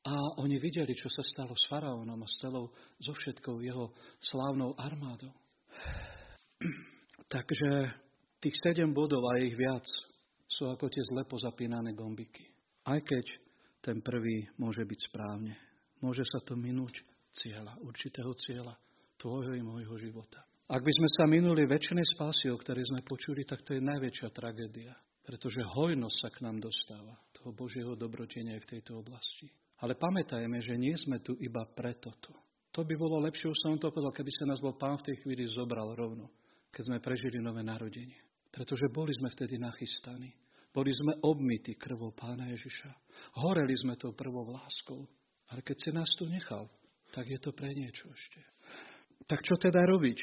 A 0.08 0.16
oni 0.39 0.56
videli, 0.64 0.95
čo 0.95 1.12
sa 1.12 1.20
stalo 1.20 1.52
s 1.52 1.68
faraónom 1.68 2.16
a 2.24 2.28
s 2.28 2.39
celou, 2.39 2.72
so 3.04 3.12
všetkou 3.12 3.60
jeho 3.60 3.91
slávnou 4.24 4.72
armádou. 4.80 5.36
Takže 7.28 7.91
tých 8.39 8.56
sedem 8.64 8.95
bodov 8.95 9.28
a 9.28 9.43
ich 9.43 9.60
viac 9.60 9.84
sú 10.48 10.72
ako 10.72 10.88
tie 10.88 11.04
zle 11.12 11.28
pozapínané 11.28 11.91
gombiky. 11.91 12.48
Aj 12.88 13.04
keď 13.04 13.26
ten 13.84 14.00
prvý 14.00 14.48
môže 14.56 14.88
byť 14.88 15.00
správne. 15.12 15.60
Môže 16.00 16.24
sa 16.24 16.39
to 16.48 16.56
minúť 16.56 17.04
cieľa, 17.44 17.78
určitého 17.86 18.32
cieľa 18.34 18.74
tvojho 19.18 19.54
i 19.58 19.62
môjho 19.62 19.98
života. 19.98 20.46
Ak 20.68 20.84
by 20.84 20.92
sme 20.92 21.10
sa 21.16 21.24
minuli 21.26 21.64
väčšinej 21.64 22.06
spásy, 22.18 22.52
o 22.52 22.60
ktorej 22.60 22.92
sme 22.92 23.00
počuli, 23.06 23.48
tak 23.48 23.64
to 23.64 23.72
je 23.72 23.82
najväčšia 23.82 24.30
tragédia. 24.36 24.94
Pretože 25.24 25.60
hojnosť 25.60 26.18
sa 26.24 26.30
k 26.32 26.44
nám 26.44 26.60
dostáva, 26.60 27.16
toho 27.36 27.52
Božieho 27.52 27.96
dobrotenia 28.00 28.56
aj 28.56 28.64
v 28.64 28.72
tejto 28.76 29.00
oblasti. 29.00 29.48
Ale 29.84 29.96
pamätajme, 29.96 30.60
že 30.64 30.80
nie 30.80 30.96
sme 30.96 31.20
tu 31.20 31.36
iba 31.40 31.68
preto. 31.68 32.12
To 32.72 32.82
by 32.84 32.96
bolo 32.96 33.24
lepšie, 33.24 33.52
už 33.52 33.60
som 33.60 33.80
to 33.80 33.92
povedal, 33.92 34.16
keby 34.16 34.32
sa 34.32 34.48
nás 34.48 34.60
bol 34.60 34.76
Pán 34.76 35.00
v 35.00 35.12
tej 35.12 35.16
chvíli 35.24 35.48
zobral 35.48 35.92
rovno, 35.96 36.32
keď 36.72 36.84
sme 36.88 37.04
prežili 37.04 37.44
nové 37.44 37.64
narodenie. 37.64 38.18
Pretože 38.52 38.90
boli 38.92 39.12
sme 39.16 39.32
vtedy 39.32 39.60
nachystaní. 39.60 40.32
Boli 40.72 40.92
sme 40.94 41.20
obmity 41.24 41.76
krvou 41.76 42.12
Pána 42.12 42.52
Ježiša. 42.54 42.92
Horeli 43.40 43.76
sme 43.76 44.00
tou 44.00 44.12
prvou 44.14 44.52
láskou. 44.52 45.06
Ale 45.48 45.64
keď 45.64 45.78
si 45.80 45.90
nás 45.96 46.10
tu 46.20 46.28
nechal, 46.28 46.68
tak 47.18 47.26
je 47.26 47.39
to 47.41 47.49
pre 47.49 47.74
niečo 47.74 48.05
ešte. 48.13 48.45
Tak 49.26 49.41
čo 49.41 49.57
teda 49.57 49.82
robiť? 49.89 50.22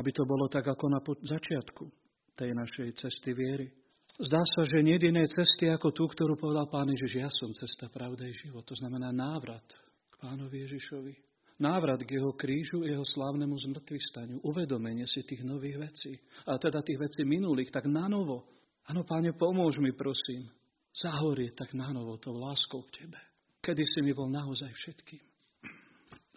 Aby 0.00 0.10
to 0.16 0.24
bolo 0.24 0.48
tak 0.48 0.64
ako 0.64 0.88
na 0.88 1.04
začiatku 1.04 1.84
tej 2.32 2.56
našej 2.56 2.96
cesty 2.96 3.36
viery. 3.36 3.68
Zdá 4.16 4.40
sa, 4.48 4.64
že 4.64 4.80
nie 4.80 4.96
je 4.96 5.12
inej 5.12 5.28
cesty 5.28 5.68
ako 5.68 5.92
tú, 5.92 6.08
ktorú 6.08 6.40
povedal 6.40 6.72
Pán 6.72 6.88
Ježiš, 6.88 7.20
ja 7.20 7.28
som 7.28 7.52
cesta, 7.52 7.92
pravda 7.92 8.24
i 8.24 8.32
život. 8.32 8.64
To 8.64 8.74
znamená 8.80 9.12
návrat 9.12 9.68
k 10.08 10.14
Pánovi 10.16 10.64
Ježišovi. 10.64 11.12
Návrat 11.60 12.00
k 12.08 12.16
jeho 12.16 12.32
krížu, 12.32 12.88
jeho 12.88 13.04
slávnemu 13.04 13.54
zmrtvistaniu. 13.68 14.40
Uvedomenie 14.40 15.04
si 15.04 15.20
tých 15.20 15.44
nových 15.44 15.84
vecí. 15.84 16.16
A 16.48 16.56
teda 16.56 16.80
tých 16.80 16.96
vecí 16.96 17.28
minulých, 17.28 17.68
tak 17.68 17.84
na 17.84 18.08
novo. 18.08 18.48
Áno, 18.88 19.04
Páne, 19.04 19.36
pomôž 19.36 19.76
mi, 19.78 19.92
prosím. 19.92 20.48
Zahorieť 20.96 21.60
tak 21.60 21.76
na 21.76 21.92
novo 21.92 22.16
tou 22.16 22.34
láskou 22.40 22.82
k 22.88 23.04
Tebe. 23.04 23.20
Kedy 23.58 23.84
si 23.84 24.00
mi 24.06 24.14
bol 24.14 24.30
naozaj 24.30 24.70
všetkým. 24.70 25.22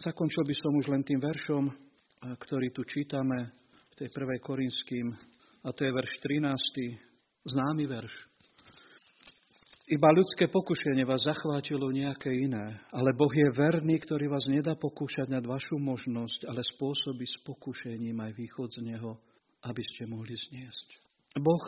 Zakončil 0.02 0.42
by 0.42 0.54
som 0.58 0.72
už 0.76 0.86
len 0.90 1.02
tým 1.06 1.22
veršom, 1.22 1.64
ktorý 2.22 2.74
tu 2.74 2.82
čítame 2.82 3.54
v 3.92 3.94
tej 3.94 4.08
prvej 4.10 4.38
Korinským, 4.42 5.14
a 5.62 5.70
to 5.70 5.86
je 5.86 5.94
verš 5.94 6.12
13 6.26 7.12
Známy 7.42 7.90
verš. 7.90 8.14
Iba 9.90 10.14
ľudské 10.14 10.46
pokušenie 10.46 11.02
vás 11.02 11.26
zachvátilo 11.26 11.90
nejaké 11.90 12.30
iné, 12.30 12.78
ale 12.94 13.10
Boh 13.18 13.34
je 13.34 13.50
verný, 13.50 13.98
ktorý 13.98 14.30
vás 14.30 14.46
nedá 14.46 14.78
pokúšať 14.78 15.26
nad 15.26 15.42
vašu 15.42 15.74
možnosť, 15.76 16.46
ale 16.46 16.62
spôsobí 16.62 17.26
s 17.26 17.36
pokušením 17.42 18.14
aj 18.14 18.32
východ 18.38 18.68
z 18.78 18.94
neho, 18.94 19.18
aby 19.66 19.82
ste 19.82 20.06
mohli 20.06 20.38
zniesť. 20.38 20.88
Boh 21.34 21.64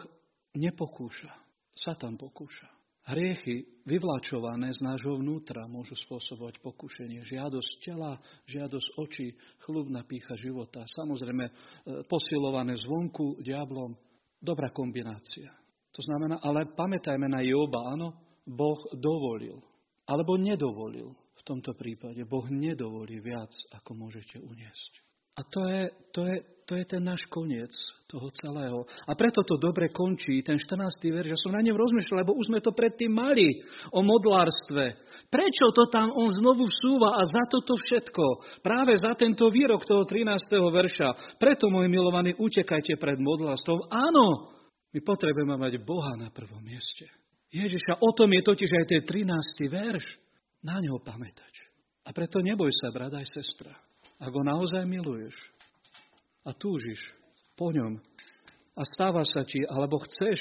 nepokúša, 0.54 1.34
Satan 1.74 2.14
pokúša. 2.14 2.70
Hriechy 3.04 3.84
vyvlačované 3.84 4.72
z 4.72 4.80
nášho 4.80 5.20
vnútra 5.20 5.68
môžu 5.68 5.92
spôsobovať 6.08 6.56
pokušenie. 6.64 7.20
Žiadosť 7.28 7.70
tela, 7.84 8.16
žiadosť 8.48 8.88
očí, 8.96 9.28
chlubná 9.60 10.08
pícha 10.08 10.32
života. 10.40 10.88
Samozrejme 10.88 11.44
e, 11.44 11.52
posilované 12.08 12.80
zvonku 12.80 13.44
diablom. 13.44 13.92
Dobrá 14.40 14.72
kombinácia. 14.72 15.52
To 15.92 16.00
znamená, 16.00 16.40
ale 16.40 16.72
pamätajme 16.72 17.28
na 17.28 17.44
Joba, 17.44 17.92
áno, 17.92 18.40
Boh 18.48 18.80
dovolil, 18.96 19.60
alebo 20.08 20.40
nedovolil 20.40 21.12
v 21.12 21.42
tomto 21.44 21.76
prípade. 21.76 22.24
Boh 22.24 22.48
nedovolí 22.48 23.20
viac, 23.20 23.52
ako 23.76 24.00
môžete 24.00 24.40
uniesť. 24.40 25.03
A 25.34 25.40
to 25.42 25.60
je, 25.66 25.82
to 26.14 26.22
je, 26.26 26.36
to 26.64 26.72
je 26.78 26.84
ten 26.86 27.02
náš 27.02 27.26
koniec 27.26 27.74
toho 28.06 28.30
celého. 28.38 28.86
A 29.10 29.12
preto 29.18 29.42
to 29.42 29.58
dobre 29.58 29.90
končí, 29.90 30.38
ten 30.46 30.54
14. 30.54 30.94
verš. 31.10 31.34
Ja 31.34 31.38
som 31.42 31.50
na 31.50 31.64
ňom 31.66 31.74
rozmýšľal, 31.74 32.22
lebo 32.22 32.38
už 32.38 32.46
sme 32.46 32.62
to 32.62 32.70
predtým 32.70 33.10
mali 33.10 33.66
o 33.90 34.00
modlárstve. 34.06 34.94
Prečo 35.26 35.74
to 35.74 35.90
tam 35.90 36.14
on 36.14 36.30
znovu 36.30 36.70
vsúva 36.70 37.18
a 37.18 37.26
za 37.26 37.42
toto 37.50 37.74
všetko? 37.74 38.24
Práve 38.62 38.94
za 38.94 39.18
tento 39.18 39.50
výrok 39.50 39.82
toho 39.82 40.06
13. 40.06 40.30
verša. 40.54 41.42
Preto, 41.42 41.66
môj 41.74 41.90
milovaní, 41.90 42.38
utekajte 42.38 42.94
pred 43.02 43.18
modlárstvom. 43.18 43.90
Áno, 43.90 44.54
my 44.94 45.00
potrebujeme 45.02 45.58
mať 45.58 45.82
Boha 45.82 46.14
na 46.14 46.30
prvom 46.30 46.62
mieste. 46.62 47.10
Ježiša, 47.50 47.98
o 47.98 48.10
tom 48.14 48.30
je 48.30 48.42
totiž 48.46 48.70
aj 48.70 48.86
ten 48.86 49.02
13. 49.02 49.66
verš. 49.66 50.06
Na 50.62 50.78
ňo 50.80 51.02
pamätať. 51.02 51.54
A 52.08 52.14
preto 52.16 52.40
neboj 52.40 52.72
sa, 52.72 52.88
brat 52.88 53.12
aj 53.12 53.26
sestra. 53.36 53.74
Ak 54.20 54.30
ho 54.30 54.42
naozaj 54.42 54.86
miluješ 54.86 55.34
a 56.46 56.54
túžiš 56.54 57.00
po 57.58 57.70
ňom 57.74 57.98
a 58.74 58.82
stáva 58.96 59.22
sa 59.26 59.42
ti, 59.46 59.62
alebo 59.66 60.02
chceš, 60.06 60.38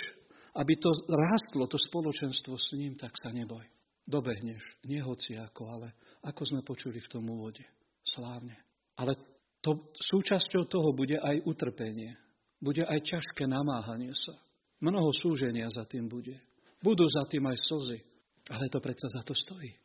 aby 0.53 0.77
to 0.77 0.89
rástlo, 1.09 1.65
to 1.65 1.77
spoločenstvo 1.77 2.53
s 2.57 2.67
ním, 2.77 2.93
tak 2.97 3.13
sa 3.17 3.33
neboj. 3.33 3.65
Dobehneš, 4.03 4.61
nie 4.85 4.99
hoci 4.99 5.39
ako, 5.39 5.63
ale 5.69 5.87
ako 6.27 6.41
sme 6.43 6.61
počuli 6.61 6.99
v 6.99 7.11
tom 7.11 7.23
úvode. 7.29 7.63
Slávne. 8.03 8.59
Ale 8.99 9.15
to, 9.63 9.89
súčasťou 9.95 10.67
toho 10.67 10.91
bude 10.91 11.15
aj 11.17 11.39
utrpenie 11.47 12.19
bude 12.63 12.87
aj 12.87 13.03
ťažké 13.03 13.43
namáhanie 13.43 14.15
sa. 14.15 14.39
Mnoho 14.79 15.11
súženia 15.19 15.67
za 15.67 15.83
tým 15.83 16.07
bude. 16.07 16.39
Budú 16.79 17.03
za 17.11 17.27
tým 17.27 17.43
aj 17.43 17.59
slzy, 17.59 17.99
ale 18.47 18.71
to 18.71 18.79
predsa 18.79 19.11
za 19.11 19.21
to 19.27 19.35
stojí. 19.35 19.75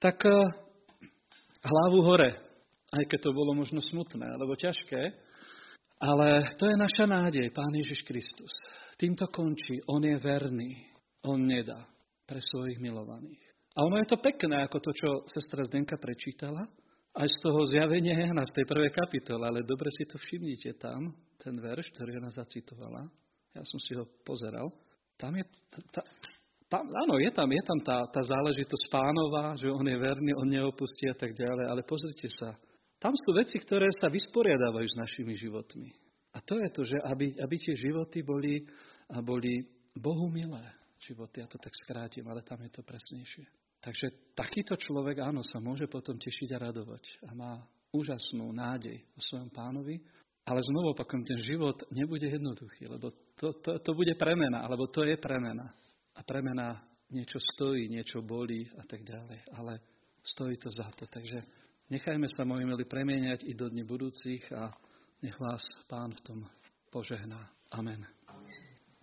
Tak 0.00 0.24
uh, 0.24 0.48
hlavu 1.60 2.00
hore, 2.00 2.32
aj 2.94 3.04
keď 3.10 3.18
to 3.26 3.30
bolo 3.34 3.58
možno 3.58 3.82
smutné 3.82 4.22
alebo 4.22 4.54
ťažké, 4.54 5.02
Ale 6.04 6.58
to 6.58 6.66
je 6.66 6.76
naša 6.76 7.06
nádej, 7.06 7.48
Pán 7.54 7.72
Ježiš 7.74 8.02
Kristus. 8.04 8.50
Týmto 8.98 9.26
končí. 9.30 9.82
On 9.90 10.02
je 10.02 10.14
verný. 10.18 10.84
On 11.24 11.40
nedá 11.40 11.86
pre 12.28 12.38
svojich 12.38 12.78
milovaných. 12.78 13.40
A 13.74 13.82
ono 13.82 13.98
je 13.98 14.06
to 14.06 14.22
pekné, 14.22 14.62
ako 14.62 14.78
to, 14.78 14.90
čo 14.94 15.08
sestra 15.26 15.66
Zdenka 15.66 15.98
prečítala, 15.98 16.62
aj 17.14 17.26
z 17.30 17.36
toho 17.42 17.62
zjavenia 17.66 18.14
Jana, 18.14 18.46
z 18.46 18.62
tej 18.62 18.66
prvej 18.70 18.90
kapitole, 18.90 19.42
ale 19.46 19.66
dobre 19.66 19.90
si 19.94 20.06
to 20.06 20.18
všimnite 20.18 20.78
tam, 20.78 21.14
ten 21.38 21.54
verš, 21.58 21.90
ktorý 21.94 22.22
ona 22.22 22.30
zacitovala. 22.30 23.06
Ja 23.54 23.62
som 23.62 23.78
si 23.82 23.94
ho 23.94 24.06
pozeral. 24.26 24.70
Tam 25.14 25.34
je, 25.34 25.46
tá, 25.90 26.02
tam, 26.66 26.86
áno, 26.90 27.22
je 27.22 27.30
tam, 27.30 27.46
je 27.46 27.62
tam 27.62 27.78
tá, 27.86 28.02
tá 28.10 28.22
záležitosť 28.22 28.84
pánova, 28.90 29.54
že 29.54 29.70
on 29.70 29.86
je 29.86 29.94
verný, 29.94 30.34
on 30.34 30.50
neopustí 30.50 31.06
a 31.06 31.14
tak 31.14 31.34
ďalej, 31.38 31.70
ale 31.70 31.86
pozrite 31.86 32.26
sa, 32.34 32.54
tam 33.04 33.12
sú 33.12 33.36
veci, 33.36 33.60
ktoré 33.60 33.92
sa 34.00 34.08
vysporiadávajú 34.08 34.88
s 34.88 34.96
našimi 34.96 35.36
životmi. 35.36 35.92
A 36.32 36.40
to 36.40 36.56
je 36.56 36.68
to, 36.72 36.82
že 36.88 36.96
aby, 37.04 37.36
aby 37.36 37.56
tie 37.60 37.76
životy 37.76 38.24
boli, 38.24 38.64
boli 39.20 39.60
Bohu 39.92 40.32
milé 40.32 40.64
životy, 41.04 41.44
ja 41.44 41.46
to 41.52 41.60
tak 41.60 41.76
skrátim, 41.84 42.24
ale 42.32 42.40
tam 42.40 42.64
je 42.64 42.72
to 42.72 42.80
presnejšie. 42.80 43.44
Takže 43.84 44.32
takýto 44.32 44.80
človek, 44.80 45.20
áno, 45.20 45.44
sa 45.44 45.60
môže 45.60 45.84
potom 45.84 46.16
tešiť 46.16 46.56
a 46.56 46.72
radovať 46.72 47.04
a 47.28 47.36
má 47.36 47.52
úžasnú 47.92 48.48
nádej 48.56 49.04
o 49.12 49.20
svojom 49.20 49.52
pánovi, 49.52 50.00
ale 50.48 50.64
znovu 50.64 50.96
opakujem, 50.96 51.28
ten 51.28 51.40
život 51.44 51.84
nebude 51.92 52.24
jednoduchý, 52.24 52.88
lebo 52.88 53.12
to, 53.36 53.52
to, 53.60 53.84
to 53.84 53.90
bude 53.92 54.16
premena, 54.16 54.64
alebo 54.64 54.88
to 54.88 55.04
je 55.04 55.20
premena. 55.20 55.76
A 56.16 56.24
premena 56.24 56.80
niečo 57.12 57.36
stojí, 57.52 57.84
niečo 57.92 58.24
bolí 58.24 58.64
a 58.80 58.84
tak 58.88 59.04
ďalej, 59.04 59.40
ale 59.60 59.76
stojí 60.24 60.56
to 60.56 60.72
za 60.72 60.88
to. 60.96 61.04
Takže 61.04 61.63
nechajme 61.90 62.28
sa, 62.32 62.44
moji 62.44 62.64
milí, 62.64 62.84
premieňať 62.84 63.44
i 63.44 63.52
do 63.54 63.68
dní 63.68 63.84
budúcich 63.84 64.52
a 64.52 64.72
nech 65.22 65.36
vás 65.40 65.64
Pán 65.88 66.12
v 66.12 66.20
tom 66.20 66.40
požehná. 66.90 67.50
Amen. 67.72 68.23